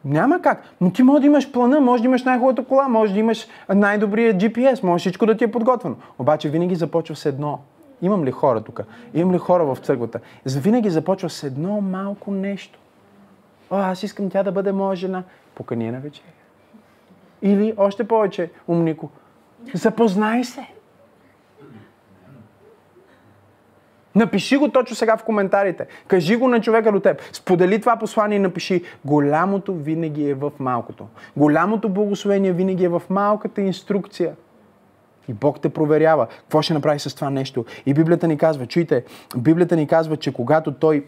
Няма 0.09 0.41
как. 0.43 0.63
Но 0.81 0.93
ти 0.93 1.03
може 1.03 1.21
да 1.21 1.27
имаш 1.27 1.53
плана, 1.53 1.81
може 1.81 2.03
да 2.03 2.07
имаш 2.07 2.25
най-хубавата 2.25 2.65
кола, 2.65 2.89
може 2.89 3.13
да 3.13 3.19
имаш 3.19 3.47
най-добрия 3.75 4.35
GPS, 4.35 4.83
може 4.83 5.01
всичко 5.01 5.27
да 5.27 5.37
ти 5.37 5.45
е 5.45 5.51
подготвено. 5.51 5.97
Обаче 6.19 6.49
винаги 6.49 6.75
започва 6.75 7.17
с 7.17 7.27
едно. 7.27 7.59
Имам 8.03 8.25
ли 8.25 8.31
хора 8.31 8.61
тук? 8.61 8.81
Имам 9.15 9.35
ли 9.35 9.39
хора 9.39 9.65
в 9.65 9.79
църквата? 9.79 10.21
Винаги 10.47 10.91
започва 10.91 11.31
с 11.31 11.43
едно 11.43 11.81
малко 11.81 12.31
нещо. 12.31 12.79
О, 13.71 13.77
аз 13.77 14.03
искам 14.03 14.31
тя 14.31 14.43
да 14.43 14.53
бъде 14.53 14.73
моя 14.73 14.97
жена. 14.97 15.23
Покани 15.55 15.91
на 15.91 16.01
вечеря. 16.01 16.27
Или 17.43 17.75
още 17.77 18.09
повече, 18.09 18.51
умнико, 18.69 19.09
запознай 19.75 20.45
се. 20.45 20.67
Напиши 24.15 24.57
го 24.57 24.69
точно 24.69 24.97
сега 24.97 25.17
в 25.17 25.25
коментарите. 25.25 25.87
Кажи 26.09 26.37
го 26.37 26.49
на 26.49 26.61
човека 26.61 26.93
до 26.93 27.01
теб. 27.01 27.23
Сподели 27.33 27.81
това 27.81 27.97
послание 27.97 28.37
и 28.37 28.41
напиши. 28.41 28.83
Голямото 29.05 29.75
винаги 29.75 30.31
е 30.31 30.35
в 30.35 30.53
малкото. 30.59 31.07
Голямото 31.37 31.89
благословение 31.89 32.53
винаги 32.53 32.85
е 32.85 32.89
в 32.89 33.03
малката 33.11 33.61
инструкция. 33.61 34.33
И 35.29 35.33
Бог 35.33 35.61
те 35.61 35.69
проверява. 35.69 36.27
Какво 36.27 36.63
ще 36.63 36.75
направи 36.75 36.99
с 36.99 37.15
това 37.15 37.31
нещо? 37.31 37.65
И 37.87 37.95
Библията 37.95 38.29
ни 38.29 38.39
казва, 38.39 38.67
чуйте, 38.67 39.05
Библията 39.37 39.77
ни 39.77 39.87
казва, 39.87 40.17
че 40.17 40.33
когато 40.33 40.73
Той 40.73 41.05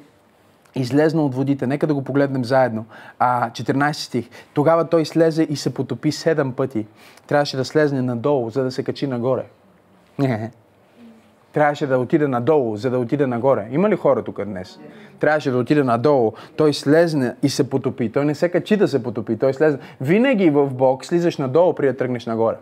излезна 0.75 1.23
от 1.23 1.35
водите, 1.35 1.67
нека 1.67 1.87
да 1.87 1.95
го 1.95 2.05
погледнем 2.05 2.45
заедно, 2.45 2.85
а, 3.19 3.51
14 3.51 3.93
стих, 3.93 4.29
тогава 4.55 4.89
той 4.89 5.05
слезе 5.05 5.43
и 5.43 5.57
се 5.57 5.75
потопи 5.75 6.13
седем 6.13 6.53
пъти. 6.53 6.87
Трябваше 7.27 7.57
да 7.57 7.65
слезне 7.65 8.03
надолу, 8.03 8.51
за 8.51 8.65
да 8.65 8.71
се 8.71 8.83
качи 8.83 9.07
нагоре. 9.07 9.45
Трябваше 11.53 11.87
да 11.87 11.99
отиде 11.99 12.29
надолу, 12.29 12.77
за 12.77 12.91
да 12.91 12.99
отиде 12.99 13.27
нагоре. 13.27 13.69
Има 13.71 13.89
ли 13.89 13.97
хора 13.97 14.23
тук 14.23 14.45
днес? 14.45 14.81
Трябваше 15.21 15.51
да 15.51 15.59
отиде 15.59 15.85
надолу. 15.85 16.33
Той 16.57 16.75
слезне 16.75 17.35
и 17.43 17.49
се 17.49 17.71
потопи. 17.71 18.13
Той 18.13 18.25
не 18.25 18.35
се 18.35 18.49
качи 18.49 18.77
да 18.77 18.89
се 18.89 19.03
потопи. 19.03 19.37
Той 19.37 19.55
слезне. 19.55 19.79
Винаги 20.01 20.51
в 20.51 20.67
Бог 20.75 21.05
слизаш 21.05 21.39
надолу, 21.39 21.75
преди 21.75 21.93
да 21.93 21.99
тръгнеш 21.99 22.27
нагоре. 22.27 22.57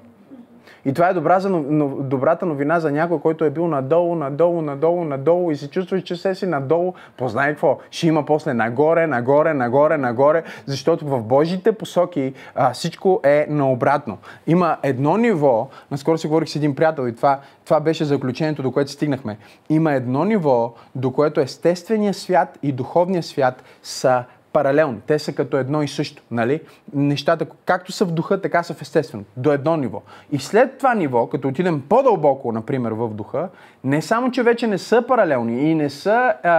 И 0.85 0.93
това 0.93 1.09
е 1.09 1.14
добра 1.14 1.41
за, 1.41 1.51
но, 1.51 1.89
добрата 1.89 2.47
новина 2.47 2.81
за 2.81 2.91
някой, 2.91 3.20
който 3.20 3.45
е 3.45 3.51
бил 3.51 3.68
надолу, 3.68 4.14
надолу, 4.14 4.62
надолу, 4.62 5.05
надолу 5.05 5.51
и 5.51 5.57
се 5.57 5.70
чувстваш, 5.70 6.03
че 6.03 6.16
се 6.16 6.35
си 6.35 6.47
надолу. 6.47 6.95
Познай 7.16 7.49
какво? 7.49 7.79
Ще 7.91 8.07
има 8.07 8.24
после 8.26 8.55
нагоре, 8.55 9.07
нагоре, 9.07 9.55
нагоре, 9.55 9.97
нагоре, 9.97 10.43
защото 10.66 11.07
в 11.07 11.22
Божите 11.22 11.72
посоки 11.72 12.35
а, 12.55 12.72
всичко 12.72 13.20
е 13.24 13.47
наобратно. 13.49 14.18
Има 14.47 14.76
едно 14.83 15.16
ниво, 15.16 15.68
наскоро 15.91 16.18
си 16.18 16.26
говорих 16.26 16.49
с 16.49 16.57
един 16.57 16.74
приятел 16.74 17.09
и 17.09 17.16
това, 17.16 17.41
това 17.64 17.81
беше 17.81 18.05
заключението, 18.05 18.62
до 18.62 18.72
което 18.72 18.91
стигнахме. 18.91 19.39
Има 19.68 19.93
едно 19.93 20.24
ниво, 20.24 20.74
до 20.95 21.12
което 21.12 21.41
естественият 21.41 22.16
свят 22.16 22.59
и 22.62 22.72
духовният 22.72 23.24
свят 23.24 23.62
са 23.83 24.24
паралелни. 24.53 25.01
Те 25.07 25.19
са 25.19 25.33
като 25.33 25.57
едно 25.57 25.83
и 25.83 25.89
също. 25.89 26.23
Нали? 26.31 26.61
Нещата, 26.95 27.47
както 27.65 27.93
са 27.93 28.05
в 28.05 28.13
духа, 28.13 28.41
така 28.41 28.63
са 28.63 28.75
в 28.75 28.83
естествено. 28.83 29.25
До 29.37 29.53
едно 29.53 29.77
ниво. 29.77 30.03
И 30.33 30.39
след 30.39 30.79
това 30.79 30.95
ниво, 30.95 31.27
като 31.27 31.49
отидем 31.49 31.83
по-дълбоко, 31.89 32.53
например, 32.53 32.93
в 32.93 33.09
духа, 33.09 33.49
не 33.85 34.03
само, 34.03 34.31
че 34.31 34.43
вече 34.43 34.67
не 34.67 34.79
са 34.79 35.03
паралелни 35.09 35.71
и 35.71 35.75
не 35.75 35.91
са 35.91 36.35
а, 36.43 36.51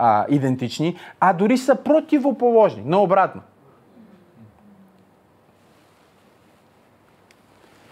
а, 0.00 0.26
идентични, 0.28 0.96
а 1.20 1.32
дори 1.32 1.58
са 1.58 1.74
противоположни. 1.74 2.82
Но 2.86 3.02
обратно. 3.02 3.42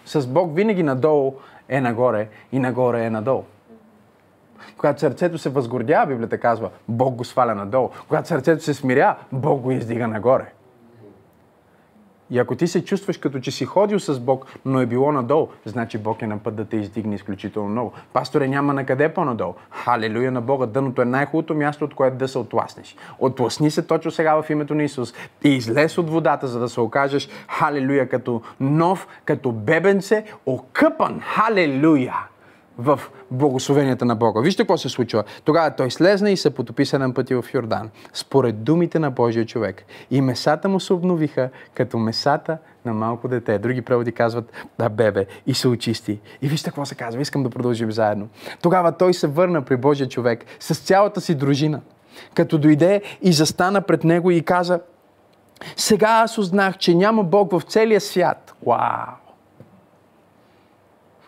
С 0.05 0.27
Бог 0.27 0.55
винаги 0.55 0.83
надолу 0.83 1.33
е 1.69 1.81
нагоре 1.81 2.27
и 2.51 2.59
нагоре 2.59 3.05
е 3.05 3.09
надолу. 3.09 3.43
Когато 4.77 4.99
сърцето 4.99 5.37
се 5.37 5.49
възгордява, 5.49 6.05
Библията 6.05 6.37
казва, 6.37 6.69
Бог 6.87 7.15
го 7.15 7.23
сваля 7.23 7.55
надолу. 7.55 7.89
Когато 8.07 8.27
сърцето 8.27 8.63
се 8.63 8.73
смиря, 8.73 9.15
Бог 9.31 9.61
го 9.61 9.71
издига 9.71 10.07
нагоре. 10.07 10.53
И 12.33 12.39
ако 12.39 12.55
ти 12.55 12.67
се 12.67 12.85
чувстваш 12.85 13.17
като 13.17 13.39
че 13.39 13.51
си 13.51 13.65
ходил 13.65 13.99
с 13.99 14.19
Бог, 14.19 14.45
но 14.65 14.81
е 14.81 14.85
било 14.85 15.11
надолу, 15.11 15.47
значи 15.65 15.97
Бог 15.97 16.21
е 16.21 16.27
на 16.27 16.37
път 16.37 16.55
да 16.55 16.65
те 16.65 16.77
издигне 16.77 17.15
изключително 17.15 17.69
много. 17.69 17.93
Пасторе 18.13 18.47
няма 18.47 18.73
на 18.73 18.85
къде 18.85 19.09
по-надолу. 19.09 19.53
Халелуя 19.71 20.31
на 20.31 20.41
Бога. 20.41 20.65
Дъното 20.65 21.01
е 21.01 21.05
най-хубавото 21.05 21.55
място, 21.55 21.85
от 21.85 21.93
което 21.93 22.17
да 22.17 22.27
се 22.27 22.37
отласнеш. 22.37 22.95
Отласни 23.19 23.71
се 23.71 23.87
точно 23.87 24.11
сега 24.11 24.41
в 24.41 24.49
името 24.49 24.75
на 24.75 24.83
Исус 24.83 25.13
и 25.43 25.49
излез 25.49 25.97
от 25.97 26.09
водата, 26.09 26.47
за 26.47 26.59
да 26.59 26.69
се 26.69 26.81
окажеш, 26.81 27.29
халелуя, 27.47 28.09
като 28.09 28.41
нов, 28.59 29.07
като 29.25 29.51
бебенце, 29.51 30.25
окъпан. 30.45 31.19
Халелуя! 31.19 32.15
В 32.77 32.99
благословенията 33.31 34.05
на 34.05 34.15
Бога. 34.15 34.41
Вижте 34.41 34.63
какво 34.63 34.77
се 34.77 34.89
случва. 34.89 35.23
Тогава 35.43 35.75
той 35.75 35.91
слезна 35.91 36.31
и 36.31 36.37
се 36.37 36.49
потопи 36.49 36.85
седем 36.85 37.13
пъти 37.13 37.35
в 37.35 37.45
Йордан, 37.53 37.89
според 38.13 38.63
думите 38.63 38.99
на 38.99 39.11
Божия 39.11 39.45
човек. 39.45 39.85
И 40.11 40.21
месата 40.21 40.69
му 40.69 40.79
се 40.79 40.93
обновиха 40.93 41.49
като 41.73 41.97
месата 41.97 42.57
на 42.85 42.93
малко 42.93 43.27
дете. 43.27 43.59
Други 43.59 43.81
преводи 43.81 44.11
казват 44.11 44.51
да 44.79 44.89
бебе 44.89 45.25
и 45.47 45.53
се 45.53 45.67
очисти. 45.67 46.19
И 46.41 46.47
вижте 46.47 46.69
какво 46.69 46.85
се 46.85 46.95
казва. 46.95 47.21
Искам 47.21 47.43
да 47.43 47.49
продължим 47.49 47.91
заедно. 47.91 48.27
Тогава 48.61 48.91
той 48.91 49.13
се 49.13 49.27
върна 49.27 49.61
при 49.61 49.77
Божия 49.77 50.09
човек 50.09 50.45
с 50.59 50.79
цялата 50.79 51.21
си 51.21 51.35
дружина. 51.35 51.81
Като 52.33 52.57
дойде 52.57 53.01
и 53.21 53.33
застана 53.33 53.81
пред 53.81 54.03
него 54.03 54.31
и 54.31 54.41
каза, 54.41 54.79
сега 55.75 56.07
аз 56.07 56.37
узнах, 56.37 56.77
че 56.77 56.95
няма 56.95 57.23
Бог 57.23 57.51
в 57.51 57.61
целия 57.61 58.01
свят. 58.01 58.55
Вау! 58.65 59.22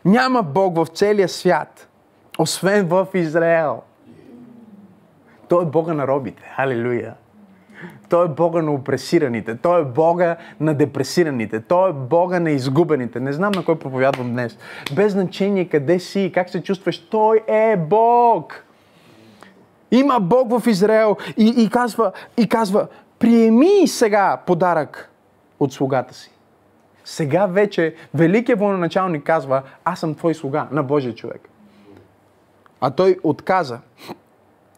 Няма 0.05 0.43
Бог 0.43 0.75
в 0.75 0.87
целия 0.93 1.29
свят, 1.29 1.87
освен 2.39 2.87
в 2.87 3.07
Израел. 3.13 3.81
Той 5.47 5.63
е 5.63 5.65
Бога 5.65 5.93
на 5.93 6.07
робите. 6.07 6.43
Халилуя. 6.55 7.13
Той 8.09 8.25
е 8.25 8.29
Бога 8.29 8.61
на 8.61 8.71
опресираните. 8.71 9.57
Той 9.57 9.81
е 9.81 9.85
Бога 9.85 10.37
на 10.59 10.73
депресираните. 10.73 11.61
Той 11.61 11.89
е 11.89 11.93
Бога 11.93 12.39
на 12.39 12.51
изгубените. 12.51 13.19
Не 13.19 13.33
знам 13.33 13.51
на 13.55 13.65
кой 13.65 13.79
проповядвам 13.79 14.31
днес. 14.31 14.57
Без 14.95 15.11
значение 15.11 15.69
къде 15.69 15.99
си 15.99 16.21
и 16.21 16.31
как 16.31 16.49
се 16.49 16.63
чувстваш. 16.63 17.09
Той 17.09 17.43
е 17.47 17.77
Бог. 17.77 18.63
Има 19.91 20.19
Бог 20.19 20.59
в 20.59 20.67
Израел 20.67 21.17
и, 21.37 21.53
и, 21.57 21.69
казва, 21.69 22.11
и 22.37 22.49
казва, 22.49 22.87
приеми 23.19 23.87
сега 23.87 24.41
подарък 24.45 25.11
от 25.59 25.73
слугата 25.73 26.13
си. 26.13 26.34
Сега 27.05 27.45
вече 27.45 27.95
великият 28.13 28.59
военачалник 28.59 29.23
казва, 29.23 29.61
аз 29.83 29.99
съм 29.99 30.15
твой 30.15 30.35
слуга 30.35 30.67
на 30.71 30.83
Божия 30.83 31.15
човек. 31.15 31.49
А 32.81 32.91
той 32.91 33.17
отказа. 33.23 33.79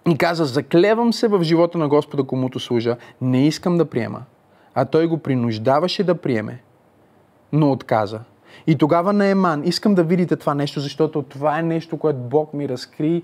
И 0.09 0.17
каза, 0.17 0.45
заклевам 0.45 1.13
се 1.13 1.27
в 1.27 1.43
живота 1.43 1.77
на 1.77 1.87
Господа, 1.87 2.23
комуто 2.23 2.59
служа, 2.59 2.97
не 3.21 3.47
искам 3.47 3.77
да 3.77 3.85
приема. 3.85 4.23
А 4.75 4.85
той 4.85 5.07
го 5.07 5.17
принуждаваше 5.17 6.03
да 6.03 6.15
приеме, 6.15 6.61
но 7.51 7.71
отказа. 7.71 8.19
И 8.67 8.77
тогава 8.77 9.13
на 9.13 9.25
Еман, 9.25 9.63
искам 9.65 9.95
да 9.95 10.03
видите 10.03 10.35
това 10.35 10.55
нещо, 10.55 10.79
защото 10.79 11.21
това 11.21 11.59
е 11.59 11.63
нещо, 11.63 11.97
което 11.97 12.19
Бог 12.19 12.53
ми 12.53 12.69
разкри 12.69 13.23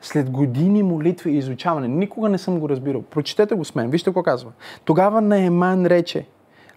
след 0.00 0.30
години 0.30 0.82
молитва 0.82 1.30
и 1.30 1.36
изучаване. 1.36 1.88
Никога 1.88 2.28
не 2.28 2.38
съм 2.38 2.60
го 2.60 2.68
разбирал. 2.68 3.02
Прочетете 3.02 3.54
го 3.54 3.64
с 3.64 3.74
мен. 3.74 3.90
Вижте 3.90 4.04
какво 4.04 4.22
казва. 4.22 4.52
Тогава 4.84 5.20
на 5.20 5.38
Еман 5.38 5.86
рече, 5.86 6.26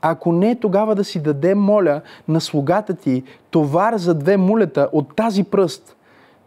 ако 0.02 0.32
не, 0.32 0.56
тогава 0.56 0.96
да 0.96 1.04
си 1.04 1.20
даде, 1.20 1.56
моля, 1.56 2.02
на 2.28 2.42
слугата 2.42 2.94
ти 2.94 3.24
товар 3.52 3.94
за 3.98 4.14
две 4.16 4.38
мулета 4.38 4.90
от 4.92 5.16
тази 5.16 5.44
пръст. 5.44 5.96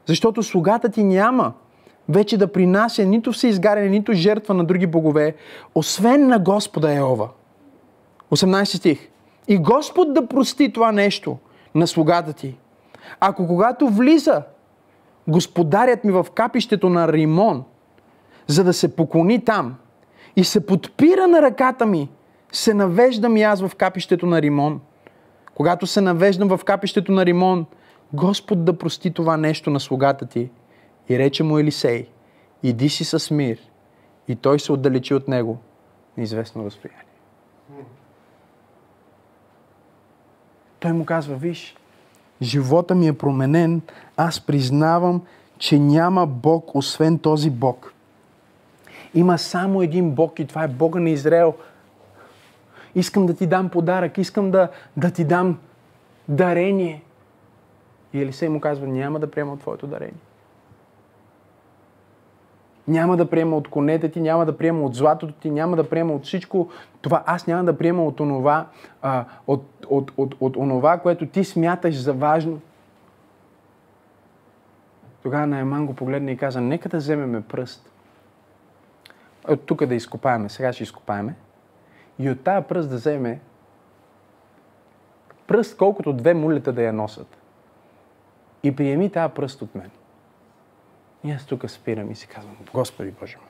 Защото 0.07 0.42
слугата 0.42 0.88
ти 0.88 1.05
няма 1.05 1.53
вече 2.09 2.36
да 2.36 2.53
принася 2.53 3.05
нито 3.05 3.32
всеизгаряне, 3.32 3.88
нито 3.88 4.12
жертва 4.12 4.55
на 4.55 4.64
други 4.64 4.86
богове, 4.86 5.34
освен 5.74 6.28
на 6.28 6.38
Господа 6.38 6.94
Еова. 6.94 7.28
18 8.32 8.64
стих. 8.64 9.09
И 9.48 9.59
Господ 9.59 10.14
да 10.14 10.26
прости 10.26 10.72
това 10.72 10.92
нещо 10.92 11.36
на 11.74 11.86
слугата 11.86 12.32
ти. 12.32 12.57
Ако 13.20 13.46
когато 13.46 13.88
влиза 13.88 14.42
господарят 15.28 16.05
ми 16.05 16.12
в 16.12 16.26
капището 16.34 16.88
на 16.88 17.12
Римон, 17.12 17.64
за 18.46 18.64
да 18.64 18.72
се 18.72 18.96
поклони 18.96 19.44
там 19.44 19.74
и 20.36 20.44
се 20.44 20.66
подпира 20.66 21.28
на 21.28 21.42
ръката 21.42 21.86
ми, 21.86 22.09
се 22.53 22.74
навеждам 22.74 23.36
и 23.36 23.42
аз 23.42 23.61
в 23.61 23.74
капището 23.74 24.26
на 24.26 24.42
Римон. 24.42 24.80
Когато 25.55 25.86
се 25.86 26.00
навеждам 26.00 26.48
в 26.48 26.64
капището 26.64 27.12
на 27.12 27.26
Римон, 27.26 27.66
Господ 28.12 28.64
да 28.64 28.78
прости 28.78 29.11
това 29.11 29.36
нещо 29.36 29.70
на 29.70 29.80
слугата 29.80 30.26
ти. 30.26 30.50
И 31.09 31.18
рече 31.18 31.42
му 31.42 31.59
Елисей, 31.59 32.09
иди 32.62 32.88
си 32.88 33.05
с 33.05 33.30
мир. 33.30 33.59
И 34.28 34.36
той 34.36 34.61
се 34.61 34.72
отдалечи 34.72 35.14
от 35.14 35.28
него 35.28 35.59
на 36.16 36.22
известно 36.22 36.64
разстояние. 36.64 37.05
Той 40.80 40.92
му 40.92 41.05
казва, 41.05 41.36
виж, 41.36 41.76
живота 42.42 42.94
ми 42.94 43.09
е 43.09 43.12
променен, 43.12 43.82
аз 44.16 44.40
признавам, 44.40 45.22
че 45.59 45.78
няма 45.78 46.26
Бог, 46.26 46.74
освен 46.74 47.18
този 47.18 47.50
Бог. 47.50 47.94
Има 49.14 49.38
само 49.38 49.82
един 49.82 50.11
Бог 50.11 50.38
и 50.38 50.46
това 50.46 50.64
е 50.64 50.68
Бога 50.68 51.00
на 51.00 51.11
Израел– 51.11 51.55
Искам 52.95 53.26
да 53.26 53.34
ти 53.34 53.47
дам 53.47 53.68
подарък, 53.68 54.18
искам 54.18 54.51
да, 54.51 54.68
да 54.97 55.11
ти 55.11 55.24
дам 55.24 55.59
дарение. 56.28 57.03
И 58.12 58.22
Елисей 58.22 58.49
му 58.49 58.61
казва, 58.61 58.86
няма 58.86 59.20
да 59.20 59.30
приема 59.30 59.59
твоето 59.59 59.86
дарение. 59.86 60.20
Няма 62.88 63.16
да 63.16 63.30
приема 63.30 63.57
от 63.57 63.68
конете 63.68 64.11
ти, 64.11 64.20
няма 64.20 64.47
да 64.47 64.57
приема 64.57 64.82
от 64.82 64.95
златото 64.95 65.32
ти, 65.32 65.51
няма 65.51 65.76
да 65.76 65.88
приема 65.88 66.12
от 66.12 66.24
всичко 66.24 66.70
това. 67.01 67.22
Аз 67.26 67.47
няма 67.47 67.64
да 67.64 67.78
приема 67.78 68.05
от 68.05 68.20
онова, 68.20 68.66
а, 69.03 69.24
от, 69.47 69.64
от, 69.88 70.12
от, 70.16 70.34
от 70.40 70.57
онова, 70.57 70.99
което 70.99 71.26
ти 71.26 71.45
смяташ 71.45 72.03
за 72.03 72.12
важно. 72.12 72.61
Тогава 75.22 75.47
Найман 75.47 75.86
го 75.86 75.95
погледна 75.95 76.30
и 76.30 76.36
каза, 76.36 76.61
нека 76.61 76.88
да 76.88 76.97
вземеме 76.97 77.43
пръст. 77.43 77.90
От 79.49 79.66
тук 79.66 79.86
да 79.86 79.95
изкопаеме. 79.95 80.49
Сега 80.49 80.72
ще 80.72 80.82
изкопаеме 80.82 81.34
и 82.19 82.31
от 82.31 82.45
тая 82.45 82.69
пръст 82.69 82.91
да 82.91 82.97
вземе 82.97 83.41
пръст, 85.47 85.77
колкото 85.77 86.13
две 86.13 86.35
мулета 86.35 86.73
да 86.73 86.83
я 86.83 86.93
носят. 86.93 87.39
И 88.63 88.77
приеми 88.77 89.11
тази 89.11 89.35
пръст 89.35 89.63
от 89.63 89.75
мен. 89.75 89.91
И 91.25 91.31
аз 91.31 91.47
тук 91.47 91.71
спирам 91.71 92.11
и 92.11 92.15
си 92.15 92.27
казвам, 92.27 92.57
Господи 92.75 93.11
Боже 93.21 93.37
мой, 93.37 93.49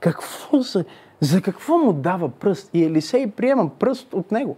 какво 0.00 0.58
за, 0.58 0.84
за 1.20 1.42
какво 1.42 1.78
му 1.78 1.92
дава 1.92 2.28
пръст? 2.28 2.70
И 2.74 2.84
Елисей 2.84 3.30
приема 3.30 3.70
пръст 3.78 4.14
от 4.14 4.32
него. 4.32 4.56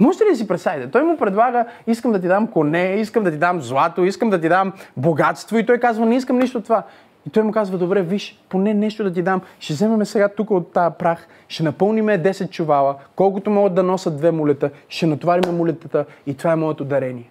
Можете 0.00 0.24
ли 0.24 0.28
да 0.28 0.36
си 0.36 0.48
представите? 0.48 0.90
Той 0.90 1.02
му 1.02 1.16
предлага, 1.16 1.64
искам 1.86 2.12
да 2.12 2.20
ти 2.20 2.28
дам 2.28 2.46
коне, 2.46 2.94
искам 2.98 3.24
да 3.24 3.30
ти 3.30 3.36
дам 3.36 3.60
злато, 3.60 4.04
искам 4.04 4.30
да 4.30 4.40
ти 4.40 4.48
дам 4.48 4.72
богатство 4.96 5.58
и 5.58 5.66
той 5.66 5.78
казва, 5.78 6.06
не 6.06 6.16
искам 6.16 6.38
нищо 6.38 6.58
от 6.58 6.64
това. 6.64 6.82
И 7.26 7.30
той 7.30 7.42
му 7.42 7.52
казва, 7.52 7.78
добре, 7.78 8.02
виж, 8.02 8.40
поне 8.48 8.74
нещо 8.74 9.04
да 9.04 9.12
ти 9.12 9.22
дам. 9.22 9.40
Ще 9.58 9.72
вземем 9.72 10.06
сега 10.06 10.28
тук 10.28 10.50
от 10.50 10.72
тази 10.72 10.94
прах, 10.98 11.28
ще 11.48 11.62
напълниме 11.62 12.22
10 12.22 12.50
чувала, 12.50 12.96
колкото 13.16 13.50
могат 13.50 13.74
да 13.74 13.82
носят 13.82 14.16
две 14.16 14.30
мулета, 14.30 14.70
ще 14.88 15.06
натоварим 15.06 15.56
мулетата 15.56 16.04
и 16.26 16.36
това 16.36 16.52
е 16.52 16.56
моето 16.56 16.84
дарение. 16.84 17.30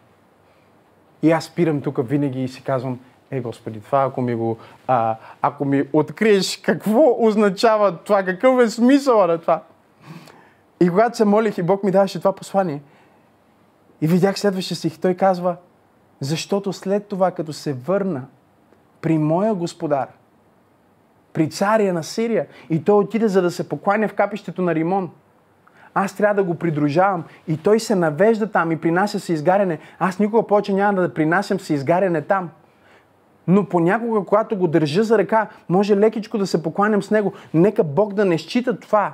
И 1.23 1.31
аз 1.31 1.43
спирам 1.43 1.81
тук 1.81 2.09
винаги 2.09 2.43
и 2.43 2.47
си 2.47 2.63
казвам, 2.63 2.99
е, 3.31 3.39
Господи, 3.39 3.81
това 3.81 4.03
ако 4.03 4.21
ми 4.21 4.35
го, 4.35 4.57
а, 4.87 5.15
ако 5.41 5.65
ми 5.65 5.83
откриеш 5.93 6.57
какво 6.57 7.15
означава 7.19 7.97
това, 7.97 8.23
какъв 8.23 8.59
е 8.59 8.69
смисъл 8.69 9.27
на 9.27 9.37
това. 9.37 9.61
И 10.79 10.89
когато 10.89 11.17
се 11.17 11.25
молих 11.25 11.57
и 11.57 11.63
Бог 11.63 11.83
ми 11.83 11.91
даваше 11.91 12.19
това 12.19 12.35
послание, 12.35 12.81
и 14.01 14.07
видях 14.07 14.39
следващия 14.39 14.77
стих, 14.77 14.99
той 14.99 15.13
казва, 15.13 15.55
защото 16.19 16.73
след 16.73 17.07
това, 17.07 17.31
като 17.31 17.53
се 17.53 17.73
върна 17.73 18.25
при 19.01 19.17
моя 19.17 19.55
господар, 19.55 20.07
при 21.33 21.49
царя 21.49 21.93
на 21.93 22.03
Сирия, 22.03 22.47
и 22.69 22.83
той 22.83 22.95
отиде 22.95 23.27
за 23.27 23.41
да 23.41 23.51
се 23.51 23.69
покланя 23.69 24.07
в 24.07 24.13
капището 24.13 24.61
на 24.61 24.75
Римон, 24.75 25.09
аз 25.93 26.15
трябва 26.15 26.35
да 26.35 26.43
го 26.43 26.55
придружавам 26.55 27.23
и 27.47 27.57
той 27.57 27.79
се 27.79 27.95
навежда 27.95 28.51
там 28.51 28.71
и 28.71 28.81
принася 28.81 29.19
се 29.19 29.33
изгаряне. 29.33 29.79
Аз 29.99 30.19
никога 30.19 30.47
повече 30.47 30.73
няма 30.73 31.01
да 31.01 31.13
принасям 31.13 31.59
се 31.59 31.73
изгаряне 31.73 32.21
там. 32.21 32.49
Но 33.47 33.65
понякога, 33.65 34.25
когато 34.25 34.57
го 34.57 34.67
държа 34.67 35.03
за 35.03 35.17
ръка, 35.17 35.47
може 35.69 35.97
лекичко 35.97 36.37
да 36.37 36.47
се 36.47 36.63
покланям 36.63 37.03
с 37.03 37.11
него. 37.11 37.33
Нека 37.53 37.83
Бог 37.83 38.13
да 38.13 38.25
не 38.25 38.37
счита 38.37 38.79
това 38.79 39.13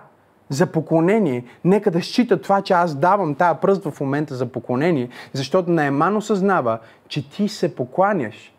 за 0.50 0.68
поклонение. 0.68 1.46
Нека 1.66 1.92
да 1.92 2.02
счита 2.02 2.42
това, 2.42 2.62
че 2.62 2.74
аз 2.74 2.96
давам 2.96 3.36
тази 3.36 3.60
пръст 3.60 3.84
в 3.84 4.02
момента 4.02 4.36
за 4.36 4.46
поклонение, 4.46 5.10
защото 5.34 5.72
Наеман 5.72 6.18
осъзнава, 6.18 6.80
че 7.08 7.30
ти 7.30 7.48
се 7.48 7.76
покланяш. 7.76 8.54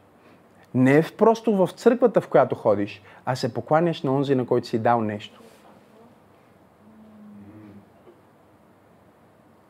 Не 0.75 0.99
е 0.99 1.03
просто 1.03 1.57
в 1.57 1.69
църквата, 1.73 2.21
в 2.21 2.29
която 2.29 2.55
ходиш, 2.55 3.03
а 3.25 3.37
се 3.37 3.55
покланяш 3.55 4.03
на 4.03 4.13
онзи, 4.15 4.35
на 4.35 4.47
който 4.47 4.67
си 4.67 4.79
дал 4.79 5.01
нещо. 5.01 5.41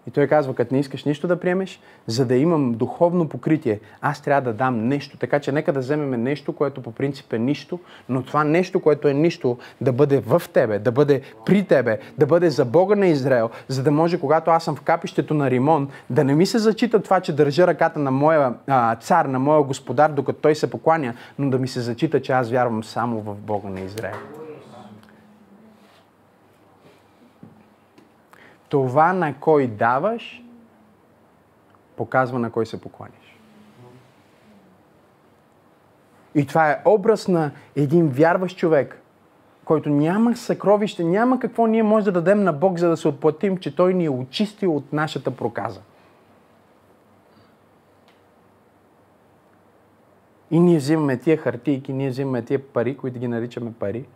И 0.06 0.10
той 0.10 0.26
казва, 0.26 0.54
като 0.54 0.74
не 0.74 0.80
искаш 0.80 1.04
нищо 1.04 1.28
да 1.28 1.40
приемеш, 1.40 1.80
за 2.06 2.26
да 2.26 2.36
имам 2.36 2.72
духовно 2.72 3.28
покритие, 3.28 3.80
аз 4.00 4.22
трябва 4.22 4.50
да 4.52 4.56
дам 4.56 4.88
нещо. 4.88 5.16
Така 5.18 5.40
че 5.40 5.52
нека 5.52 5.72
да 5.72 5.80
вземем 5.80 6.22
нещо, 6.22 6.52
което 6.52 6.82
по 6.82 6.92
принцип 6.92 7.32
е 7.32 7.38
нищо, 7.38 7.80
но 8.08 8.22
това 8.22 8.44
нещо, 8.44 8.80
което 8.80 9.08
е 9.08 9.14
нищо, 9.14 9.58
да 9.80 9.92
бъде 9.92 10.20
в 10.20 10.42
тебе, 10.52 10.78
да 10.78 10.92
бъде 10.92 11.20
при 11.46 11.64
тебе, 11.64 11.98
да 12.18 12.26
бъде 12.26 12.50
за 12.50 12.64
Бога 12.64 12.96
на 12.96 13.06
Израел, 13.06 13.50
за 13.68 13.82
да 13.82 13.90
може, 13.90 14.20
когато 14.20 14.50
аз 14.50 14.64
съм 14.64 14.76
в 14.76 14.80
капището 14.80 15.34
на 15.34 15.50
Римон, 15.50 15.88
да 16.10 16.24
не 16.24 16.34
ми 16.34 16.46
се 16.46 16.58
зачита 16.58 17.02
това, 17.02 17.20
че 17.20 17.32
държа 17.32 17.66
ръката 17.66 17.98
на 17.98 18.10
моя 18.10 18.54
а, 18.66 18.96
цар, 18.96 19.24
на 19.24 19.38
моя 19.38 19.62
господар, 19.62 20.10
докато 20.10 20.40
той 20.40 20.54
се 20.54 20.70
покланя, 20.70 21.14
но 21.38 21.50
да 21.50 21.58
ми 21.58 21.68
се 21.68 21.80
зачита, 21.80 22.22
че 22.22 22.32
аз 22.32 22.50
вярвам 22.50 22.84
само 22.84 23.20
в 23.20 23.34
Бога 23.34 23.68
на 23.68 23.80
Израел. 23.80 24.45
Това 28.68 29.12
на 29.12 29.34
кой 29.40 29.66
даваш, 29.66 30.42
показва 31.96 32.38
на 32.38 32.50
кой 32.50 32.66
се 32.66 32.80
покланяш. 32.80 33.38
И 36.34 36.46
това 36.46 36.70
е 36.70 36.82
образ 36.84 37.28
на 37.28 37.50
един 37.76 38.08
вярващ 38.08 38.58
човек, 38.58 39.02
който 39.64 39.88
няма 39.88 40.36
съкровище, 40.36 41.04
няма 41.04 41.40
какво 41.40 41.66
ние 41.66 41.82
може 41.82 42.04
да 42.04 42.12
дадем 42.12 42.44
на 42.44 42.52
Бог, 42.52 42.78
за 42.78 42.88
да 42.88 42.96
се 42.96 43.08
отплатим, 43.08 43.56
че 43.56 43.76
Той 43.76 43.94
ни 43.94 44.04
е 44.04 44.10
очистил 44.10 44.76
от 44.76 44.92
нашата 44.92 45.36
проказа. 45.36 45.80
И 50.50 50.60
ние 50.60 50.78
взимаме 50.78 51.16
тия 51.16 51.36
хартийки, 51.36 51.92
ние 51.92 52.08
взимаме 52.08 52.42
тия 52.42 52.66
пари, 52.66 52.96
които 52.96 53.18
ги 53.18 53.28
наричаме 53.28 53.72
пари, 53.72 54.06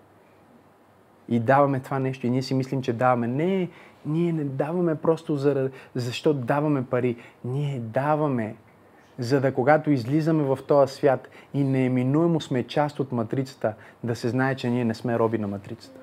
и 1.28 1.40
даваме 1.40 1.80
това 1.80 1.98
нещо. 1.98 2.26
И 2.26 2.30
ние 2.30 2.42
си 2.42 2.54
мислим, 2.54 2.82
че 2.82 2.92
даваме. 2.92 3.26
Не, 3.26 3.68
ние 4.06 4.32
не 4.32 4.44
даваме 4.44 4.94
просто 4.94 5.36
за, 5.36 5.70
защото 5.94 6.38
даваме 6.38 6.86
пари. 6.86 7.16
Ние 7.44 7.78
даваме, 7.78 8.56
за 9.18 9.40
да 9.40 9.54
когато 9.54 9.90
излизаме 9.90 10.42
в 10.42 10.58
този 10.68 10.94
свят 10.94 11.28
и 11.54 11.64
нееминуемо 11.64 12.40
сме 12.40 12.66
част 12.66 13.00
от 13.00 13.12
матрицата, 13.12 13.74
да 14.04 14.16
се 14.16 14.28
знае, 14.28 14.54
че 14.54 14.70
ние 14.70 14.84
не 14.84 14.94
сме 14.94 15.18
роби 15.18 15.38
на 15.38 15.48
матрицата. 15.48 16.00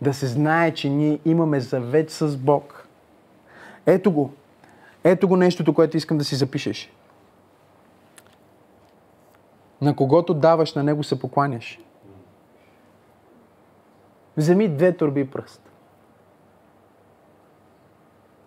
Да 0.00 0.14
се 0.14 0.26
знае, 0.26 0.74
че 0.74 0.90
ние 0.90 1.18
имаме 1.24 1.60
завет 1.60 2.10
с 2.10 2.36
Бог. 2.36 2.88
Ето 3.86 4.12
го. 4.12 4.32
Ето 5.04 5.28
го 5.28 5.36
нещото, 5.36 5.74
което 5.74 5.96
искам 5.96 6.18
да 6.18 6.24
си 6.24 6.34
запишеш. 6.34 6.92
На 9.80 9.96
когото 9.96 10.34
даваш, 10.34 10.74
на 10.74 10.82
него 10.82 11.04
се 11.04 11.20
покланяш. 11.20 11.78
Вземи 14.36 14.68
две 14.68 14.96
турби 14.96 15.30
пръст. 15.30 15.72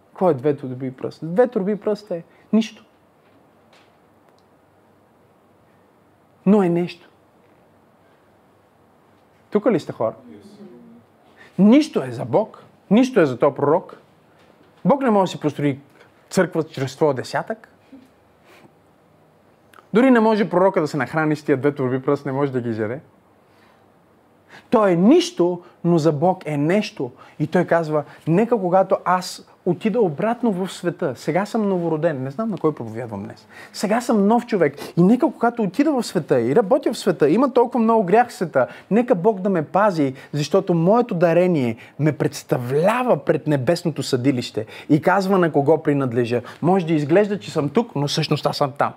Какво 0.10 0.30
е 0.30 0.34
две 0.34 0.58
турби 0.58 0.92
пръст? 0.92 1.20
Две 1.24 1.48
турби 1.48 1.76
пръст 1.76 2.12
е 2.12 2.24
нищо. 2.54 2.86
Но 6.46 6.64
е 6.64 6.70
нещо. 6.70 7.10
Тук 9.50 9.66
ли 9.66 9.80
сте 9.80 9.92
хора? 9.92 10.16
Нищо 11.60 12.04
е 12.04 12.12
за 12.12 12.26
Бог. 12.26 12.64
Нищо 12.92 13.22
е 13.22 13.26
за 13.26 13.40
този 13.40 13.56
пророк. 13.56 13.98
Бог 14.86 15.02
не 15.02 15.10
може 15.10 15.30
да 15.30 15.32
си 15.32 15.40
построи 15.40 15.80
църква 16.30 16.64
чрез 16.64 16.96
твоя 16.96 17.14
десятък. 17.14 17.70
Дори 19.94 20.12
не 20.12 20.20
може 20.20 20.50
пророка 20.50 20.82
да 20.82 20.88
се 20.88 20.98
нахрани 20.98 21.36
с 21.36 21.44
тия 21.44 21.58
две 21.58 21.76
турби 21.76 22.02
пръст, 22.02 22.26
не 22.26 22.32
може 22.32 22.52
да 22.52 22.62
ги 22.62 22.70
изяде. 22.70 23.02
То 24.70 24.88
е 24.88 24.96
нищо, 24.96 25.62
но 25.84 25.98
за 25.98 26.12
Бог 26.12 26.44
е 26.46 26.58
нещо. 26.58 27.12
И 27.40 27.48
той 27.48 27.66
казва, 27.66 28.04
нека 28.28 28.58
когато 28.58 28.98
аз 29.06 29.46
отида 29.66 30.02
обратно 30.02 30.52
в 30.52 30.72
света, 30.72 31.14
сега 31.16 31.46
съм 31.46 31.70
новороден, 31.70 32.24
не 32.24 32.32
знам 32.32 32.50
на 32.50 32.58
кой 32.58 32.76
проповядвам 32.76 33.24
днес, 33.24 33.48
сега 33.74 34.02
съм 34.02 34.28
нов 34.28 34.46
човек 34.46 34.76
и 34.98 35.04
нека 35.04 35.32
когато 35.32 35.64
отида 35.64 35.92
в 35.92 36.04
света 36.04 36.42
и 36.42 36.56
работя 36.56 36.94
в 36.94 36.98
света, 36.98 37.30
има 37.30 37.54
толкова 37.54 37.84
много 37.84 38.04
грях 38.04 38.30
в 38.30 38.34
света, 38.34 38.68
нека 38.92 39.16
Бог 39.16 39.40
да 39.40 39.50
ме 39.50 39.66
пази, 39.66 40.14
защото 40.34 40.74
моето 40.74 41.16
дарение 41.16 41.76
ме 42.00 42.12
представлява 42.12 43.18
пред 43.18 43.48
небесното 43.48 44.04
съдилище 44.04 44.66
и 44.90 45.02
казва 45.02 45.38
на 45.38 45.52
кого 45.52 45.84
принадлежа. 45.84 46.42
Може 46.62 46.86
да 46.86 46.94
изглежда, 46.94 47.40
че 47.40 47.52
съм 47.52 47.70
тук, 47.70 47.96
но 47.96 48.08
всъщност 48.08 48.46
аз 48.46 48.58
съм 48.58 48.72
там. 48.78 48.94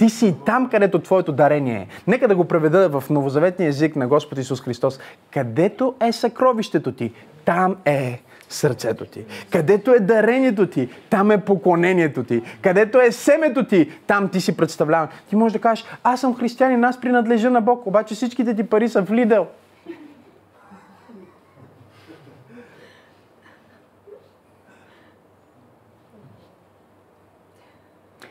Ти 0.00 0.10
си 0.10 0.34
там, 0.46 0.68
където 0.68 0.98
твоето 0.98 1.32
дарение 1.32 1.76
е. 1.76 1.86
Нека 2.06 2.28
да 2.28 2.36
го 2.36 2.44
преведа 2.44 2.88
в 2.88 3.10
новозаветния 3.10 3.68
език 3.68 3.96
на 3.96 4.08
Господ 4.08 4.38
Исус 4.38 4.60
Христос. 4.60 4.98
Където 5.32 5.94
е 6.00 6.12
съкровището 6.12 6.92
ти, 6.92 7.12
там 7.44 7.76
е 7.84 8.22
сърцето 8.48 9.04
ти. 9.04 9.24
Където 9.50 9.94
е 9.94 10.00
дарението 10.00 10.66
ти, 10.66 10.88
там 11.10 11.30
е 11.30 11.44
поклонението 11.44 12.24
ти. 12.24 12.42
Където 12.62 13.00
е 13.00 13.12
семето 13.12 13.64
ти, 13.64 13.90
там 14.06 14.28
ти 14.28 14.40
си 14.40 14.56
представляван. 14.56 15.08
Ти 15.28 15.36
можеш 15.36 15.52
да 15.52 15.60
кажеш, 15.60 15.84
аз 16.04 16.20
съм 16.20 16.36
християнин, 16.36 16.84
аз 16.84 17.00
принадлежа 17.00 17.50
на 17.50 17.60
Бог, 17.60 17.86
обаче 17.86 18.14
всичките 18.14 18.56
ти 18.56 18.62
пари 18.62 18.88
са 18.88 19.02
в 19.02 19.10
Лидел. 19.10 19.46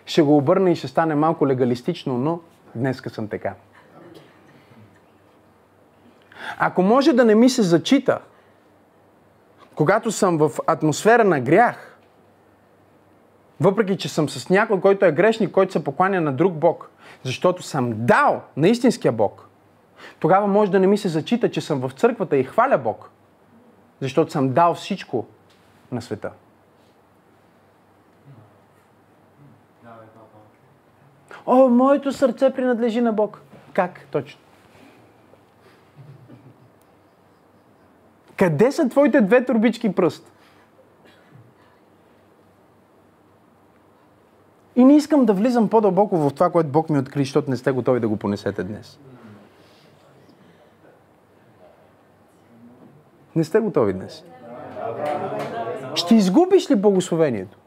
Ще 0.09 0.21
го 0.21 0.37
обърна 0.37 0.71
и 0.71 0.75
ще 0.75 0.87
стане 0.87 1.15
малко 1.15 1.47
легалистично, 1.47 2.17
но 2.17 2.39
днеска 2.75 3.09
съм 3.09 3.27
така. 3.27 3.53
Ако 6.57 6.81
може 6.81 7.13
да 7.13 7.25
не 7.25 7.35
ми 7.35 7.49
се 7.49 7.61
зачита, 7.61 8.19
когато 9.75 10.11
съм 10.11 10.37
в 10.37 10.51
атмосфера 10.67 11.23
на 11.23 11.39
грях, 11.39 11.97
въпреки 13.59 13.97
че 13.97 14.09
съм 14.09 14.29
с 14.29 14.49
някой, 14.49 14.81
който 14.81 15.05
е 15.05 15.11
грешник, 15.11 15.51
който 15.51 15.71
се 15.71 15.83
покланя 15.83 16.21
на 16.21 16.33
друг 16.33 16.53
Бог, 16.53 16.89
защото 17.23 17.63
съм 17.63 18.05
дал 18.05 18.41
на 18.57 18.67
истинския 18.67 19.11
Бог, 19.11 19.47
тогава 20.19 20.47
може 20.47 20.71
да 20.71 20.79
не 20.79 20.87
ми 20.87 20.97
се 20.97 21.09
зачита, 21.09 21.51
че 21.51 21.61
съм 21.61 21.79
в 21.79 21.91
църквата 21.91 22.37
и 22.37 22.43
хваля 22.43 22.77
Бог, 22.77 23.09
защото 24.01 24.31
съм 24.31 24.53
дал 24.53 24.73
всичко 24.73 25.25
на 25.91 26.01
света. 26.01 26.31
О, 31.51 31.69
моето 31.69 32.13
сърце 32.13 32.53
принадлежи 32.53 33.01
на 33.01 33.13
Бог. 33.13 33.41
Как 33.73 33.99
точно? 34.11 34.41
Къде 38.37 38.71
са 38.71 38.89
твоите 38.89 39.21
две 39.21 39.45
турбички 39.45 39.95
пръст? 39.95 40.31
И 44.75 44.83
не 44.83 44.95
искам 44.95 45.25
да 45.25 45.33
влизам 45.33 45.69
по-дълбоко 45.69 46.17
в 46.17 46.33
това, 46.33 46.49
което 46.49 46.69
Бог 46.69 46.89
ми 46.89 46.99
откри, 46.99 47.21
защото 47.23 47.49
не 47.49 47.57
сте 47.57 47.71
готови 47.71 47.99
да 47.99 48.07
го 48.07 48.17
понесете 48.17 48.63
днес. 48.63 48.99
Не 53.35 53.43
сте 53.43 53.59
готови 53.59 53.93
днес. 53.93 54.23
Ще 55.95 56.15
изгубиш 56.15 56.71
ли 56.71 56.75
благословението? 56.75 57.58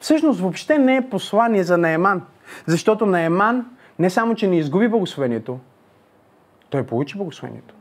Всъщност 0.00 0.40
въобще 0.40 0.78
не 0.78 0.96
е 0.96 1.08
послание 1.08 1.64
за 1.64 1.78
Наеман. 1.78 2.22
Защото 2.66 3.06
Наеман 3.06 3.66
не 3.98 4.10
само, 4.10 4.34
че 4.34 4.46
не 4.46 4.58
изгуби 4.58 4.88
благословението, 4.88 5.58
той 6.70 6.86
получи 6.86 7.18
благословението. 7.18 7.74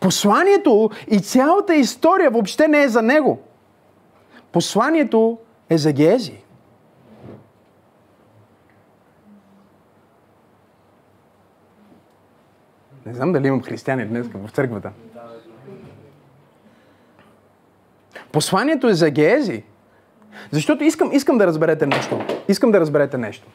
Посланието 0.00 0.90
и 1.08 1.20
цялата 1.20 1.74
история 1.74 2.30
въобще 2.30 2.68
не 2.68 2.82
е 2.82 2.88
за 2.88 3.02
него. 3.02 3.40
Посланието 4.52 5.38
е 5.70 5.78
за 5.78 5.92
Гези. 5.92 6.42
Не 13.06 13.14
знам 13.14 13.32
дали 13.32 13.46
имам 13.46 13.62
християни 13.62 14.06
днес 14.06 14.26
в 14.34 14.50
църквата. 14.50 14.92
Посланието 18.32 18.88
е 18.88 18.94
за 18.94 19.10
Гези. 19.10 19.64
Защото 20.50 20.84
искам, 20.84 21.12
искам 21.12 21.38
да 21.38 21.46
разберете 21.46 21.86
нещо. 21.86 22.20
Искам 22.48 22.70
да 22.70 22.80
разберете 22.80 23.18
нещо. 23.18 23.46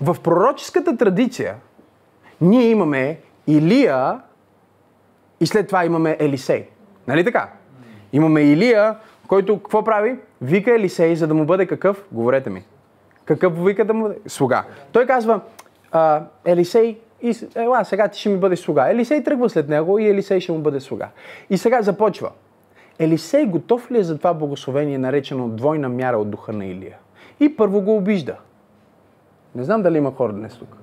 В 0.00 0.16
пророческата 0.22 0.96
традиция 0.96 1.54
ние 2.40 2.70
имаме 2.70 3.18
Илия 3.46 4.20
и 5.40 5.46
след 5.46 5.66
това 5.66 5.84
имаме 5.84 6.16
Елисей. 6.20 6.68
Нали 7.08 7.24
така? 7.24 7.48
Имаме 8.12 8.40
Илия, 8.40 8.96
който 9.26 9.58
какво 9.58 9.84
прави? 9.84 10.18
Вика 10.42 10.74
Елисей, 10.74 11.16
за 11.16 11.26
да 11.26 11.34
му 11.34 11.44
бъде 11.44 11.66
какъв? 11.66 12.04
Говорете 12.12 12.50
ми. 12.50 12.64
Какъв 13.24 13.64
вика 13.64 13.84
да 13.84 13.94
му 13.94 14.02
бъде? 14.02 14.16
Слуга. 14.26 14.64
Той 14.92 15.06
казва, 15.06 15.40
а, 15.92 16.22
Елисей, 16.44 16.98
и, 17.22 17.36
ела, 17.56 17.84
сега 17.84 18.08
ти 18.08 18.20
ще 18.20 18.28
ми 18.28 18.36
бъдеш 18.36 18.58
слуга. 18.58 18.90
Елисей 18.90 19.24
тръгва 19.24 19.50
след 19.50 19.68
него 19.68 19.98
и 19.98 20.08
Елисей 20.08 20.40
ще 20.40 20.52
му 20.52 20.58
бъде 20.58 20.80
слуга. 20.80 21.08
И 21.50 21.58
сега 21.58 21.82
започва. 21.82 22.30
Елисей 22.98 23.46
готов 23.46 23.90
ли 23.90 23.98
е 23.98 24.02
за 24.02 24.18
това 24.18 24.34
благословение, 24.34 24.98
наречено 24.98 25.48
двойна 25.48 25.88
мяра 25.88 26.18
от 26.18 26.30
духа 26.30 26.52
на 26.52 26.66
Илия? 26.66 26.96
И 27.40 27.56
първо 27.56 27.80
го 27.80 27.96
обижда. 27.96 28.36
Не 29.54 29.64
знам 29.64 29.82
дали 29.82 29.98
има 29.98 30.14
хора 30.14 30.32
днес 30.32 30.56
тук. 30.56 30.76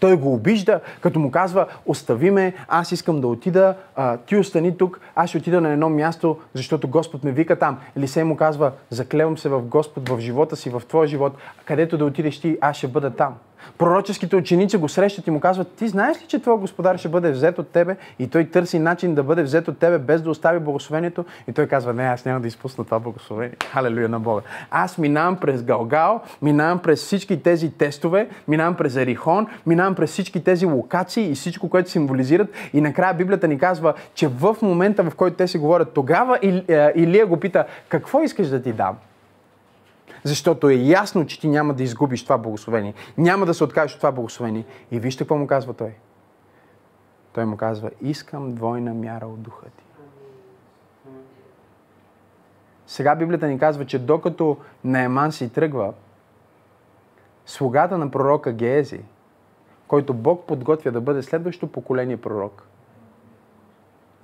Той 0.00 0.16
го 0.16 0.34
обижда, 0.34 0.80
като 1.00 1.18
му 1.18 1.30
казва, 1.30 1.66
остави 1.86 2.30
ме, 2.30 2.54
аз 2.68 2.92
искам 2.92 3.20
да 3.20 3.28
отида, 3.28 3.74
а, 3.96 4.16
ти 4.16 4.36
остани 4.36 4.76
тук, 4.76 5.00
аз 5.14 5.28
ще 5.28 5.38
отида 5.38 5.60
на 5.60 5.72
едно 5.72 5.88
място, 5.88 6.38
защото 6.54 6.88
Господ 6.88 7.24
ме 7.24 7.32
вика 7.32 7.58
там. 7.58 7.78
Елисей 7.96 8.24
му 8.24 8.36
казва, 8.36 8.72
заклевам 8.90 9.38
се 9.38 9.48
в 9.48 9.62
Господ, 9.62 10.08
в 10.08 10.20
живота 10.20 10.56
си, 10.56 10.70
в 10.70 10.82
твоя 10.88 11.08
живот, 11.08 11.32
където 11.64 11.98
да 11.98 12.04
отидеш 12.04 12.40
ти, 12.40 12.58
аз 12.60 12.76
ще 12.76 12.88
бъда 12.88 13.10
там. 13.10 13.34
Пророческите 13.78 14.36
ученици 14.36 14.76
го 14.76 14.88
срещат 14.88 15.26
и 15.26 15.30
му 15.30 15.40
казват, 15.40 15.72
ти 15.72 15.88
знаеш 15.88 16.22
ли, 16.22 16.26
че 16.26 16.38
твой 16.38 16.56
господар 16.56 16.96
ще 16.96 17.08
бъде 17.08 17.30
взет 17.30 17.58
от 17.58 17.68
тебе? 17.68 17.96
И 18.18 18.28
той 18.28 18.44
търси 18.44 18.78
начин 18.78 19.14
да 19.14 19.22
бъде 19.22 19.42
взет 19.42 19.68
от 19.68 19.78
тебе, 19.78 19.98
без 19.98 20.22
да 20.22 20.30
остави 20.30 20.58
благословението. 20.58 21.24
И 21.48 21.52
той 21.52 21.66
казва, 21.66 21.92
не, 21.92 22.02
аз 22.02 22.24
няма 22.24 22.40
да 22.40 22.48
изпусна 22.48 22.84
това 22.84 22.98
благословение. 22.98 23.56
Халелуя 23.72 24.08
на 24.08 24.20
Бога. 24.20 24.42
Аз 24.70 24.98
минавам 24.98 25.36
през 25.36 25.62
Галгал, 25.62 26.20
минавам 26.42 26.78
през 26.78 27.02
всички 27.02 27.42
тези 27.42 27.70
тестове, 27.70 28.28
минавам 28.48 28.74
през 28.74 28.96
Ерихон, 28.96 29.46
минавам 29.66 29.94
през 29.94 30.10
всички 30.10 30.44
тези 30.44 30.66
локации 30.66 31.30
и 31.30 31.34
всичко, 31.34 31.68
което 31.68 31.90
символизират. 31.90 32.48
И 32.72 32.80
накрая 32.80 33.14
Библията 33.14 33.48
ни 33.48 33.58
казва, 33.58 33.94
че 34.14 34.28
в 34.28 34.56
момента, 34.62 35.02
в 35.02 35.14
който 35.14 35.36
те 35.36 35.48
си 35.48 35.58
говорят, 35.58 35.92
тогава 35.94 36.38
е, 36.42 36.92
Илия 36.94 37.26
го 37.26 37.36
пита, 37.40 37.64
какво 37.88 38.22
искаш 38.22 38.48
да 38.48 38.62
ти 38.62 38.72
дам? 38.72 38.96
Защото 40.24 40.68
е 40.68 40.74
ясно, 40.74 41.26
че 41.26 41.40
ти 41.40 41.48
няма 41.48 41.74
да 41.74 41.82
изгубиш 41.82 42.22
това 42.22 42.38
благословение. 42.38 42.94
Няма 43.18 43.46
да 43.46 43.54
се 43.54 43.64
откажеш 43.64 43.94
от 43.94 44.00
това 44.00 44.12
благословение. 44.12 44.64
И 44.90 45.00
вижте 45.00 45.24
какво 45.24 45.36
му 45.36 45.46
казва 45.46 45.74
той. 45.74 45.94
Той 47.32 47.44
му 47.44 47.56
казва, 47.56 47.90
искам 48.00 48.54
двойна 48.54 48.94
мяра 48.94 49.26
от 49.26 49.42
духа 49.42 49.66
ти. 49.66 49.84
Сега 52.86 53.14
Библията 53.14 53.46
ни 53.46 53.58
казва, 53.58 53.86
че 53.86 53.98
докато 53.98 54.56
Наеман 54.84 55.32
си 55.32 55.52
тръгва, 55.52 55.92
слугата 57.46 57.98
на 57.98 58.10
пророка 58.10 58.52
Геези, 58.52 59.00
който 59.88 60.14
Бог 60.14 60.46
подготвя 60.46 60.90
да 60.90 61.00
бъде 61.00 61.22
следващото 61.22 61.72
поколение 61.72 62.16
пророк, 62.16 62.66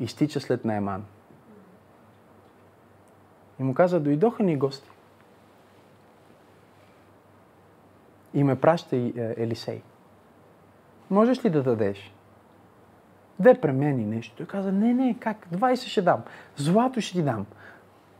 изтича 0.01 0.41
след 0.41 0.65
Наеман. 0.65 1.05
И 3.61 3.63
му 3.63 3.75
каза, 3.75 4.01
дойдоха 4.01 4.43
ни 4.43 4.57
гости. 4.57 4.91
И 8.35 8.45
ме 8.45 8.61
праща 8.61 8.97
е, 8.97 9.13
Елисей. 9.17 9.83
Можеш 11.11 11.45
ли 11.45 11.51
да 11.51 11.63
дадеш? 11.63 12.15
Две 13.41 13.55
премени 13.55 14.05
нещо. 14.05 14.37
Той 14.37 14.47
каза, 14.47 14.73
не, 14.73 14.95
не, 14.95 15.17
как? 15.21 15.47
20 15.55 15.75
ще 15.75 16.03
дам. 16.03 16.23
Злато 16.57 17.01
ще 17.01 17.13
ти 17.13 17.23
дам. 17.23 17.47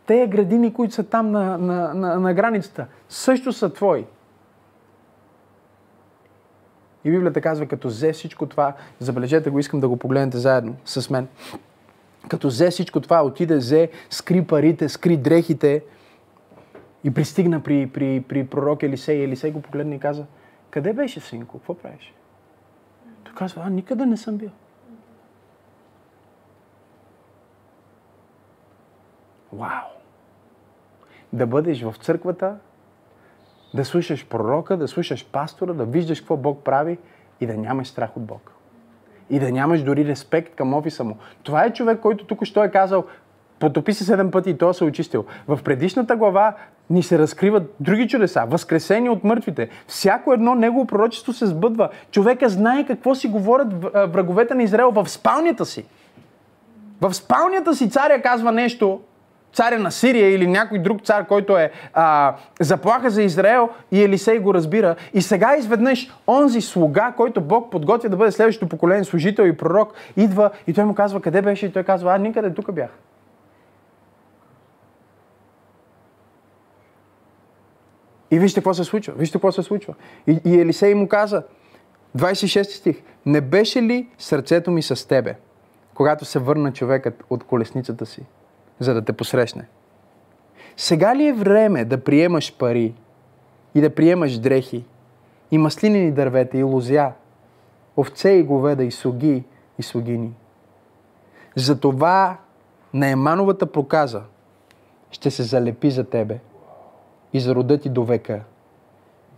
Те 0.07 0.27
градини, 0.27 0.73
които 0.73 0.95
са 0.95 1.05
там 1.05 1.31
на, 1.31 1.59
на, 1.59 1.95
на, 1.95 2.21
на 2.21 2.35
границата, 2.35 2.87
също 3.09 3.53
са 3.53 3.73
твои. 3.73 4.07
И 7.05 7.11
Библията 7.11 7.41
казва, 7.41 7.67
като 7.67 7.89
взе 7.89 8.13
всичко 8.13 8.47
това, 8.47 8.75
забележете 8.99 9.51
го, 9.51 9.59
искам 9.59 9.81
да 9.81 9.89
го 9.89 9.97
погледнете 9.97 10.39
заедно 10.39 10.77
с 10.85 11.11
мен. 11.11 11.29
Като 12.29 12.49
взе 12.49 12.71
всичко 12.71 13.01
това, 13.01 13.25
отиде, 13.25 13.57
взе, 13.57 13.91
скри 14.11 14.45
парите, 14.45 14.89
скри 14.89 15.17
дрехите, 15.17 15.85
и 17.09 17.15
пристигна 17.15 17.63
при, 17.63 17.87
при, 17.87 18.25
при 18.29 18.47
пророк 18.47 18.83
Елисей. 18.83 19.25
Елисей 19.25 19.53
го 19.53 19.63
погледна 19.63 19.95
и 19.95 19.99
каза, 19.99 20.27
къде 20.71 20.93
беше, 20.93 21.21
синко? 21.21 21.59
Какво 21.59 21.75
правиш? 21.75 22.15
Той 23.25 23.35
казва, 23.35 23.63
а, 23.67 23.71
никъде 23.71 24.07
не 24.07 24.17
съм 24.17 24.37
бил. 24.37 24.51
Вау! 29.53 29.89
Да 31.33 31.47
бъдеш 31.47 31.83
в 31.83 31.95
църквата, 32.01 32.57
да 33.75 33.85
слушаш 33.85 34.27
пророка, 34.27 34.77
да 34.77 34.89
слушаш 34.89 35.27
пастора, 35.27 35.73
да 35.73 35.85
виждаш 35.85 36.21
какво 36.21 36.37
Бог 36.37 36.65
прави 36.65 36.99
и 37.41 37.47
да 37.47 37.57
нямаш 37.57 37.89
страх 37.89 38.17
от 38.17 38.25
Бог. 38.25 38.53
И 39.31 39.39
да 39.39 39.53
нямаш 39.53 39.83
дори 39.83 40.05
респект 40.05 40.55
към 40.55 40.75
офиса 40.75 41.05
му. 41.05 41.17
Това 41.43 41.65
е 41.65 41.73
човек, 41.73 42.01
който 42.01 42.27
тук 42.27 42.45
що 42.45 42.65
е 42.65 42.71
казал, 42.71 43.05
потопи 43.59 43.93
се 43.93 44.05
седем 44.05 44.31
пъти 44.31 44.51
и 44.51 44.59
той 44.59 44.75
се 44.75 44.85
е 44.85 44.89
очистил. 44.89 45.25
В 45.49 45.63
предишната 45.65 46.17
глава 46.17 46.57
ни 46.91 47.03
се 47.03 47.19
разкриват 47.19 47.75
други 47.81 48.09
чудеса, 48.09 48.45
възкресени 48.49 49.09
от 49.09 49.25
мъртвите. 49.25 49.69
Всяко 49.87 50.33
едно 50.33 50.55
негово 50.55 50.87
пророчество 50.87 51.33
се 51.33 51.47
сбъдва. 51.47 51.89
Човека 52.11 52.49
знае 52.49 52.87
какво 52.87 53.15
си 53.15 53.29
говорят 53.29 53.85
враговете 53.95 54.55
на 54.55 54.63
Израел 54.63 54.91
в 54.91 55.09
спалнята 55.09 55.67
си. 55.67 55.85
В 57.01 57.15
спалнята 57.15 57.75
си 57.75 57.91
царя 57.91 58.23
казва 58.23 58.53
нещо, 58.53 59.01
царя 59.53 59.79
на 59.79 59.91
Сирия 59.91 60.35
или 60.35 60.47
някой 60.47 60.79
друг 60.79 61.03
цар, 61.03 61.27
който 61.27 61.57
е 61.57 61.71
а, 61.95 62.35
заплаха 62.61 63.11
за 63.11 63.23
Израел 63.23 63.69
и 63.93 64.03
Елисей 64.03 64.39
го 64.39 64.55
разбира. 64.55 64.97
И 65.15 65.23
сега 65.23 65.57
изведнъж 65.57 66.13
онзи 66.27 66.61
слуга, 66.61 67.13
който 67.17 67.41
Бог 67.41 67.71
подготвя 67.71 68.09
да 68.09 68.17
бъде 68.17 68.33
следващото 68.33 68.69
поколение 68.69 69.05
служител 69.05 69.45
и 69.45 69.57
пророк, 69.57 69.93
идва 70.17 70.51
и 70.67 70.73
той 70.73 70.85
му 70.85 70.95
казва 70.95 71.21
къде 71.21 71.43
беше 71.43 71.67
и 71.67 71.73
той 71.73 71.83
казва, 71.83 72.15
а 72.15 72.19
никъде 72.19 72.55
тук 72.55 72.73
бях. 72.73 72.91
И 78.31 78.39
вижте 78.39 78.61
какво 78.61 78.75
се 78.75 78.85
случва. 78.85 79.15
Вижте 79.15 79.39
какво 79.39 79.53
се 79.53 79.63
случва. 79.63 79.95
И, 80.27 80.41
и 80.45 80.61
Елисей 80.61 80.95
му 80.95 81.09
каза, 81.09 81.43
26 82.17 82.63
стих, 82.63 83.03
не 83.27 83.41
беше 83.41 83.83
ли 83.83 84.09
сърцето 84.19 84.71
ми 84.71 84.83
с 84.83 85.09
тебе, 85.09 85.37
когато 85.95 86.25
се 86.25 86.39
върна 86.39 86.73
човекът 86.73 87.25
от 87.31 87.45
колесницата 87.45 88.07
си, 88.07 88.23
за 88.79 88.95
да 88.95 89.05
те 89.05 89.13
посрещне? 89.13 89.69
Сега 90.77 91.17
ли 91.17 91.27
е 91.27 91.33
време 91.33 91.85
да 91.85 92.05
приемаш 92.05 92.57
пари 92.59 92.95
и 93.75 93.81
да 93.81 93.95
приемаш 93.95 94.39
дрехи 94.39 94.85
и 95.51 95.59
маслинени 95.59 96.13
дървета 96.13 96.59
и 96.59 96.63
лозя, 96.63 97.13
овце 97.97 98.31
и 98.31 98.43
говеда 98.43 98.85
и 98.85 98.91
слуги 98.91 99.45
и 99.79 99.83
слугини? 99.83 100.35
Затова 101.57 102.39
Наемановата 102.95 103.73
проказа 103.73 104.23
ще 105.11 105.31
се 105.31 105.43
залепи 105.43 105.91
за 105.91 106.05
тебе– 106.05 106.39
и 107.33 107.41
за 107.41 107.55
рода 107.55 107.79
ти 107.79 107.89
до 107.89 108.05
века. 108.05 108.45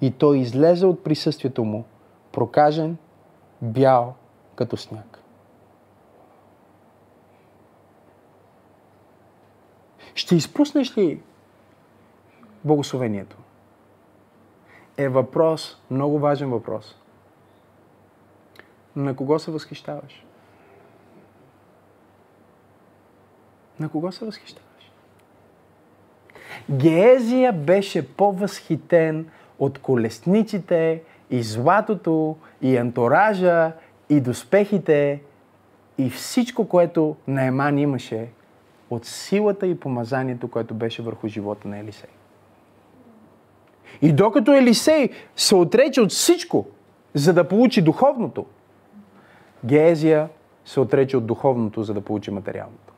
И 0.01 0.11
той 0.11 0.38
излезе 0.38 0.86
от 0.86 1.05
присъствието 1.05 1.64
му, 1.64 1.84
прокажен, 2.32 2.97
бял 3.62 4.14
като 4.55 4.76
сняг. 4.76 5.20
Ще 10.14 10.36
изпуснеш 10.36 10.99
ли 10.99 11.22
благословението? 12.64 13.36
Е 14.97 15.09
въпрос, 15.09 15.82
много 15.91 16.18
важен 16.18 16.51
въпрос. 16.51 16.97
На 18.97 19.16
кого 19.16 19.38
се 19.38 19.51
възхищаваш? 19.51 20.24
На 23.80 23.88
кого 23.88 24.12
се 24.12 24.24
възхищаваш? 24.24 24.69
Геезия 26.70 27.53
беше 27.53 28.09
по-възхитен 28.09 29.26
от 29.59 29.78
колесниците 29.78 31.03
и 31.30 31.42
златото, 31.42 32.36
и 32.62 32.76
антуража, 32.76 33.72
и 34.09 34.20
доспехите, 34.20 35.20
и 35.98 36.11
всичко, 36.11 36.68
което 36.68 37.16
Наеман 37.28 37.78
имаше 37.78 38.28
от 38.90 39.05
силата 39.07 39.66
и 39.66 39.80
помазанието, 39.80 40.48
което 40.48 40.74
беше 40.74 41.03
върху 41.03 41.28
живота 41.28 41.68
на 41.68 41.78
Елисей. 41.78 42.11
И 44.03 44.12
докато 44.12 44.53
Елисей 44.53 45.11
се 45.36 45.55
отрече 45.55 46.01
от 46.01 46.11
всичко, 46.11 46.66
за 47.14 47.32
да 47.32 47.48
получи 47.48 47.82
духовното, 47.82 48.46
Геезия 49.64 50.28
се 50.64 50.80
отрече 50.80 51.16
от 51.16 51.26
духовното, 51.26 51.82
за 51.82 51.94
да 51.94 52.01
получи 52.01 52.30
материалното. 52.30 52.89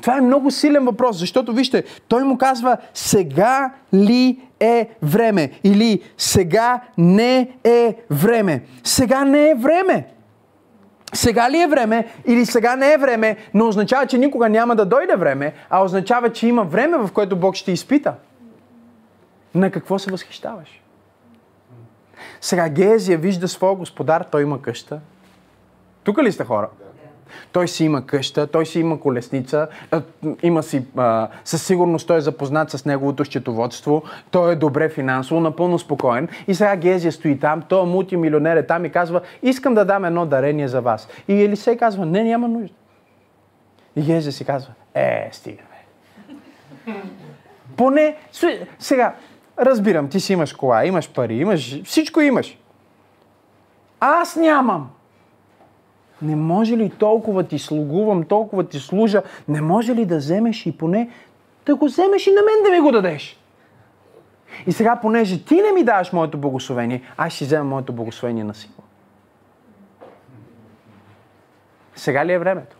Това 0.00 0.16
е 0.16 0.20
много 0.20 0.50
силен 0.50 0.84
въпрос, 0.84 1.18
защото 1.18 1.52
вижте, 1.52 1.84
той 2.08 2.24
му 2.24 2.38
казва 2.38 2.76
сега 2.94 3.72
ли 3.94 4.40
е 4.60 4.88
време 5.02 5.50
или 5.64 6.02
сега 6.18 6.80
не 6.98 7.48
е 7.64 7.96
време. 8.10 8.62
Сега 8.84 9.24
не 9.24 9.50
е 9.50 9.54
време. 9.54 10.06
Сега 11.14 11.50
ли 11.50 11.60
е 11.60 11.66
време 11.66 12.06
или 12.26 12.46
сега 12.46 12.76
не 12.76 12.92
е 12.92 12.98
време, 12.98 13.36
не 13.54 13.62
означава, 13.62 14.06
че 14.06 14.18
никога 14.18 14.48
няма 14.48 14.76
да 14.76 14.86
дойде 14.86 15.16
време, 15.16 15.52
а 15.70 15.84
означава, 15.84 16.32
че 16.32 16.48
има 16.48 16.64
време, 16.64 16.98
в 16.98 17.12
което 17.12 17.36
Бог 17.36 17.54
ще 17.54 17.72
изпита. 17.72 18.14
На 19.54 19.70
какво 19.70 19.98
се 19.98 20.10
възхищаваш? 20.10 20.82
Сега 22.40 22.68
Гезия 22.68 23.18
вижда 23.18 23.48
своя 23.48 23.74
господар, 23.74 24.24
той 24.30 24.42
има 24.42 24.62
къща. 24.62 25.00
Тук 26.04 26.22
ли 26.22 26.32
сте 26.32 26.44
хора? 26.44 26.68
Той 27.52 27.68
си 27.68 27.84
има 27.84 28.06
къща, 28.06 28.46
той 28.46 28.66
си 28.66 28.80
има 28.80 29.00
колесница, 29.00 29.68
има 30.42 30.62
си, 30.62 30.84
а, 30.96 31.28
със 31.44 31.66
сигурност 31.66 32.06
той 32.06 32.16
е 32.16 32.20
запознат 32.20 32.70
с 32.70 32.84
неговото 32.84 33.24
счетоводство, 33.24 34.02
той 34.30 34.52
е 34.52 34.56
добре 34.56 34.88
финансово, 34.88 35.40
напълно 35.40 35.78
спокоен. 35.78 36.28
И 36.48 36.54
сега 36.54 36.76
Гезия 36.76 37.12
стои 37.12 37.38
там, 37.38 37.62
той 37.68 37.82
е 37.82 37.86
мултимилионер 37.86 38.56
е 38.56 38.66
там 38.66 38.84
и 38.84 38.90
казва, 38.90 39.20
искам 39.42 39.74
да 39.74 39.84
дам 39.84 40.04
едно 40.04 40.26
дарение 40.26 40.68
за 40.68 40.80
вас. 40.80 41.08
И 41.28 41.44
Елисей 41.44 41.76
казва, 41.76 42.06
не, 42.06 42.24
няма 42.24 42.48
нужда. 42.48 42.74
И 43.96 44.02
Гезия 44.02 44.32
си 44.32 44.44
казва, 44.44 44.72
е, 44.94 45.28
стига, 45.32 45.62
Поне, 47.76 48.16
сега, 48.78 49.14
разбирам, 49.58 50.08
ти 50.08 50.20
си 50.20 50.32
имаш 50.32 50.52
кола, 50.52 50.84
имаш 50.84 51.10
пари, 51.10 51.34
имаш, 51.34 51.82
всичко 51.84 52.20
имаш. 52.20 52.58
Аз 54.00 54.36
нямам. 54.36 54.90
Не 56.22 56.36
може 56.36 56.76
ли 56.76 56.90
толкова 56.90 57.42
ти 57.42 57.58
слугувам, 57.58 58.24
толкова 58.24 58.64
ти 58.68 58.78
служа, 58.78 59.22
не 59.48 59.60
може 59.60 59.94
ли 59.94 60.06
да 60.06 60.16
вземеш 60.16 60.66
и 60.66 60.78
поне 60.78 61.10
да 61.66 61.76
го 61.76 61.84
вземеш 61.84 62.26
и 62.26 62.30
на 62.30 62.42
мен 62.42 62.64
да 62.64 62.70
ми 62.70 62.80
го 62.80 62.92
дадеш? 62.92 63.40
И 64.66 64.72
сега, 64.72 64.96
понеже 65.02 65.44
ти 65.44 65.54
не 65.54 65.72
ми 65.72 65.84
даваш 65.84 66.12
моето 66.12 66.38
благословение, 66.38 67.02
аз 67.16 67.32
ще 67.32 67.44
взема 67.44 67.64
моето 67.64 67.92
благословение 67.92 68.44
на 68.44 68.54
сила. 68.54 68.72
Сега 71.96 72.26
ли 72.26 72.32
е 72.32 72.38
времето? 72.38 72.76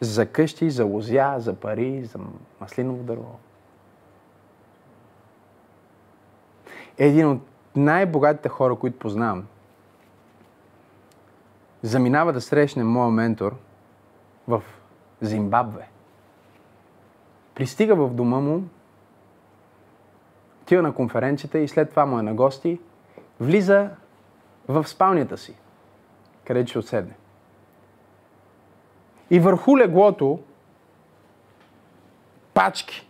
За 0.00 0.26
къщи, 0.26 0.70
за 0.70 0.84
лозя, 0.84 1.34
за 1.38 1.54
пари, 1.54 2.04
за 2.04 2.18
маслиново 2.60 3.02
дърво. 3.02 3.38
Един 6.98 7.28
от 7.28 7.40
най-богатите 7.76 8.48
хора, 8.48 8.76
които 8.76 8.98
познавам, 8.98 9.44
заминава 11.82 12.32
да 12.32 12.40
срещне 12.40 12.84
моя 12.84 13.10
ментор 13.10 13.56
в 14.48 14.62
Зимбабве. 15.20 15.88
Пристига 17.54 17.94
в 17.94 18.14
дома 18.14 18.40
му, 18.40 18.68
отива 20.62 20.82
на 20.82 20.94
конференцията 20.94 21.58
и 21.58 21.68
след 21.68 21.90
това 21.90 22.06
му 22.06 22.18
е 22.18 22.22
на 22.22 22.34
гости, 22.34 22.80
влиза 23.40 23.90
в 24.68 24.88
спалнята 24.88 25.38
си, 25.38 25.54
където 26.44 26.68
ще 26.68 26.78
отседне. 26.78 27.14
И 29.30 29.40
върху 29.40 29.78
леглото 29.78 30.40
пачки. 32.54 33.08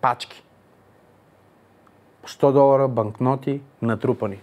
Пачки. 0.00 0.44
100 2.26 2.52
долара 2.52 2.88
банкноти 2.88 3.60
натрупани 3.82 4.40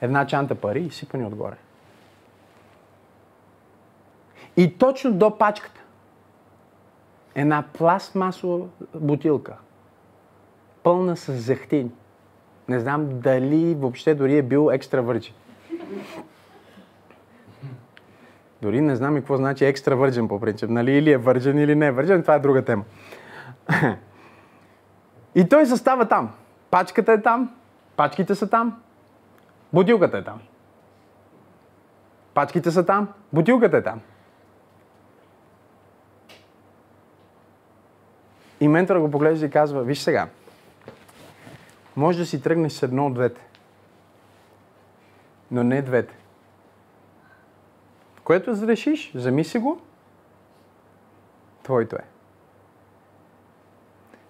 една 0.00 0.26
чанта 0.26 0.54
пари 0.54 0.80
и 0.80 0.90
сипани 0.90 1.24
отгоре. 1.24 1.56
И 4.56 4.78
точно 4.78 5.12
до 5.12 5.38
пачката 5.38 5.80
една 7.34 7.64
пластмасова 7.72 8.66
бутилка, 8.94 9.56
пълна 10.82 11.16
с 11.16 11.32
зехтин. 11.32 11.92
Не 12.68 12.80
знам 12.80 13.20
дали 13.20 13.74
въобще 13.74 14.14
дори 14.14 14.38
е 14.38 14.42
бил 14.42 14.70
екстра 14.72 15.00
върджен. 15.00 15.34
Дори 18.62 18.80
не 18.80 18.96
знам 18.96 19.16
и 19.16 19.20
какво 19.20 19.36
значи 19.36 19.64
екстра 19.64 19.94
върджен 19.94 20.28
по 20.28 20.40
принцип. 20.40 20.70
Нали? 20.70 20.92
Или 20.92 21.12
е 21.12 21.16
върджен, 21.16 21.58
или 21.58 21.74
не 21.74 21.86
е 21.86 21.92
върджен. 21.92 22.22
Това 22.22 22.34
е 22.34 22.38
друга 22.38 22.64
тема. 22.64 22.84
И 25.34 25.48
той 25.48 25.64
застава 25.64 26.08
там. 26.08 26.30
Пачката 26.70 27.12
е 27.12 27.22
там, 27.22 27.54
пачките 27.96 28.34
са 28.34 28.50
там, 28.50 28.82
Бутилката 29.72 30.18
е 30.18 30.24
там. 30.24 30.40
Пачките 32.34 32.70
са 32.70 32.86
там, 32.86 33.12
бутилката 33.32 33.76
е 33.76 33.82
там. 33.82 34.00
И 38.60 38.68
ментора 38.68 39.00
го 39.00 39.10
поглежда 39.10 39.46
и 39.46 39.50
казва, 39.50 39.82
виж 39.82 40.00
сега, 40.00 40.28
може 41.96 42.18
да 42.18 42.26
си 42.26 42.42
тръгнеш 42.42 42.72
с 42.72 42.82
едно 42.82 43.06
от 43.06 43.14
двете, 43.14 43.40
но 45.50 45.64
не 45.64 45.82
двете. 45.82 46.14
Което 48.24 48.50
разрешиш, 48.50 49.12
замисли 49.14 49.58
го, 49.58 49.80
твоето 51.62 51.96
е. 51.96 52.04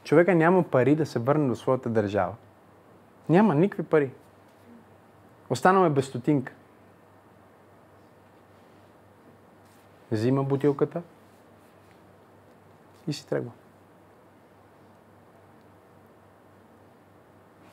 Човека 0.05 0.35
няма 0.35 0.63
пари 0.63 0.95
да 0.95 1.07
се 1.07 1.19
върне 1.19 1.49
до 1.49 1.57
своята 1.57 1.89
държава. 1.89 2.35
Няма 3.29 3.55
никакви 3.55 3.83
пари. 3.83 4.11
Останаме 5.51 5.91
без 5.91 6.07
стотинка. 6.07 6.53
Взима 10.13 10.45
бутилката 10.45 11.03
и 13.09 13.13
си 13.13 13.27
тръгва. 13.27 13.51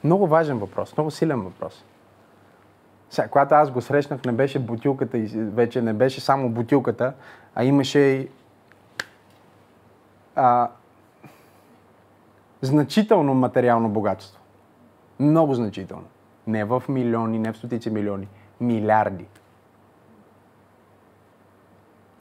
Много 0.03 0.27
важен 0.27 0.59
въпрос, 0.59 0.97
много 0.97 1.11
силен 1.11 1.41
въпрос. 1.41 1.83
Сега, 3.09 3.27
когато 3.27 3.55
аз 3.55 3.71
го 3.71 3.81
срещнах, 3.81 4.25
не 4.25 4.31
беше 4.31 4.59
бутилката 4.59 5.17
и 5.17 5.27
вече 5.35 5.81
не 5.81 5.93
беше 5.93 6.21
само 6.21 6.49
бутилката, 6.49 7.13
а 7.55 7.63
имаше 7.63 7.99
и 7.99 8.29
а, 10.35 10.71
значително 12.61 13.33
материално 13.33 13.89
богатство. 13.89 14.39
Много 15.19 15.53
значително. 15.53 16.05
Не 16.47 16.65
в 16.65 16.83
милиони, 16.89 17.39
не 17.39 17.51
в 17.53 17.57
стотици 17.57 17.89
милиони. 17.89 18.27
Милиарди. 18.61 19.25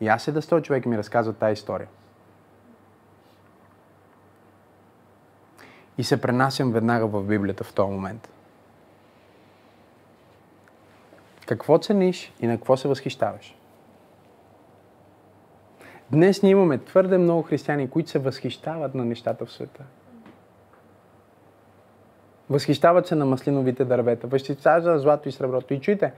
И 0.01 0.09
аз 0.09 0.23
седа 0.23 0.43
сто 0.43 0.61
човек 0.61 0.87
ми 0.87 0.99
разказва 0.99 1.33
тази 1.33 1.53
история. 1.53 1.89
И 5.99 6.05
се 6.05 6.21
пренасям 6.21 6.73
веднага 6.73 7.07
в 7.07 7.23
Библията 7.23 7.65
в 7.65 7.75
този 7.75 7.93
момент. 7.93 8.29
Какво 11.47 11.79
цениш 11.79 12.33
и 12.41 12.47
на 12.47 12.57
какво 12.57 12.77
се 12.77 12.89
възхищаваш? 12.89 13.57
Днес 16.11 16.43
ние 16.43 16.53
имаме 16.53 16.79
твърде 16.79 17.19
много 17.19 17.43
християни, 17.43 17.91
които 17.91 18.11
се 18.11 18.19
възхищават 18.19 18.95
на 18.95 19.05
нещата 19.05 19.47
в 19.47 19.53
света. 19.53 19.85
Възхищават 22.51 23.07
се 23.07 23.15
на 23.15 23.27
маслиновите 23.27 23.85
дървета, 23.85 24.27
възхищават 24.27 25.01
злато 25.01 25.29
и 25.29 25.33
среброто. 25.33 25.75
И 25.75 25.81
чуйте, 25.81 26.13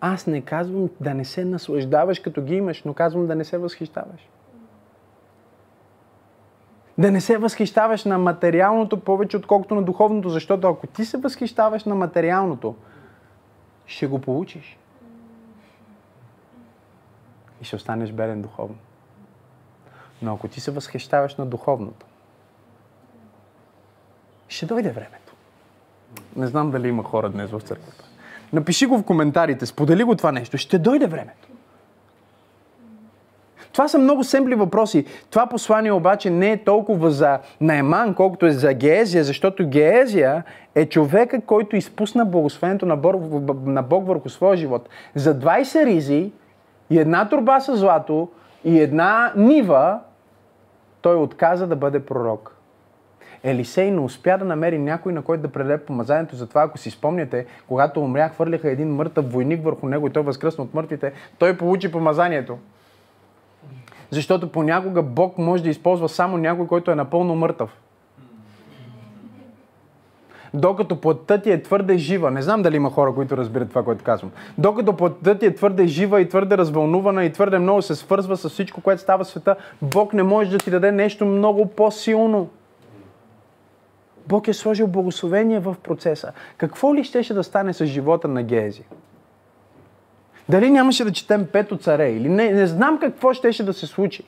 аз 0.00 0.26
не 0.26 0.40
казвам 0.40 0.90
да 1.00 1.14
не 1.14 1.24
се 1.24 1.44
наслаждаваш 1.44 2.20
като 2.20 2.42
ги 2.42 2.54
имаш, 2.54 2.82
но 2.84 2.94
казвам 2.94 3.26
да 3.26 3.34
не 3.34 3.44
се 3.44 3.58
възхищаваш. 3.58 4.28
Да 6.98 7.10
не 7.10 7.20
се 7.20 7.38
възхищаваш 7.38 8.04
на 8.04 8.18
материалното 8.18 9.00
повече, 9.00 9.36
отколкото 9.36 9.74
на 9.74 9.82
духовното, 9.82 10.28
защото 10.28 10.68
ако 10.68 10.86
ти 10.86 11.04
се 11.04 11.18
възхищаваш 11.18 11.84
на 11.84 11.94
материалното, 11.94 12.74
ще 13.86 14.06
го 14.06 14.20
получиш. 14.20 14.78
И 17.60 17.64
ще 17.64 17.76
останеш 17.76 18.12
беден 18.12 18.42
духовно. 18.42 18.76
Но 20.22 20.34
ако 20.34 20.48
ти 20.48 20.60
се 20.60 20.70
възхищаваш 20.70 21.36
на 21.36 21.46
духовното, 21.46 22.06
ще 24.48 24.66
дойде 24.66 24.90
времето. 24.90 25.29
Не 26.36 26.46
знам 26.46 26.70
дали 26.70 26.88
има 26.88 27.02
хора 27.02 27.28
днес 27.28 27.50
в 27.50 27.60
църквата. 27.60 28.04
Напиши 28.52 28.86
го 28.86 28.98
в 28.98 29.02
коментарите, 29.02 29.66
сподели 29.66 30.04
го 30.04 30.14
това 30.14 30.32
нещо. 30.32 30.58
Ще 30.58 30.78
дойде 30.78 31.06
времето. 31.06 31.48
Това 33.72 33.88
са 33.88 33.98
много 33.98 34.24
семпли 34.24 34.54
въпроси. 34.54 35.06
Това 35.30 35.46
послание 35.46 35.92
обаче 35.92 36.30
не 36.30 36.52
е 36.52 36.64
толкова 36.64 37.10
за 37.10 37.38
Найман, 37.60 38.14
колкото 38.14 38.46
е 38.46 38.50
за 38.50 38.74
Геезия, 38.74 39.24
защото 39.24 39.68
Геезия 39.68 40.44
е 40.74 40.86
човека, 40.86 41.40
който 41.40 41.76
изпусна 41.76 42.24
благословението 42.24 42.86
на 43.66 43.82
Бог, 43.82 44.06
върху 44.06 44.28
своя 44.28 44.56
живот. 44.56 44.88
За 45.14 45.38
20 45.38 45.86
ризи 45.86 46.32
и 46.90 46.98
една 46.98 47.28
турба 47.28 47.60
с 47.60 47.76
злато 47.76 48.28
и 48.64 48.80
една 48.80 49.32
нива, 49.36 49.98
той 51.02 51.16
отказа 51.16 51.66
да 51.66 51.76
бъде 51.76 52.00
пророк. 52.00 52.56
Елисей 53.42 53.90
не 53.90 54.00
успя 54.00 54.38
да 54.38 54.44
намери 54.44 54.78
някой, 54.78 55.12
на 55.12 55.22
който 55.22 55.42
да 55.42 55.48
предаде 55.48 55.78
помазанието. 55.78 56.36
Затова, 56.36 56.62
ако 56.62 56.78
си 56.78 56.90
спомняте, 56.90 57.46
когато 57.68 58.00
умря, 58.00 58.28
хвърляха 58.28 58.70
един 58.70 58.94
мъртъв 58.94 59.32
войник 59.32 59.64
върху 59.64 59.88
него 59.88 60.06
и 60.06 60.10
той 60.10 60.22
възкръсна 60.22 60.64
от 60.64 60.74
мъртвите, 60.74 61.12
той 61.38 61.56
получи 61.56 61.92
помазанието. 61.92 62.58
Защото 64.10 64.52
понякога 64.52 65.02
Бог 65.02 65.38
може 65.38 65.62
да 65.62 65.68
използва 65.68 66.08
само 66.08 66.36
някой, 66.36 66.66
който 66.66 66.90
е 66.90 66.94
напълно 66.94 67.34
мъртъв. 67.34 67.76
Докато 70.54 71.00
плътта 71.00 71.38
ти 71.38 71.50
е 71.50 71.62
твърде 71.62 71.98
жива, 71.98 72.30
не 72.30 72.42
знам 72.42 72.62
дали 72.62 72.76
има 72.76 72.90
хора, 72.90 73.14
които 73.14 73.36
разбират 73.36 73.68
това, 73.68 73.84
което 73.84 74.04
казвам. 74.04 74.30
Докато 74.58 74.96
плътта 74.96 75.38
ти 75.38 75.46
е 75.46 75.54
твърде 75.54 75.86
жива 75.86 76.20
и 76.20 76.28
твърде 76.28 76.58
развълнувана 76.58 77.24
и 77.24 77.32
твърде 77.32 77.58
много 77.58 77.82
се 77.82 77.94
свързва 77.94 78.36
с 78.36 78.48
всичко, 78.48 78.80
което 78.80 79.02
става 79.02 79.24
в 79.24 79.28
света, 79.28 79.56
Бог 79.82 80.12
не 80.12 80.22
може 80.22 80.50
да 80.50 80.58
ти 80.58 80.70
даде 80.70 80.92
нещо 80.92 81.26
много 81.26 81.66
по-силно. 81.66 82.48
Бог 84.30 84.48
е 84.48 84.52
сложил 84.52 84.86
благословение 84.86 85.60
в 85.60 85.76
процеса. 85.82 86.32
Какво 86.56 86.94
ли 86.94 87.04
щеше 87.04 87.34
да 87.34 87.44
стане 87.44 87.72
с 87.72 87.86
живота 87.86 88.28
на 88.28 88.42
Гези? 88.42 88.84
Дали 90.48 90.70
нямаше 90.70 91.04
да 91.04 91.12
четем 91.12 91.46
Пето 91.52 91.76
царе 91.76 92.10
или 92.10 92.28
не, 92.28 92.50
не 92.50 92.66
знам 92.66 92.98
какво 92.98 93.32
щеше 93.32 93.64
да 93.64 93.72
се 93.72 93.86
случи. 93.86 94.24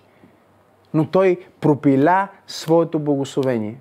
Но 0.95 1.07
той 1.07 1.47
пропиля 1.61 2.29
своето 2.47 2.99
благословение. 2.99 3.81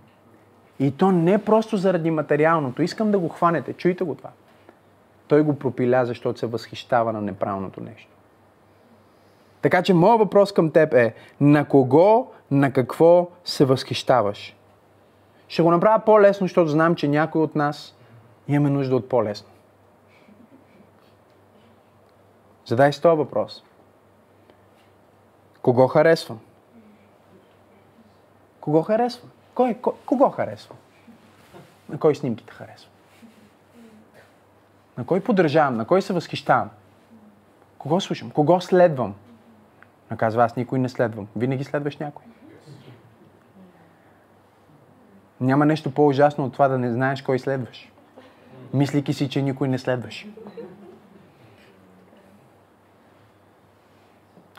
И 0.79 0.91
то 0.91 1.11
не 1.11 1.37
просто 1.37 1.77
заради 1.77 2.11
материалното. 2.11 2.81
Искам 2.81 3.11
да 3.11 3.19
го 3.19 3.29
хванете. 3.29 3.73
Чуйте 3.73 4.03
го 4.03 4.15
това. 4.15 4.29
Той 5.27 5.41
го 5.41 5.59
пропиля, 5.59 6.05
защото 6.05 6.39
се 6.39 6.45
възхищава 6.45 7.13
на 7.13 7.21
неправилното 7.21 7.81
нещо. 7.81 8.11
Така 9.61 9.83
че 9.83 9.93
моят 9.93 10.19
въпрос 10.19 10.51
към 10.51 10.71
теб 10.71 10.93
е, 10.93 11.13
на 11.41 11.65
кого, 11.65 12.27
на 12.51 12.71
какво 12.71 13.29
се 13.45 13.65
възхищаваш? 13.65 14.55
Ще 15.51 15.61
го 15.61 15.71
направя 15.71 15.99
по-лесно, 16.05 16.47
защото 16.47 16.69
знам, 16.69 16.95
че 16.95 17.07
някой 17.07 17.41
от 17.41 17.55
нас 17.55 17.95
имаме 18.47 18.69
нужда 18.69 18.95
от 18.95 19.09
по-лесно. 19.09 19.49
Задай 22.65 22.93
си 22.93 23.01
този 23.01 23.17
въпрос. 23.17 23.63
Кого 25.61 25.87
харесвам? 25.87 26.39
Кого 28.61 28.81
харесвам? 28.81 29.31
Кой, 29.55 29.73
кой, 29.73 29.93
кого 30.05 30.29
харесвам? 30.29 30.77
На 31.89 31.99
кой 31.99 32.15
снимките 32.15 32.53
харесвам? 32.53 32.91
На 34.97 35.05
кой 35.05 35.23
поддържавам? 35.23 35.77
На 35.77 35.85
кой 35.85 36.01
се 36.01 36.13
възхищавам? 36.13 36.69
Кого 37.77 38.01
слушам? 38.01 38.31
Кого 38.31 38.61
следвам? 38.61 39.15
Наказва, 40.11 40.43
аз 40.43 40.55
никой 40.55 40.79
не 40.79 40.89
следвам. 40.89 41.27
Винаги 41.35 41.63
следваш 41.63 41.97
някой. 41.97 42.30
Няма 45.41 45.65
нещо 45.65 45.91
по-ужасно 45.91 46.45
от 46.45 46.53
това 46.53 46.67
да 46.67 46.77
не 46.77 46.91
знаеш 46.91 47.21
кой 47.21 47.39
следваш. 47.39 47.91
Мислики 48.73 49.13
си, 49.13 49.29
че 49.29 49.41
никой 49.41 49.67
не 49.67 49.77
следваш. 49.77 50.25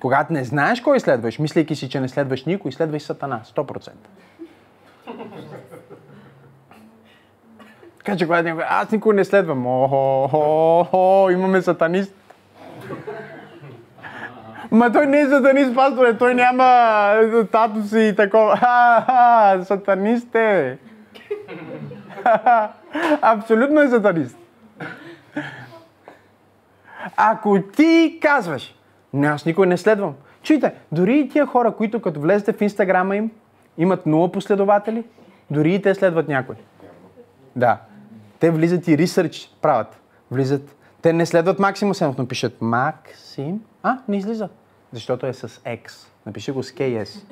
Когато 0.00 0.32
не 0.32 0.44
знаеш 0.44 0.80
кой 0.80 1.00
следваш, 1.00 1.38
мислейки 1.38 1.76
си, 1.76 1.88
че 1.88 2.00
не 2.00 2.08
следваш 2.08 2.44
никой, 2.44 2.72
следвай 2.72 3.00
Сатана. 3.00 3.40
100%. 3.44 3.90
Така 7.98 8.16
че 8.16 8.24
когато 8.24 8.44
някой, 8.44 8.64
аз 8.68 8.90
никой 8.90 9.14
не 9.14 9.24
следвам. 9.24 9.66
О, 9.66 11.28
имаме 11.32 11.62
сатанист. 11.62 12.14
Ма 14.72 14.92
той 14.92 15.06
не 15.06 15.20
е 15.20 15.28
сатанист, 15.28 15.74
пасторе, 15.74 16.18
той 16.18 16.34
няма 16.34 16.64
тато 17.52 17.82
си 17.82 18.00
и 18.00 18.16
такова. 18.16 18.56
Ха-ха, 18.56 19.64
сатанист 19.64 20.34
е. 20.34 20.78
Абсолютно 23.22 23.80
е 23.80 23.88
сатанист. 23.88 24.38
Ако 27.16 27.58
ти 27.76 28.18
казваш, 28.22 28.74
не, 29.12 29.26
аз 29.26 29.46
никой 29.46 29.66
не 29.66 29.76
следвам. 29.76 30.14
Чуйте, 30.42 30.74
дори 30.92 31.18
и 31.18 31.28
тия 31.28 31.46
хора, 31.46 31.72
които 31.72 32.02
като 32.02 32.20
влезете 32.20 32.52
в 32.52 32.60
инстаграма 32.60 33.16
им, 33.16 33.30
имат 33.78 34.06
нула 34.06 34.32
последователи, 34.32 35.04
дори 35.50 35.74
и 35.74 35.82
те 35.82 35.94
следват 35.94 36.28
някой. 36.28 36.56
Да. 37.56 37.78
Те 38.40 38.50
влизат 38.50 38.88
и 38.88 38.98
ресърч 38.98 39.50
правят. 39.62 40.00
Влизат. 40.30 40.76
Те 41.02 41.12
не 41.12 41.26
следват 41.26 41.58
Максимус 41.58 41.98
Сенов, 41.98 42.18
но 42.18 42.28
пишат 42.28 42.56
Максим. 42.60 43.60
А, 43.82 43.98
не 44.08 44.16
излиза. 44.16 44.48
Защото 44.92 45.26
е 45.26 45.32
с 45.32 45.48
X. 45.48 46.06
Напиши 46.26 46.52
го 46.52 46.62
с 46.62 46.72
KS. 46.72 47.24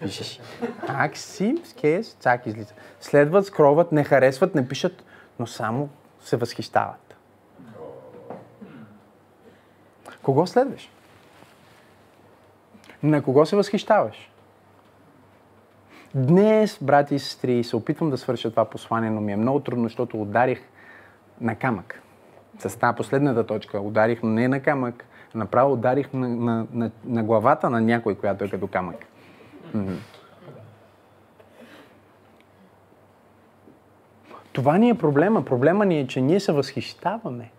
Пишеш. 0.00 0.40
Максим 0.88 1.58
с 1.64 1.72
KS, 1.72 2.20
цак 2.20 2.46
излиза. 2.46 2.74
Следват, 3.00 3.46
скроват, 3.46 3.92
не 3.92 4.04
харесват, 4.04 4.54
не 4.54 4.68
пишат, 4.68 5.04
но 5.38 5.46
само 5.46 5.88
се 6.20 6.36
възхищават. 6.36 7.16
Кого 10.22 10.46
следваш? 10.46 10.90
На 13.02 13.22
кого 13.22 13.46
се 13.46 13.56
възхищаваш? 13.56 14.30
Днес, 16.14 16.78
брати 16.82 17.14
и 17.14 17.18
сестри, 17.18 17.64
се 17.64 17.76
опитвам 17.76 18.10
да 18.10 18.18
свърша 18.18 18.50
това 18.50 18.64
послание, 18.64 19.10
но 19.10 19.20
ми 19.20 19.32
е 19.32 19.36
много 19.36 19.60
трудно, 19.60 19.84
защото 19.84 20.22
ударих 20.22 20.60
на 21.40 21.54
камък. 21.54 22.02
С 22.58 22.78
тази 22.78 22.96
последната 22.96 23.46
точка 23.46 23.80
ударих 23.80 24.22
не 24.22 24.48
на 24.48 24.60
камък, 24.60 25.04
направо 25.38 25.72
ударих 25.72 26.12
на, 26.12 26.28
на, 26.28 26.66
на, 26.72 26.90
на 27.04 27.24
главата 27.24 27.70
на 27.70 27.80
някой, 27.80 28.14
която 28.14 28.44
е 28.44 28.48
като 28.48 28.66
камък. 28.66 28.96
Mm-hmm. 29.76 29.96
Това 34.52 34.78
ни 34.78 34.90
е 34.90 34.94
проблема. 34.94 35.44
Проблема 35.44 35.86
ни 35.86 36.00
е, 36.00 36.06
че 36.06 36.20
ние 36.20 36.40
се 36.40 36.52
възхищаваме. 36.52 37.50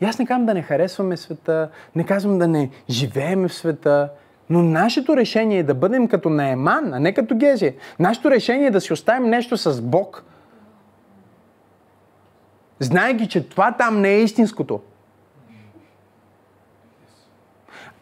И 0.00 0.04
аз 0.04 0.18
не 0.18 0.26
казвам 0.26 0.46
да 0.46 0.54
не 0.54 0.62
харесваме 0.62 1.16
света, 1.16 1.70
не 1.94 2.06
казвам 2.06 2.38
да 2.38 2.48
не 2.48 2.70
живееме 2.90 3.48
в 3.48 3.54
света, 3.54 4.10
но 4.50 4.62
нашето 4.62 5.16
решение 5.16 5.58
е 5.58 5.62
да 5.62 5.74
бъдем 5.74 6.08
като 6.08 6.30
Наеман, 6.30 6.94
а 6.94 7.00
не 7.00 7.14
като 7.14 7.36
Гези. 7.36 7.74
Нашето 7.98 8.30
решение 8.30 8.66
е 8.66 8.70
да 8.70 8.80
си 8.80 8.92
оставим 8.92 9.30
нещо 9.30 9.56
с 9.56 9.82
Бог, 9.82 10.24
знаеки, 12.78 13.28
че 13.28 13.48
това 13.48 13.72
там 13.72 14.00
не 14.00 14.08
е 14.08 14.22
истинското. 14.22 14.80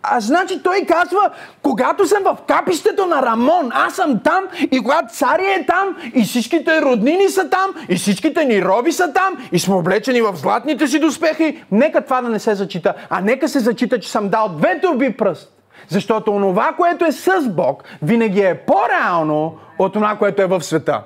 А 0.03 0.21
значи 0.21 0.63
той 0.63 0.85
казва, 0.89 1.31
когато 1.63 2.07
съм 2.07 2.23
в 2.25 2.37
капището 2.49 3.07
на 3.07 3.23
Рамон, 3.23 3.71
аз 3.73 3.95
съм 3.95 4.21
там 4.25 4.45
и 4.71 4.81
когато 4.83 5.15
царя 5.15 5.55
е 5.55 5.67
там 5.67 5.97
и 6.15 6.25
всичките 6.25 6.83
роднини 6.83 7.29
са 7.29 7.51
там 7.51 7.75
и 7.89 7.97
всичките 7.97 8.45
ни 8.45 8.65
роби 8.65 8.93
са 8.93 9.13
там 9.13 9.49
и 9.53 9.59
сме 9.59 9.75
облечени 9.75 10.21
в 10.21 10.37
златните 10.37 10.87
си 10.87 10.99
доспехи, 10.99 11.65
нека 11.73 12.01
това 12.01 12.23
да 12.23 12.29
не 12.29 12.39
се 12.39 12.55
зачита, 12.55 12.95
а 13.11 13.21
нека 13.21 13.49
се 13.49 13.59
зачита, 13.59 14.01
че 14.01 14.11
съм 14.11 14.29
дал 14.29 14.49
две 14.49 14.81
турби 14.81 15.17
пръст. 15.17 15.53
Защото 15.89 16.33
онова, 16.33 16.73
което 16.77 17.05
е 17.05 17.13
с 17.13 17.49
Бог, 17.49 17.85
винаги 18.03 18.41
е 18.41 18.55
по-реално 18.67 19.59
от 19.79 19.93
това, 19.93 20.17
което 20.17 20.43
е 20.43 20.47
в 20.47 20.63
света. 20.63 21.03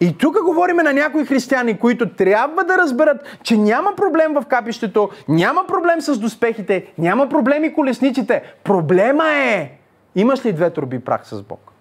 И 0.00 0.18
тук 0.18 0.42
говорим 0.44 0.76
на 0.76 0.92
някои 0.92 1.24
християни, 1.24 1.78
които 1.78 2.08
трябва 2.08 2.64
да 2.64 2.78
разберат, 2.78 3.38
че 3.42 3.56
няма 3.56 3.94
проблем 3.96 4.34
в 4.34 4.44
капището, 4.48 5.10
няма 5.28 5.64
проблем 5.66 6.00
с 6.00 6.18
доспехите, 6.18 6.92
няма 6.98 7.28
проблеми 7.28 7.74
колесниците. 7.74 8.42
Проблема 8.64 9.30
е, 9.30 9.70
имаш 10.16 10.44
ли 10.44 10.52
две 10.52 10.70
турби 10.70 10.98
прах 10.98 11.26
с 11.26 11.42
Бог? 11.42 11.72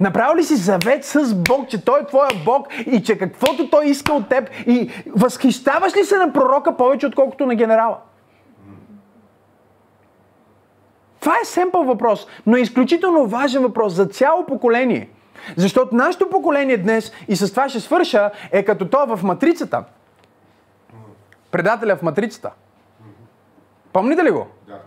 Направил 0.00 0.36
ли 0.36 0.44
си 0.44 0.56
завет 0.56 1.04
с 1.04 1.34
Бог, 1.34 1.68
че 1.68 1.84
Той 1.84 2.00
е 2.00 2.06
твоя 2.06 2.30
Бог 2.44 2.66
и 2.86 3.02
че 3.02 3.18
каквото 3.18 3.70
Той 3.70 3.86
иска 3.86 4.12
от 4.12 4.28
теб 4.28 4.50
и 4.66 4.90
възхищаваш 5.16 5.96
ли 5.96 6.04
се 6.04 6.16
на 6.16 6.32
пророка 6.32 6.76
повече, 6.76 7.06
отколкото 7.06 7.46
на 7.46 7.54
генерала? 7.54 7.98
Това 11.20 11.34
е 11.42 11.44
семпъл 11.44 11.84
въпрос, 11.84 12.26
но 12.46 12.56
е 12.56 12.60
изключително 12.60 13.26
важен 13.26 13.62
въпрос 13.62 13.92
за 13.92 14.06
цяло 14.06 14.46
поколение. 14.46 15.08
Защото 15.56 15.94
нашето 15.94 16.30
поколение 16.30 16.76
днес, 16.76 17.12
и 17.28 17.36
с 17.36 17.50
това 17.50 17.68
ще 17.68 17.80
свърша, 17.80 18.30
е 18.52 18.64
като 18.64 18.88
то 18.88 19.16
в 19.16 19.22
матрицата. 19.22 19.84
Предателя 21.50 21.96
в 21.96 22.02
матрицата. 22.02 22.50
Помните 23.92 24.24
ли 24.24 24.30
го? 24.30 24.46
Да. 24.66 24.80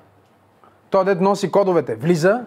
Той 0.90 1.06
дед 1.06 1.22
носи 1.22 1.52
кодовете. 1.52 1.96
Влиза 1.96 2.46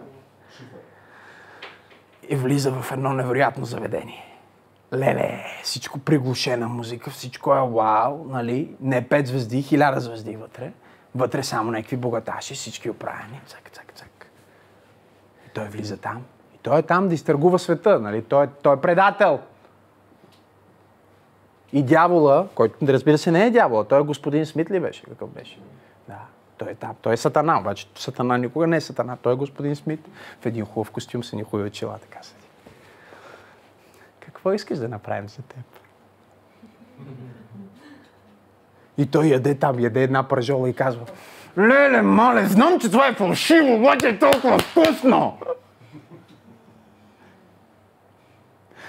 и 2.29 2.35
влиза 2.35 2.71
в 2.71 2.91
едно 2.91 3.13
невероятно 3.13 3.65
заведение. 3.65 4.37
Леле, 4.93 5.45
всичко 5.63 5.99
приглушена 5.99 6.67
музика, 6.67 7.09
всичко 7.09 7.55
е 7.55 7.59
вау, 7.59 8.25
нали? 8.25 8.75
Не 8.81 9.07
пет 9.07 9.27
звезди, 9.27 9.61
хиляда 9.61 9.99
звезди 9.99 10.35
вътре. 10.35 10.71
Вътре 11.15 11.43
само 11.43 11.71
някакви 11.71 11.97
богаташи, 11.97 12.53
всички 12.53 12.89
оправени. 12.89 13.41
Цак, 13.47 13.69
цак, 13.73 13.93
цак. 13.95 14.27
И 15.47 15.49
той 15.53 15.65
влиза 15.65 15.97
там. 15.97 16.23
Той 16.63 16.79
е 16.79 16.81
там 16.81 17.07
да 17.07 17.13
изтъргува 17.13 17.59
света. 17.59 17.99
Нали? 17.99 18.21
Той, 18.21 18.45
е, 18.45 18.47
той 18.47 18.75
е 18.75 18.81
предател. 18.81 19.39
И 21.73 21.83
дявола, 21.83 22.47
който 22.55 22.87
разбира 22.87 23.17
се 23.17 23.31
не 23.31 23.45
е 23.45 23.51
дявола, 23.51 23.83
той 23.83 23.99
е 23.99 24.03
господин 24.03 24.45
Смит 24.45 24.71
ли 24.71 24.79
беше? 24.79 25.03
Какъв 25.03 25.29
беше? 25.29 25.59
Да. 26.07 26.19
Той 26.57 26.69
е 26.71 26.75
там. 26.75 26.95
Той 27.01 27.13
е 27.13 27.17
сатана, 27.17 27.59
обаче 27.59 27.87
сатана 27.95 28.37
никога 28.37 28.67
не 28.67 28.77
е 28.77 28.81
сатана. 28.81 29.17
Той 29.21 29.33
е 29.33 29.35
господин 29.35 29.75
Смит 29.75 30.07
в 30.41 30.45
един 30.45 30.65
хубав 30.65 30.91
костюм 30.91 31.23
с 31.23 31.33
ни 31.33 31.43
хубави 31.43 31.67
очила, 31.67 31.97
така 31.97 32.23
се. 32.23 32.33
Какво 34.19 34.53
искаш 34.53 34.77
да 34.77 34.87
направим 34.87 35.29
за 35.29 35.41
теб? 35.41 35.65
И 38.97 39.05
той 39.05 39.25
яде 39.25 39.55
там, 39.55 39.79
яде 39.79 40.03
една 40.03 40.23
пържола 40.23 40.69
и 40.69 40.73
казва 40.73 41.05
Леле, 41.57 42.01
мале, 42.01 42.45
знам, 42.45 42.79
че 42.79 42.91
това 42.91 43.07
е 43.07 43.13
фалшиво, 43.13 43.75
обаче 43.75 44.09
е 44.09 44.19
толкова 44.19 44.59
вкусно! 44.59 45.37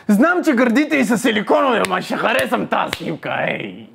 Знам, 0.08 0.44
че 0.44 0.52
гърдите 0.52 0.96
и 0.96 1.04
са 1.04 1.18
силиконови, 1.18 1.80
ама 1.86 2.02
ще 2.02 2.16
харесам 2.16 2.66
тази 2.66 2.92
снимка, 2.96 3.34
ей! 3.48 3.88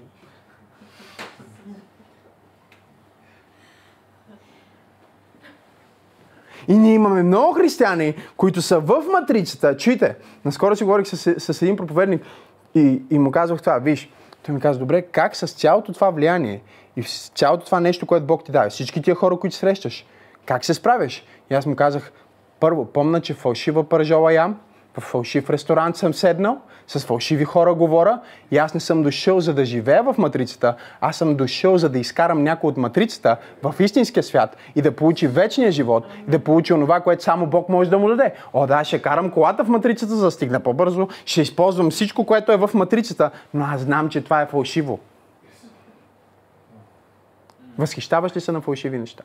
И 6.68 6.78
ние 6.78 6.94
имаме 6.94 7.24
много 7.24 7.54
християни, 7.54 8.14
които 8.38 8.62
са 8.62 8.80
в 8.80 9.04
матрицата. 9.12 9.78
Чуйте, 9.78 10.16
наскоро 10.46 10.76
си 10.76 10.84
говорих 10.84 11.08
с, 11.08 11.40
с 11.40 11.62
един 11.62 11.76
проповедник 11.76 12.22
и, 12.76 13.02
и 13.12 13.20
му 13.20 13.32
казвах 13.32 13.60
това. 13.60 13.78
Виж, 13.78 14.10
той 14.46 14.56
ми 14.56 14.62
каза, 14.62 14.80
добре, 14.80 15.02
как 15.02 15.36
с 15.36 15.48
цялото 15.48 15.94
това 15.94 16.10
влияние 16.10 16.62
и 16.96 17.04
с 17.04 17.32
цялото 17.36 17.66
това 17.66 17.80
нещо, 17.80 18.06
което 18.06 18.26
Бог 18.26 18.44
ти 18.44 18.52
даде, 18.52 18.70
всички 18.70 19.02
тия 19.02 19.16
хора, 19.16 19.40
които 19.40 19.56
срещаш, 19.56 20.06
как 20.46 20.66
се 20.66 20.74
справяш? 20.74 21.26
И 21.52 21.54
аз 21.54 21.66
му 21.66 21.76
казах, 21.76 22.12
първо, 22.60 22.86
помна, 22.86 23.22
че 23.22 23.34
фалшива 23.34 23.90
пържола 23.90 24.34
ям, 24.34 24.60
в 24.98 25.02
фалшив 25.02 25.50
ресторант 25.50 25.98
съм 25.98 26.14
седнал, 26.14 26.58
с 26.88 27.06
фалшиви 27.06 27.46
хора 27.46 27.74
говоря 27.74 28.20
и 28.52 28.58
аз 28.58 28.74
не 28.74 28.80
съм 28.80 29.04
дошъл 29.04 29.40
за 29.40 29.54
да 29.54 29.66
живея 29.66 30.04
в 30.04 30.16
матрицата, 30.18 30.76
аз 31.02 31.16
съм 31.16 31.36
дошъл 31.36 31.78
за 31.78 31.90
да 31.90 32.00
изкарам 32.00 32.44
някой 32.44 32.68
от 32.70 32.78
матрицата 32.78 33.38
в 33.64 33.76
истинския 33.80 34.24
свят 34.24 34.58
и 34.76 34.82
да 34.82 34.96
получи 34.96 35.28
вечния 35.28 35.72
живот 35.72 36.06
и 36.28 36.32
да 36.32 36.40
получи 36.40 36.74
онова, 36.74 37.00
което 37.00 37.24
само 37.24 37.48
Бог 37.48 37.70
може 37.70 37.90
да 37.90 37.98
му 37.98 38.08
даде. 38.08 38.34
О, 38.54 38.68
да, 38.68 38.84
ще 38.84 39.02
карам 39.02 39.32
колата 39.32 39.66
в 39.66 39.70
матрицата, 39.70 40.16
за 40.16 40.26
да 40.26 40.32
стигна 40.32 40.60
по-бързо, 40.60 41.08
ще 41.26 41.42
използвам 41.42 41.92
всичко, 41.92 42.26
което 42.26 42.52
е 42.52 42.58
в 42.58 42.70
матрицата, 42.74 43.32
но 43.54 43.66
аз 43.66 43.82
знам, 43.82 44.10
че 44.10 44.24
това 44.24 44.42
е 44.42 44.48
фалшиво. 44.48 45.00
Възхищаваш 47.78 48.36
ли 48.36 48.42
се 48.42 48.52
на 48.52 48.62
фалшиви 48.62 48.98
неща? 48.98 49.24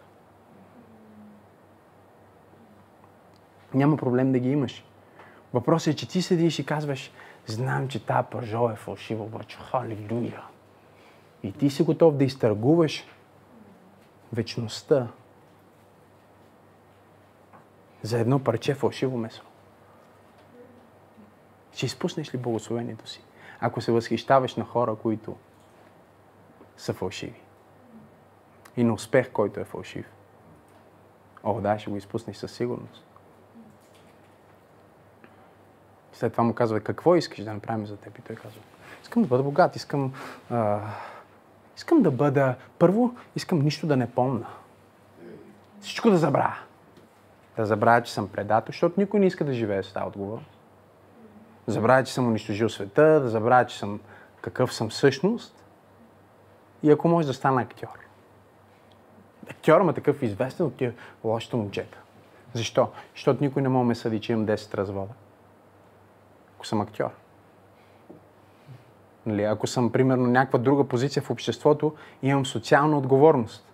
Няма 3.74 3.96
проблем 3.96 4.32
да 4.32 4.38
ги 4.38 4.50
имаш. 4.50 4.84
Въпросът 5.54 5.94
е, 5.94 5.96
че 5.96 6.08
ти 6.08 6.22
седиш 6.22 6.58
и 6.58 6.66
казваш, 6.66 7.12
знам, 7.46 7.88
че 7.88 8.06
тази 8.06 8.28
пържо 8.30 8.70
е 8.70 8.76
фалшива, 8.76 9.24
обаче 9.24 9.58
халилуя. 9.58 10.44
И 11.42 11.52
ти 11.52 11.70
си 11.70 11.82
готов 11.82 12.16
да 12.16 12.24
изтъргуваш 12.24 13.04
вечността 14.32 15.08
за 18.02 18.18
едно 18.18 18.38
парче 18.44 18.74
фалшиво 18.74 19.18
месо. 19.18 19.42
Ще 21.72 21.86
изпуснеш 21.86 22.34
ли 22.34 22.38
благословението 22.38 23.08
си, 23.08 23.22
ако 23.60 23.80
се 23.80 23.92
възхищаваш 23.92 24.56
на 24.56 24.64
хора, 24.64 24.94
които 24.94 25.36
са 26.76 26.92
фалшиви? 26.92 27.40
И 28.76 28.84
на 28.84 28.92
успех, 28.92 29.32
който 29.32 29.60
е 29.60 29.64
фалшив. 29.64 30.06
О, 31.44 31.60
да, 31.60 31.78
ще 31.78 31.90
го 31.90 31.96
изпуснеш 31.96 32.36
със 32.36 32.52
сигурност. 32.52 33.11
След 36.12 36.32
това 36.32 36.44
му 36.44 36.54
казва, 36.54 36.80
какво 36.80 37.16
искаш 37.16 37.44
да 37.44 37.54
направим 37.54 37.86
за 37.86 37.96
теб? 37.96 38.18
И 38.18 38.22
той 38.22 38.36
казва, 38.36 38.60
искам 39.02 39.22
да 39.22 39.28
бъда 39.28 39.42
богат, 39.42 39.76
искам, 39.76 40.12
а, 40.50 40.80
искам 41.76 42.02
да 42.02 42.10
бъда... 42.10 42.54
Първо, 42.78 43.14
искам 43.36 43.58
нищо 43.58 43.86
да 43.86 43.96
не 43.96 44.10
помна. 44.10 44.46
Всичко 45.80 46.10
да 46.10 46.18
забравя. 46.18 46.58
Да 47.56 47.66
забравя, 47.66 48.02
че 48.02 48.12
съм 48.12 48.28
предател, 48.28 48.72
защото 48.72 49.00
никой 49.00 49.20
не 49.20 49.26
иска 49.26 49.44
да 49.44 49.52
живее 49.52 49.82
с 49.82 49.92
тази 49.92 50.06
отговорност. 50.06 50.50
Да 51.66 51.72
забравя, 51.72 52.04
че 52.04 52.12
съм 52.12 52.26
унищожил 52.26 52.68
света, 52.68 53.20
да 53.20 53.28
забравя, 53.28 53.66
че 53.66 53.78
съм 53.78 54.00
какъв 54.40 54.74
съм 54.74 54.88
всъщност. 54.88 55.64
И 56.82 56.90
ако 56.90 57.08
може 57.08 57.26
да 57.26 57.34
стана 57.34 57.62
актьор. 57.62 57.98
Актьор 59.50 59.90
е 59.90 59.92
такъв 59.92 60.22
известен 60.22 60.66
от 60.66 60.76
тия 60.76 60.94
лошите 61.24 61.56
момчета. 61.56 61.98
Защо? 62.54 62.90
Защото 63.14 63.44
никой 63.44 63.62
не 63.62 63.68
може 63.68 63.86
ме 63.86 63.94
съди, 63.94 64.20
че 64.20 64.32
имам 64.32 64.46
10 64.46 64.74
развода 64.74 65.12
ако 66.62 66.66
съм 66.66 66.80
актьор. 66.80 67.10
Нали, 69.26 69.42
ако 69.42 69.66
съм, 69.66 69.92
примерно, 69.92 70.26
някаква 70.26 70.58
друга 70.58 70.84
позиция 70.84 71.22
в 71.22 71.30
обществото, 71.30 71.94
имам 72.22 72.46
социална 72.46 72.98
отговорност. 72.98 73.72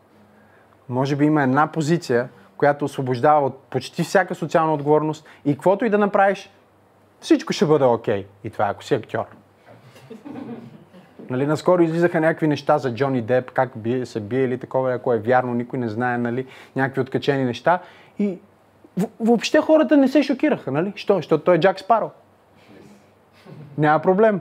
Може 0.88 1.16
би 1.16 1.24
има 1.24 1.42
една 1.42 1.66
позиция, 1.66 2.28
която 2.56 2.84
освобождава 2.84 3.46
от 3.46 3.58
почти 3.58 4.02
всяка 4.02 4.34
социална 4.34 4.74
отговорност 4.74 5.26
и 5.44 5.52
каквото 5.52 5.84
и 5.84 5.90
да 5.90 5.98
направиш, 5.98 6.50
всичко 7.20 7.52
ще 7.52 7.66
бъде 7.66 7.84
окей. 7.84 8.22
Okay. 8.22 8.26
И 8.44 8.50
това 8.50 8.66
е, 8.66 8.70
ако 8.70 8.84
си 8.84 8.94
актьор. 8.94 9.26
Нали, 11.30 11.46
наскоро 11.46 11.82
излизаха 11.82 12.20
някакви 12.20 12.48
неща 12.48 12.78
за 12.78 12.94
Джони 12.94 13.22
Деп, 13.22 13.50
как 13.50 13.70
бие, 13.76 14.06
се 14.06 14.20
бие 14.20 14.44
или 14.44 14.58
такова, 14.58 14.94
ако 14.94 15.12
е 15.12 15.18
вярно, 15.18 15.54
никой 15.54 15.78
не 15.78 15.88
знае, 15.88 16.18
нали, 16.18 16.46
някакви 16.76 17.00
откачени 17.00 17.44
неща. 17.44 17.78
И 18.18 18.38
въобще 19.20 19.58
хората 19.58 19.96
не 19.96 20.08
се 20.08 20.22
шокираха, 20.22 20.72
нали? 20.72 20.92
Що? 20.96 21.16
Защото 21.16 21.44
той 21.44 21.56
е 21.56 21.60
Джак 21.60 21.80
Спаро. 21.80 22.10
Няма 23.78 24.02
проблем. 24.02 24.40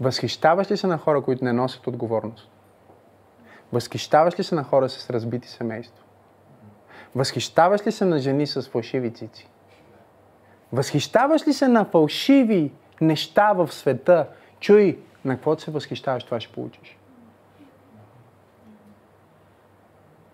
Възхищаваш 0.00 0.70
ли 0.70 0.76
се 0.76 0.86
на 0.86 0.98
хора, 0.98 1.22
които 1.22 1.44
не 1.44 1.52
носят 1.52 1.86
отговорност? 1.86 2.50
Възхищаваш 3.72 4.38
ли 4.38 4.44
се 4.44 4.54
на 4.54 4.64
хора 4.64 4.88
с 4.88 5.10
разбити 5.10 5.48
семейства? 5.48 6.04
Възхищаваш 7.14 7.86
ли 7.86 7.92
се 7.92 8.04
на 8.04 8.18
жени 8.18 8.46
с 8.46 8.62
фалшиви 8.62 9.12
цици? 9.12 9.48
Възхищаваш 10.72 11.48
ли 11.48 11.52
се 11.52 11.68
на 11.68 11.84
фалшиви 11.84 12.72
неща 13.00 13.52
в 13.52 13.72
света? 13.72 14.28
Чуй, 14.60 14.98
на 15.24 15.34
каквото 15.34 15.62
се 15.62 15.70
възхищаваш, 15.70 16.24
това 16.24 16.40
ще 16.40 16.52
получиш. 16.52 16.98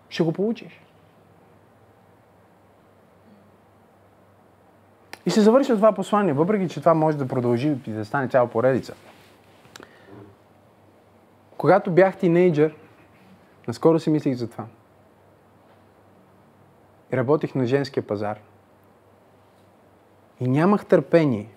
Ще 0.09 0.23
го 0.23 0.33
получиш. 0.33 0.81
И 5.29 5.31
се 5.31 5.41
завършва 5.41 5.77
това 5.77 5.93
послание, 5.93 6.33
въпреки 6.33 6.69
че 6.69 6.81
това 6.81 6.95
може 6.95 7.17
да 7.17 7.29
продължи 7.29 7.77
и 7.87 7.91
да 7.91 8.05
стане 8.05 8.29
цяла 8.29 8.49
поредица. 8.49 8.95
Когато 11.57 11.91
бях 11.91 12.17
тинейджър, 12.17 12.75
наскоро 13.67 13.99
си 13.99 14.11
мислих 14.11 14.35
за 14.35 14.51
това. 14.51 14.65
И 17.13 17.17
работих 17.17 17.55
на 17.55 17.67
женския 17.67 18.07
пазар. 18.07 18.39
И 20.41 20.49
нямах 20.49 20.87
търпение, 20.87 21.49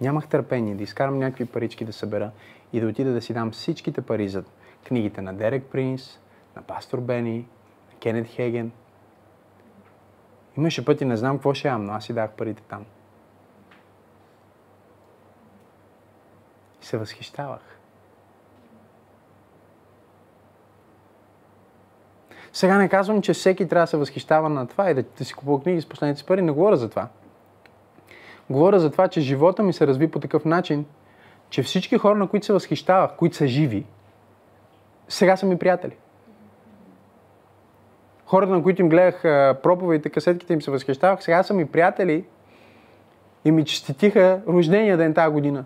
нямах 0.00 0.28
търпение 0.28 0.74
да 0.74 0.82
изкарам 0.82 1.18
някакви 1.18 1.44
парички 1.44 1.84
да 1.84 1.92
събера 1.92 2.30
и 2.72 2.80
да 2.80 2.86
отида 2.86 3.12
да 3.12 3.22
си 3.22 3.34
дам 3.34 3.50
всичките 3.50 4.00
пари 4.00 4.28
за 4.28 4.44
книгите 4.88 5.22
на 5.22 5.34
Дерек 5.34 5.64
Принс, 5.64 6.18
на 6.56 6.62
Пастор 6.62 7.00
Бени, 7.00 7.38
на 7.92 7.98
Кенет 8.00 8.26
Хеген. 8.26 8.72
Имаше 10.56 10.84
пъти, 10.84 11.04
не 11.04 11.16
знам 11.16 11.36
какво 11.36 11.54
ще 11.54 11.68
ям, 11.68 11.84
но 11.84 11.92
аз 11.92 12.04
си 12.04 12.12
дах 12.12 12.30
парите 12.30 12.62
там. 12.62 12.84
И 16.84 16.86
се 16.86 16.98
възхищавах. 16.98 17.60
Сега 22.52 22.78
не 22.78 22.88
казвам, 22.88 23.22
че 23.22 23.32
всеки 23.32 23.68
трябва 23.68 23.82
да 23.82 23.86
се 23.86 23.96
възхищава 23.96 24.48
на 24.48 24.66
това 24.66 24.90
и 24.90 24.94
да, 24.94 25.02
да 25.18 25.24
си 25.24 25.34
купува 25.34 25.62
книги 25.62 25.80
с 25.80 25.88
последните 25.88 26.18
си 26.18 26.26
пари. 26.26 26.42
Не 26.42 26.52
говоря 26.52 26.76
за 26.76 26.90
това. 26.90 27.08
Говоря 28.50 28.80
за 28.80 28.90
това, 28.90 29.08
че 29.08 29.20
живота 29.20 29.62
ми 29.62 29.72
се 29.72 29.86
разви 29.86 30.10
по 30.10 30.20
такъв 30.20 30.44
начин, 30.44 30.86
че 31.50 31.62
всички 31.62 31.98
хора, 31.98 32.18
на 32.18 32.28
които 32.28 32.46
се 32.46 32.52
възхищавах, 32.52 33.16
които 33.16 33.36
са 33.36 33.46
живи, 33.46 33.86
сега 35.08 35.36
са 35.36 35.46
ми 35.46 35.58
приятели. 35.58 35.96
Хората, 38.26 38.52
на 38.52 38.62
които 38.62 38.82
им 38.82 38.88
гледах 38.88 39.22
проповедите, 39.62 40.10
касетките 40.10 40.52
им 40.52 40.62
се 40.62 40.70
възхищавах, 40.70 41.22
сега 41.22 41.42
са 41.42 41.54
ми 41.54 41.66
приятели 41.66 42.24
и 43.44 43.50
ми 43.50 43.64
честитиха 43.64 44.42
рождения 44.46 44.96
ден 44.96 45.14
тази 45.14 45.32
година. 45.32 45.64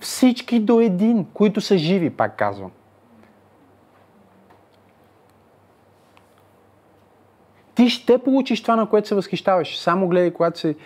Всички 0.00 0.60
до 0.60 0.80
един, 0.80 1.24
които 1.34 1.60
са 1.60 1.78
живи, 1.78 2.10
пак 2.10 2.38
казвам. 2.38 2.70
Ти 7.74 7.90
ще 7.90 8.18
получиш 8.18 8.62
това, 8.62 8.76
на 8.76 8.88
което 8.88 9.08
се 9.08 9.14
възхищаваш. 9.14 9.78
Само 9.78 10.08
гледай, 10.08 10.32
когато 10.32 10.58
се, 10.58 10.76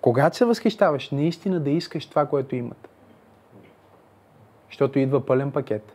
когато 0.00 0.36
се 0.36 0.44
възхищаваш, 0.44 1.10
наистина 1.10 1.60
да 1.60 1.70
искаш 1.70 2.06
това, 2.06 2.26
което 2.26 2.56
имат. 2.56 2.88
Защото 4.68 4.98
идва 4.98 5.26
пълен 5.26 5.52
пакет. 5.52 5.92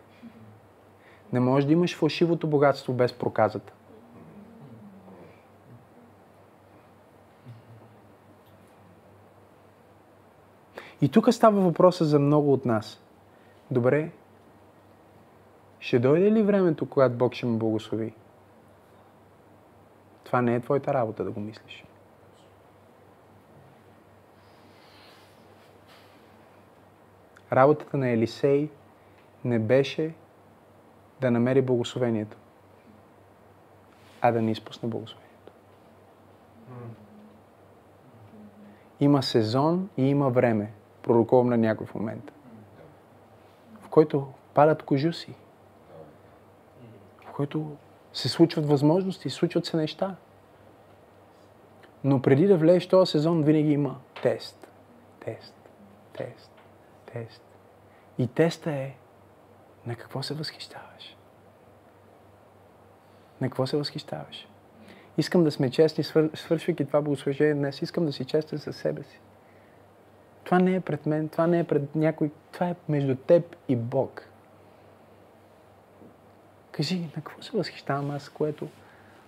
Не 1.33 1.39
можеш 1.39 1.65
да 1.65 1.73
имаш 1.73 1.95
фалшивото 1.95 2.47
богатство 2.47 2.93
без 2.93 3.13
проказата. 3.13 3.73
И 11.01 11.09
тук 11.09 11.33
става 11.33 11.61
въпроса 11.61 12.05
за 12.05 12.19
много 12.19 12.53
от 12.53 12.65
нас. 12.65 13.01
Добре, 13.71 14.11
ще 15.79 15.99
дойде 15.99 16.31
ли 16.31 16.43
времето, 16.43 16.89
когато 16.89 17.15
Бог 17.15 17.33
ще 17.33 17.45
ме 17.45 17.57
благослови? 17.57 18.13
Това 20.23 20.41
не 20.41 20.55
е 20.55 20.59
твоята 20.59 20.93
работа 20.93 21.23
да 21.23 21.31
го 21.31 21.39
мислиш. 21.39 21.85
Работата 27.53 27.97
на 27.97 28.09
Елисей 28.09 28.69
не 29.45 29.59
беше 29.59 30.13
да 31.21 31.31
намери 31.31 31.61
благословението, 31.61 32.37
а 34.21 34.31
да 34.31 34.41
не 34.41 34.51
изпусне 34.51 34.89
благословението. 34.89 35.51
Има 38.99 39.23
сезон 39.23 39.89
и 39.97 40.09
има 40.09 40.29
време, 40.29 40.71
пророкувам 41.03 41.49
на 41.49 41.57
някой 41.57 41.87
в 41.87 41.95
момента, 41.95 42.33
в 43.81 43.89
който 43.89 44.27
падат 44.53 44.83
кожуси, 44.83 45.33
в 47.25 47.31
който 47.31 47.77
се 48.13 48.29
случват 48.29 48.65
възможности, 48.65 49.29
случват 49.29 49.65
се 49.65 49.77
неща. 49.77 50.15
Но 52.03 52.21
преди 52.21 52.47
да 52.47 52.57
влезеш 52.57 52.87
този 52.87 53.11
сезон, 53.11 53.43
винаги 53.43 53.71
има 53.71 53.99
тест. 54.21 54.67
Тест. 55.19 55.55
Тест. 56.13 56.51
Тест. 57.13 57.43
И 58.17 58.27
теста 58.27 58.71
е 58.71 58.95
на 59.85 59.95
какво 59.95 60.23
се 60.23 60.33
възхищаваш. 60.33 61.17
На 63.41 63.47
какво 63.47 63.67
се 63.67 63.77
възхищаваш. 63.77 64.47
Искам 65.17 65.43
да 65.43 65.51
сме 65.51 65.71
честни, 65.71 66.03
свършвайки 66.33 66.85
това 66.85 67.01
богослужение 67.01 67.53
днес. 67.53 67.81
Искам 67.81 68.05
да 68.05 68.13
си 68.13 68.25
честен 68.25 68.59
със 68.59 68.77
себе 68.77 69.03
си. 69.03 69.19
Това 70.51 70.59
не 70.59 70.75
е 70.75 70.81
пред 70.81 71.05
мен, 71.05 71.29
това 71.29 71.47
не 71.47 71.59
е 71.59 71.63
пред 71.63 71.95
някой, 71.95 72.31
това 72.51 72.67
е 72.67 72.75
между 72.89 73.15
теб 73.15 73.55
и 73.67 73.75
Бог. 73.75 74.27
Кажи, 76.71 76.99
на 76.99 77.11
какво 77.11 77.41
се 77.41 77.57
възхищавам 77.57 78.11
аз, 78.11 78.29
което, 78.29 78.67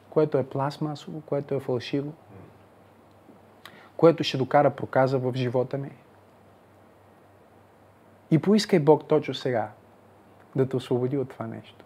което 0.10 0.38
е 0.38 0.50
пластмасово, 0.50 1.22
което 1.22 1.56
е 1.56 1.60
фалшиво, 1.60 2.14
което 3.98 4.24
ще 4.24 4.38
докара 4.38 4.76
проказа 4.76 5.20
в 5.20 5.34
живота 5.36 5.78
ми. 5.78 5.92
И 8.32 8.40
поискай 8.40 8.80
Бог 8.80 9.08
точно 9.08 9.34
сега 9.34 9.72
да 10.56 10.70
те 10.70 10.76
освободи 10.76 11.18
от 11.18 11.30
това 11.30 11.48
нещо. 11.48 11.86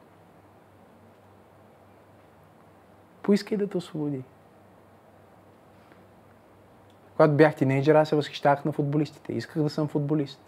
Поискай 3.21 3.57
да 3.57 3.69
те 3.69 3.77
освободи. 3.77 4.23
Когато 7.17 7.33
бях 7.33 7.55
тинейджер, 7.55 7.95
аз 7.95 8.09
се 8.09 8.15
възхищавах 8.15 8.65
на 8.65 8.71
футболистите. 8.71 9.33
Исках 9.33 9.63
да 9.63 9.69
съм 9.69 9.87
футболист. 9.87 10.39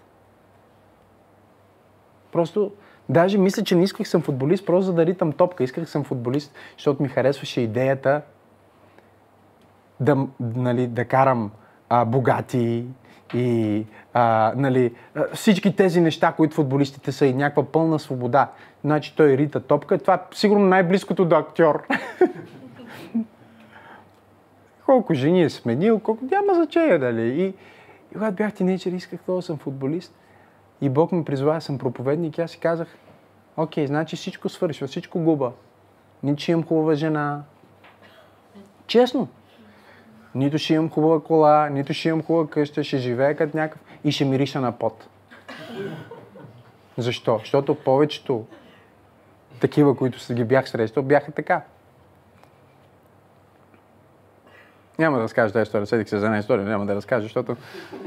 Просто, 2.32 2.72
даже 3.10 3.38
мисля, 3.38 3.64
че 3.64 3.76
не 3.76 3.84
исках 3.84 4.08
съм 4.08 4.22
футболист, 4.22 4.66
просто 4.66 4.86
за 4.86 4.94
да 4.94 5.06
ритам 5.06 5.32
топка. 5.32 5.64
Исках 5.64 5.90
съм 5.90 6.04
футболист, 6.04 6.54
защото 6.78 7.04
ми 7.04 7.10
харесваше 7.10 7.62
идеята 7.62 8.22
да, 10.00 10.28
нали, 10.40 10.88
да 10.88 11.06
карам 11.06 11.52
а, 11.90 12.06
богати 12.06 12.86
и 13.34 13.86
а, 14.14 14.54
нали, 14.56 14.96
всички 15.34 15.76
тези 15.76 16.02
неща, 16.02 16.32
които 16.32 16.56
футболистите 16.56 17.12
са 17.12 17.26
и 17.26 17.34
някаква 17.34 17.64
пълна 17.64 18.00
свобода. 18.00 18.52
Значи 18.84 19.16
той 19.16 19.38
рита 19.38 19.60
топка. 19.60 19.98
Това 19.98 20.14
е 20.14 20.20
сигурно 20.32 20.66
най-близкото 20.66 21.26
до 21.26 21.36
актьор. 21.36 21.88
колко 24.90 25.14
жени 25.14 25.44
е 25.44 25.49
сменил, 25.49 25.99
колко 25.99 26.26
няма 26.32 26.53
значение, 26.53 26.98
дали. 26.98 27.22
И, 27.22 27.45
и 27.45 27.53
когато 28.14 28.36
бях 28.36 28.53
тинейджер, 28.53 28.91
исках 28.91 29.20
да 29.28 29.41
съм 29.41 29.57
футболист. 29.57 30.14
И 30.82 30.90
Бог 30.90 31.11
ми 31.11 31.26
призвава 31.26 31.57
да 31.57 31.61
съм 31.61 31.78
проповедник 31.78 32.38
и 32.38 32.41
аз 32.41 32.52
си 32.52 32.60
казах, 32.60 32.88
окей, 33.57 33.88
значи 33.88 34.16
всичко 34.16 34.49
свършва, 34.49 34.88
всичко 34.88 35.20
губа. 35.20 35.52
Нито 36.24 36.41
ще 36.41 36.52
имам 36.52 36.66
хубава 36.66 36.95
жена. 36.95 37.44
Честно. 38.88 39.28
Нито 40.36 40.57
ще 40.57 40.74
имам 40.74 40.90
хубава 40.90 41.24
кола, 41.24 41.70
нито 41.70 41.94
ще 41.94 42.10
имам 42.10 42.24
хубава 42.24 42.48
къща, 42.48 42.84
ще 42.84 42.98
живея 42.98 43.36
като 43.36 43.57
някакъв 43.57 43.82
и 44.03 44.11
ще 44.11 44.26
мириша 44.26 44.61
на 44.61 44.72
пот. 44.72 45.07
Защо? 46.98 47.38
Защото 47.40 47.76
повечето 47.76 48.45
такива, 49.61 49.95
които 49.95 50.34
ги 50.34 50.44
бях 50.44 50.70
срещал, 50.70 51.03
бяха 51.03 51.32
така. 51.32 51.61
Няма 55.00 55.18
да 55.18 55.24
разкажа 55.24 55.54
тази 55.54 55.64
история, 55.64 55.88
седих 55.88 56.10
се 56.10 56.18
за 56.18 56.26
една 56.26 56.38
история, 56.38 56.66
няма 56.66 56.86
да 56.86 56.96
разкажа, 56.96 57.24
защото 57.24 57.56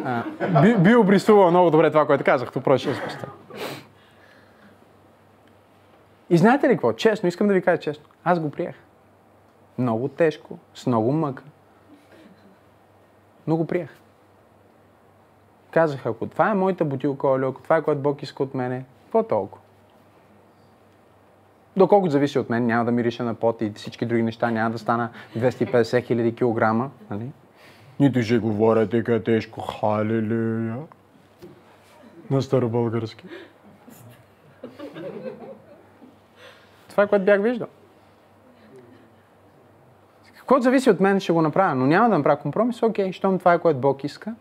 а, 0.05 0.23
би, 0.63 0.77
би 0.77 0.95
обрисувал 0.95 1.51
много 1.51 1.71
добре 1.71 1.91
това, 1.91 2.07
което 2.07 2.25
казах, 2.25 2.53
то 2.53 2.61
просто 2.61 2.95
ще 2.95 3.27
И 6.31 6.39
знаете 6.39 6.69
ли 6.69 6.73
какво? 6.73 6.93
Честно, 6.93 7.29
искам 7.29 7.49
да 7.49 7.55
ви 7.55 7.63
кажа 7.63 7.81
честно. 7.81 8.05
Аз 8.25 8.41
го 8.41 8.51
приех. 8.51 8.75
Много 9.79 10.09
тежко, 10.09 10.59
с 10.75 10.87
много 10.87 11.13
мъка. 11.13 11.43
Но 13.47 13.57
го 13.57 13.67
приех. 13.67 13.91
Казах, 15.71 16.07
ако 16.07 16.27
това 16.27 16.51
е 16.51 16.55
моята 16.55 16.85
бутилка 16.85 17.29
олио, 17.29 17.49
ако 17.49 17.63
това 17.63 17.77
е 17.77 17.83
което 17.83 18.01
Бог 18.01 18.23
иска 18.23 18.43
от 18.43 18.55
мене, 18.55 18.85
какво 19.05 19.23
толкова? 19.23 19.62
Доколкото 21.77 22.13
зависи 22.13 22.39
от 22.39 22.51
мен, 22.51 22.67
няма 22.67 22.85
да 22.85 22.93
мириша 22.93 23.25
на 23.25 23.35
пот 23.35 23.63
и 23.63 23.73
всички 23.75 24.07
други 24.07 24.23
неща, 24.23 24.51
няма 24.51 24.71
да 24.71 24.79
стана 24.79 25.11
250 25.39 26.05
хиляди 26.05 26.35
килограма. 26.35 26.91
Нали? 27.11 27.31
Нито 28.01 28.23
ще 28.23 28.39
говоря 28.39 28.89
така 28.89 29.23
тежко, 29.23 29.61
халелуя. 29.61 30.77
На 32.31 32.43
старобългарски. 32.43 33.25
Това 36.89 37.03
е 37.03 37.07
което 37.07 37.25
бях 37.25 37.43
виждал. 37.43 37.69
Каквото 40.39 40.63
зависи 40.63 40.91
от 40.91 41.01
мен, 41.01 41.21
ще 41.21 41.33
го 41.33 41.43
направя, 41.43 41.75
но 41.75 41.87
няма 41.87 42.09
да 42.09 42.19
направя 42.19 42.39
компромис. 42.39 42.83
Окей, 42.83 43.13
щом 43.13 43.39
това 43.39 43.55
е 43.55 43.59
което 43.59 43.81
Бог 43.81 44.05
иска, 44.05 44.35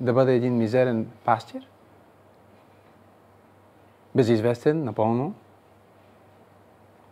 да 0.00 0.12
бъде 0.12 0.34
един 0.34 0.56
мизерен 0.56 1.06
пастир, 1.24 1.66
безизвестен, 4.14 4.84
напълно. 4.84 5.34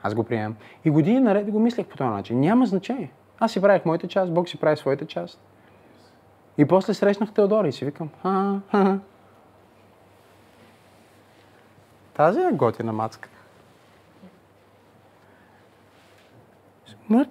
Аз 0.02 0.14
го 0.14 0.24
приемам. 0.24 0.56
И 0.84 0.90
години 0.90 1.20
наред 1.20 1.50
го 1.50 1.60
мислех 1.60 1.86
по 1.86 1.96
този 1.96 2.10
начин. 2.10 2.40
Няма 2.40 2.66
значение. 2.66 3.12
Аз 3.38 3.52
си 3.52 3.60
правих 3.60 3.84
моята 3.84 4.08
част, 4.08 4.34
Бог 4.34 4.48
си 4.48 4.60
прави 4.60 4.76
своята 4.76 5.06
част. 5.06 5.40
И 6.58 6.64
после 6.64 6.94
срещнах 6.94 7.32
Теодора 7.32 7.68
и 7.68 7.72
си 7.72 7.84
викам, 7.84 8.10
а, 8.22 8.58
а, 8.72 8.98
Тази 12.14 12.40
е 12.40 12.52
готина 12.52 12.92
мацка. 12.92 13.28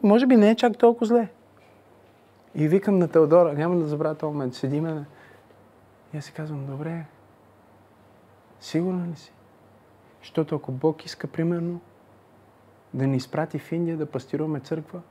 Може 0.03 0.25
би 0.25 0.35
не 0.35 0.49
е 0.49 0.55
чак 0.55 0.77
толкова 0.77 1.05
зле. 1.05 1.27
И 2.55 2.67
викам 2.67 2.99
на 2.99 3.07
Теодора, 3.07 3.53
няма 3.53 3.75
да 3.75 3.85
забравя 3.85 4.15
този 4.15 4.33
момент, 4.33 4.55
седиме 4.55 5.05
и 6.13 6.17
аз 6.17 6.25
си 6.25 6.33
казвам, 6.33 6.65
добре, 6.65 7.05
сигурна 8.59 9.07
ли 9.07 9.15
си? 9.15 9.33
Защото 10.21 10.55
ако 10.55 10.71
Бог 10.71 11.05
иска, 11.05 11.27
примерно, 11.27 11.81
да 12.93 13.07
ни 13.07 13.17
изпрати 13.17 13.59
в 13.59 13.71
Индия 13.71 13.97
да 13.97 14.05
пастируваме 14.05 14.59
църква, 14.59 15.01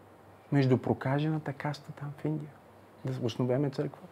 между 0.52 0.78
прокажената 0.78 1.52
каста 1.52 1.92
там 1.92 2.12
в 2.18 2.24
Индия, 2.24 2.50
да 3.04 3.26
основеме 3.26 3.70
църква. 3.70 4.02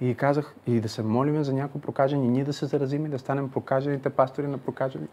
И 0.00 0.14
казах, 0.14 0.54
и 0.66 0.80
да 0.80 0.88
се 0.88 1.02
молиме 1.02 1.44
за 1.44 1.52
някои 1.52 1.80
прокажени, 1.80 2.28
ние 2.28 2.44
да 2.44 2.52
се 2.52 2.66
заразим 2.66 3.06
и 3.06 3.08
да 3.08 3.18
станем 3.18 3.50
прокажените 3.50 4.10
пастори 4.10 4.46
на 4.46 4.58
прокажени. 4.58 5.06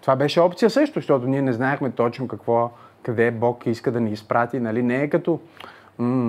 Това 0.00 0.16
беше 0.16 0.40
опция 0.40 0.70
също, 0.70 0.98
защото 0.98 1.26
ние 1.26 1.42
не 1.42 1.52
знаехме 1.52 1.90
точно 1.90 2.28
какво, 2.28 2.70
къде 3.02 3.30
Бог 3.30 3.66
иска 3.66 3.92
да 3.92 4.00
ни 4.00 4.10
изпрати. 4.10 4.60
Нали? 4.60 4.82
Не 4.82 5.02
е 5.02 5.08
като, 5.08 5.40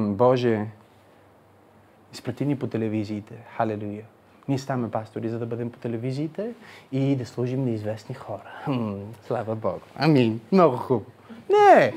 Боже, 0.10 0.68
изпрати 2.14 2.46
ни 2.46 2.60
по 2.60 2.68
телевизиите. 2.68 3.46
Халелуя. 3.58 4.04
Ние 4.48 4.58
ставаме 4.58 4.92
пастори, 4.92 5.30
за 5.30 5.40
да 5.40 5.46
бъдем 5.46 5.72
по 5.72 5.80
телевизиите 5.80 6.52
и 6.92 7.16
да 7.16 7.26
служим 7.26 7.66
на 7.66 7.72
известни 7.72 8.16
хора. 8.16 8.68
Слава 9.28 9.56
Богу. 9.56 9.80
Амин. 9.96 10.40
Много 10.52 10.78
хубаво. 10.78 11.06
Не! 11.50 11.94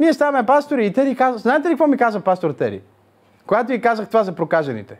Ние 0.00 0.12
ставаме 0.12 0.46
пастори 0.46 0.86
и 0.86 0.92
Тери 0.92 1.16
казва... 1.16 1.38
Знаете 1.38 1.68
ли 1.68 1.72
какво 1.72 1.86
ми 1.86 1.96
каза 1.96 2.20
пастор 2.20 2.50
Тери? 2.50 2.82
Когато 3.46 3.72
ви 3.72 3.80
казах 3.80 4.08
това 4.08 4.24
за 4.24 4.34
прокажените. 4.34 4.96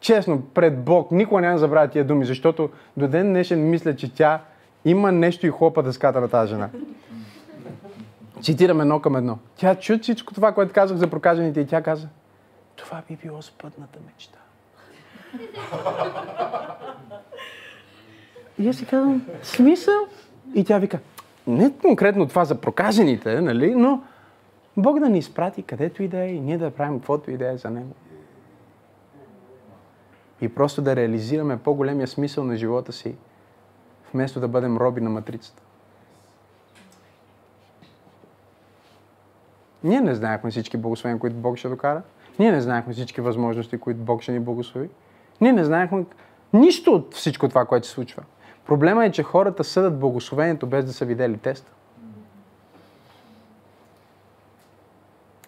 Честно, 0.00 0.42
пред 0.54 0.84
Бог, 0.84 1.10
никога 1.10 1.40
няма 1.40 1.58
забравя 1.58 1.88
тия 1.88 2.04
думи, 2.04 2.24
защото 2.24 2.70
до 2.96 3.08
ден 3.08 3.26
днешен 3.28 3.70
мисля, 3.70 3.96
че 3.96 4.14
тя 4.14 4.40
има 4.84 5.12
нещо 5.12 5.46
и 5.46 5.50
хлопа 5.50 5.82
дъската 5.82 6.20
на 6.20 6.28
тази 6.28 6.50
жена. 6.50 6.68
Цитирам 8.42 8.80
едно 8.80 9.00
към 9.00 9.16
едно. 9.16 9.38
Тя 9.56 9.74
чу 9.74 9.98
всичко 9.98 10.34
това, 10.34 10.52
което 10.52 10.72
казах 10.72 10.96
за 10.96 11.10
прокажените 11.10 11.60
и 11.60 11.66
тя 11.66 11.82
каза, 11.82 12.08
това 12.76 13.02
би 13.08 13.16
било 13.16 13.42
спътната 13.42 13.98
мечта. 14.06 14.38
и 18.58 18.68
аз 18.68 18.76
си 18.76 18.86
казвам, 18.86 19.26
смисъл? 19.42 19.94
И 20.54 20.64
тя 20.64 20.78
вика, 20.78 20.98
не 21.46 21.72
конкретно 21.72 22.28
това 22.28 22.44
за 22.44 22.60
прокажените, 22.60 23.40
нали, 23.40 23.74
но 23.74 24.02
Бог 24.76 24.98
да 24.98 25.08
ни 25.08 25.18
изпрати 25.18 25.62
където 25.62 26.02
и 26.02 26.08
да 26.08 26.18
е 26.18 26.28
и 26.28 26.40
ние 26.40 26.58
да 26.58 26.70
правим 26.70 26.98
каквото 26.98 27.30
и 27.30 27.36
да 27.36 27.52
е 27.52 27.56
за 27.56 27.70
Него. 27.70 27.94
И 30.40 30.48
просто 30.48 30.82
да 30.82 30.96
реализираме 30.96 31.58
по-големия 31.58 32.06
смисъл 32.06 32.44
на 32.44 32.56
живота 32.56 32.92
си, 32.92 33.14
вместо 34.14 34.40
да 34.40 34.48
бъдем 34.48 34.76
роби 34.76 35.00
на 35.00 35.10
матрицата. 35.10 35.62
Ние 39.84 40.00
не 40.00 40.14
знаехме 40.14 40.50
всички 40.50 40.76
благословения, 40.76 41.20
които 41.20 41.36
Бог 41.36 41.56
ще 41.56 41.68
докара. 41.68 42.02
Ние 42.38 42.52
не 42.52 42.60
знаехме 42.60 42.92
всички 42.92 43.20
възможности, 43.20 43.78
които 43.78 44.00
Бог 44.00 44.22
ще 44.22 44.32
ни 44.32 44.40
благослови. 44.40 44.88
Ние 45.40 45.52
не 45.52 45.64
знаехме 45.64 46.04
нищо 46.52 46.92
от 46.94 47.14
всичко 47.14 47.48
това, 47.48 47.64
което 47.64 47.86
се 47.86 47.92
случва. 47.92 48.22
Проблема 48.66 49.04
е, 49.06 49.12
че 49.12 49.22
хората 49.22 49.64
съдат 49.64 49.98
благословението 49.98 50.66
без 50.66 50.84
да 50.84 50.92
са 50.92 51.04
видели 51.04 51.38
теста. 51.38 51.72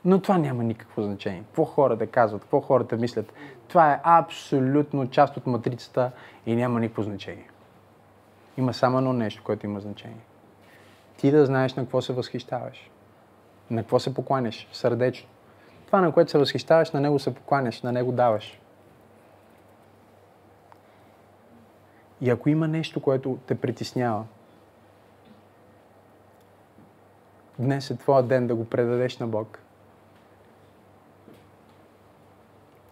Но 0.05 0.21
това 0.21 0.39
няма 0.39 0.65
никакво 0.65 1.03
значение. 1.03 1.43
Какво 1.47 1.65
хората 1.65 2.07
казват, 2.07 2.43
какво 2.43 2.61
хората 2.61 2.97
мислят, 2.97 3.33
това 3.69 3.93
е 3.93 4.01
абсолютно 4.03 5.11
част 5.11 5.37
от 5.37 5.47
матрицата 5.47 6.11
и 6.47 6.57
няма 6.57 6.81
никакво 6.81 7.03
значение. 7.03 7.51
Има 8.57 8.75
само 8.75 8.99
едно 8.99 9.13
нещо, 9.13 9.43
което 9.45 9.67
има 9.67 9.81
значение. 9.81 10.25
Ти 11.17 11.31
да 11.31 11.47
знаеш 11.47 11.75
на 11.75 11.83
какво 11.83 12.03
се 12.03 12.13
възхищаваш. 12.13 12.91
На 13.71 13.83
какво 13.83 13.99
се 13.99 14.15
покланяш 14.15 14.69
сърдечно. 14.73 15.29
Това, 15.87 16.01
на 16.01 16.13
което 16.13 16.31
се 16.31 16.39
възхищаваш, 16.39 16.91
на 16.91 17.01
него 17.01 17.19
се 17.19 17.35
покланяш, 17.35 17.83
на 17.83 17.93
него 17.93 18.13
даваш. 18.13 18.61
И 22.21 22.31
ако 22.31 22.49
има 22.49 22.69
нещо, 22.69 23.03
което 23.03 23.39
те 23.47 23.55
притеснява, 23.55 24.25
днес 27.59 27.91
е 27.91 27.97
твоя 27.97 28.23
ден 28.23 28.47
да 28.47 28.55
го 28.55 28.65
предадеш 28.65 29.19
на 29.19 29.27
Бог. 29.27 29.59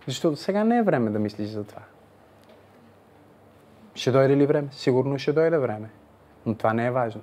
Защото 0.06 0.36
сега 0.36 0.64
не 0.64 0.78
е 0.78 0.82
време 0.82 1.10
да 1.10 1.18
мислиш 1.18 1.48
за 1.48 1.64
това. 1.64 1.82
Ще 3.94 4.10
дойде 4.10 4.36
ли 4.36 4.46
време? 4.46 4.68
Сигурно 4.72 5.18
ще 5.18 5.32
дойде 5.32 5.58
време. 5.58 5.90
Но 6.46 6.54
това 6.54 6.72
не 6.72 6.86
е 6.86 6.90
важно. 6.90 7.22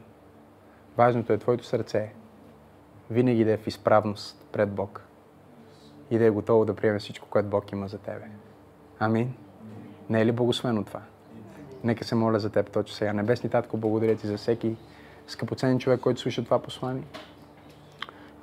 Важното 0.97 1.33
е 1.33 1.37
твоето 1.37 1.65
сърце. 1.65 2.13
Винаги 3.09 3.45
да 3.45 3.51
е 3.51 3.57
в 3.57 3.67
изправност 3.67 4.45
пред 4.51 4.69
Бог. 4.69 5.01
И 6.11 6.17
да 6.17 6.25
е 6.25 6.29
готово 6.29 6.65
да 6.65 6.75
приеме 6.75 6.99
всичко, 6.99 7.27
което 7.29 7.49
Бог 7.49 7.71
има 7.71 7.87
за 7.87 7.97
тебе. 7.97 8.25
Амин. 8.99 9.33
Не 10.09 10.21
е 10.21 10.25
ли 10.25 10.31
благословено 10.31 10.83
това? 10.83 11.01
Нека 11.83 12.03
се 12.03 12.15
моля 12.15 12.39
за 12.39 12.49
теб 12.49 12.71
точно 12.71 12.95
сега. 12.95 13.13
Небесни 13.13 13.49
Татко, 13.49 13.77
благодаря 13.77 14.15
ти 14.15 14.27
за 14.27 14.37
всеки 14.37 14.75
скъпоценен 15.27 15.79
човек, 15.79 15.99
който 15.99 16.21
слуша 16.21 16.43
това 16.43 16.59
послание. 16.59 17.03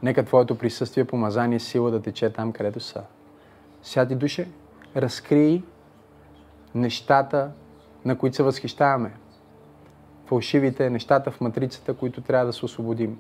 Нека 0.03 0.25
Твоето 0.25 0.59
присъствие, 0.59 1.05
помазание, 1.05 1.61
сила 1.61 1.91
да 1.91 2.03
тече 2.03 2.31
там, 2.31 2.53
където 2.53 2.81
са. 2.81 3.03
Сяди 3.83 4.15
душе, 4.15 4.49
разкрий 4.97 5.63
нещата, 6.75 7.51
на 8.05 8.19
които 8.19 8.37
се 8.37 8.43
възхищаваме. 8.43 9.13
Фалшивите 10.27 10.91
нещата 10.91 11.31
в 11.31 11.41
матрицата, 11.41 11.95
които 11.95 12.21
трябва 12.21 12.47
да 12.47 12.53
се 12.53 12.65
освободим. 12.65 13.19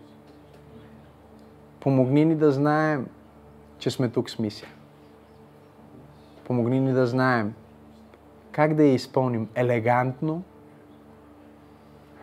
Помогни 1.86 2.24
ни 2.24 2.34
да 2.34 2.52
знаем, 2.52 3.06
че 3.78 3.90
сме 3.90 4.08
тук 4.08 4.30
с 4.30 4.38
мисия. 4.38 4.68
Помогни 6.44 6.80
ни 6.80 6.92
да 6.92 7.06
знаем 7.06 7.54
как 8.52 8.74
да 8.74 8.82
я 8.82 8.94
изпълним 8.94 9.48
елегантно. 9.54 10.42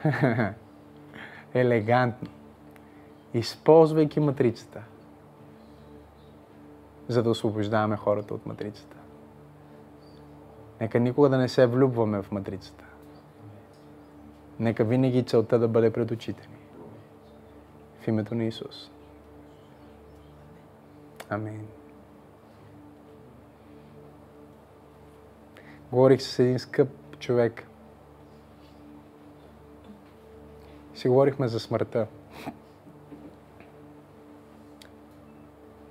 елегантно. 1.53 2.29
Използвайки 3.33 4.19
матрицата– 4.19 4.81
за 7.07 7.23
да 7.23 7.29
освобождаваме 7.29 7.97
хората 7.97 8.33
от 8.33 8.45
матрицата. 8.45 8.97
Нека 10.81 10.99
никога 10.99 11.29
да 11.29 11.37
не 11.37 11.49
се 11.49 11.65
влюбваме 11.65 12.21
в 12.21 12.31
матрицата. 12.31 12.83
Нека 14.59 14.83
винаги 14.83 15.23
целта 15.23 15.59
да 15.59 15.67
бъде 15.67 15.93
пред 15.93 16.11
очите 16.11 16.47
ни. 16.51 16.57
В 18.01 18.07
името 18.07 18.35
на 18.35 18.43
Исус. 18.43 18.91
Амин. 21.33 21.67
Говорих 25.91 26.21
с 26.21 26.39
един 26.39 26.59
скъп 26.59 26.89
човек. 27.19 27.67
Си 30.95 31.07
говорихме 31.07 31.47
за 31.47 31.59
смъртта. 31.59 32.07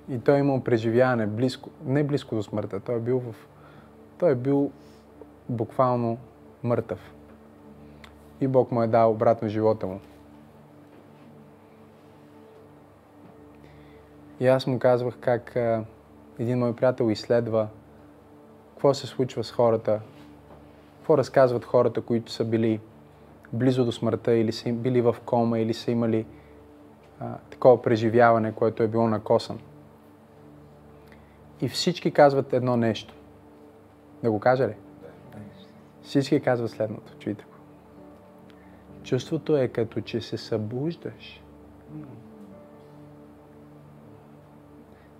И 0.09 0.19
той 0.19 0.35
е 0.35 0.39
имал 0.39 0.63
преживяване 0.63 1.27
близко, 1.27 1.69
не 1.85 2.03
близко 2.03 2.35
до 2.35 2.43
смъртта, 2.43 2.79
той 2.79 2.95
е 2.95 2.99
бил 2.99 3.19
в... 3.19 3.35
Той 4.17 4.31
е 4.31 4.35
бил 4.35 4.71
буквално 5.49 6.17
мъртъв. 6.63 7.13
И 8.41 8.47
Бог 8.47 8.71
му 8.71 8.83
е 8.83 8.87
дал 8.87 9.11
обратно 9.11 9.49
живота 9.49 9.87
му. 9.87 9.99
И 14.43 14.47
аз 14.47 14.67
му 14.67 14.79
казвах 14.79 15.17
как 15.19 15.55
а, 15.55 15.85
един 16.39 16.59
мой 16.59 16.75
приятел 16.75 17.11
изследва 17.11 17.67
какво 18.73 18.93
се 18.93 19.07
случва 19.07 19.43
с 19.43 19.51
хората, 19.51 19.99
какво 20.97 21.17
разказват 21.17 21.65
хората, 21.65 22.01
които 22.01 22.31
са 22.31 22.45
били 22.45 22.79
близо 23.53 23.85
до 23.85 23.91
смъртта 23.91 24.33
или 24.33 24.51
са 24.51 24.73
били 24.73 25.01
в 25.01 25.15
кома 25.25 25.59
или 25.59 25.73
са 25.73 25.91
имали 25.91 26.25
а, 27.19 27.37
такова 27.49 27.81
преживяване, 27.81 28.51
което 28.51 28.83
е 28.83 28.87
било 28.87 29.07
накосан. 29.07 29.59
И 31.61 31.69
всички 31.69 32.11
казват 32.11 32.53
едно 32.53 32.77
нещо. 32.77 33.13
Да 34.23 34.31
го 34.31 34.39
кажа 34.39 34.67
ли? 34.67 34.75
Всички 36.01 36.39
казват 36.39 36.71
следното. 36.71 37.13
Чуйте 37.19 37.43
го. 37.43 37.53
Чувството 39.03 39.57
е 39.57 39.67
като 39.67 40.01
че 40.01 40.21
се 40.21 40.37
събуждаш. 40.37 41.43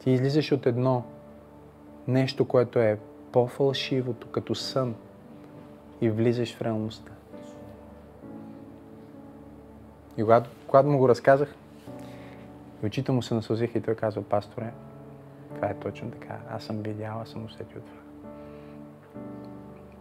Ти 0.03 0.11
излизаш 0.11 0.51
от 0.51 0.65
едно 0.65 1.03
нещо, 2.07 2.47
което 2.47 2.80
е 2.80 2.99
по-фалшивото, 3.31 4.27
като 4.27 4.55
сън 4.55 4.95
и 6.01 6.09
влизаш 6.09 6.55
в 6.55 6.61
реалността. 6.61 7.11
И 10.17 10.21
когато, 10.21 10.49
когато 10.67 10.89
му 10.89 10.97
го 10.97 11.09
разказах, 11.09 11.55
очите 12.84 13.11
му 13.11 13.21
се 13.21 13.34
насълзиха 13.34 13.77
и 13.77 13.81
той 13.81 13.95
казва, 13.95 14.23
пасторе, 14.23 14.73
това 15.55 15.67
е 15.67 15.80
точно 15.80 16.11
така. 16.11 16.38
Аз 16.49 16.63
съм 16.63 16.77
видял, 16.77 17.19
аз 17.21 17.30
съм 17.30 17.45
усетил 17.45 17.81
това. 17.81 18.01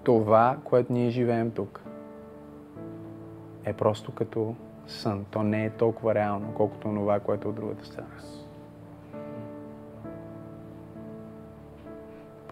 Това, 0.03 0.57
което 0.65 0.93
ние 0.93 1.11
живеем 1.11 1.51
тук, 1.51 1.81
е 3.65 3.73
просто 3.73 4.13
като 4.13 4.55
сън. 4.87 5.27
То 5.31 5.43
не 5.43 5.65
е 5.65 5.71
толкова 5.71 6.15
реално, 6.15 6.55
колкото 6.55 6.89
това, 6.89 7.21
което 7.21 7.49
е 7.49 7.51
от 7.51 7.57
другата 7.57 7.87
страна. 7.87 8.42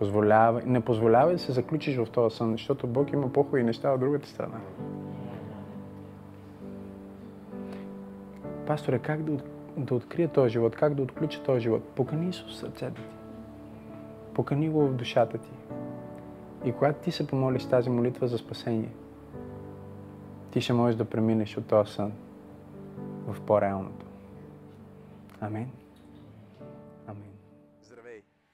Позволявай, 0.01 0.62
не 0.66 0.81
позволявай 0.81 1.35
да 1.35 1.39
се 1.39 1.52
заключиш 1.52 1.97
в 1.97 2.10
този 2.10 2.36
сън, 2.36 2.52
защото 2.52 2.86
Бог 2.86 3.12
има 3.12 3.32
по-хубави 3.32 3.62
неща 3.62 3.93
от 3.93 4.01
другата 4.01 4.28
страна. 4.28 4.60
Пасторе, 8.66 8.98
как 8.98 9.22
да 9.22 9.39
да 9.77 9.94
открия 9.94 10.28
този 10.28 10.52
живот, 10.52 10.77
как 10.77 10.94
да 10.94 11.02
отключа 11.02 11.43
този 11.43 11.60
живот. 11.60 11.82
Покани 11.89 12.28
Исус 12.28 12.52
в 12.52 12.56
сърцето 12.56 13.02
ти. 13.02 13.16
Покани 14.35 14.68
го 14.68 14.86
в 14.86 14.94
душата 14.94 15.39
ти. 15.39 15.51
И 16.64 16.72
когато 16.72 17.01
ти 17.01 17.10
се 17.10 17.27
помолиш 17.27 17.66
тази 17.66 17.90
молитва 17.90 18.28
за 18.28 18.39
спасение, 18.39 18.93
ти 20.51 20.60
ще 20.60 20.72
можеш 20.72 20.97
да 20.97 21.05
преминеш 21.05 21.56
от 21.56 21.66
този 21.66 21.93
сън 21.93 22.12
в 23.27 23.40
по-реалното. 23.40 24.06
Амин. 25.40 25.80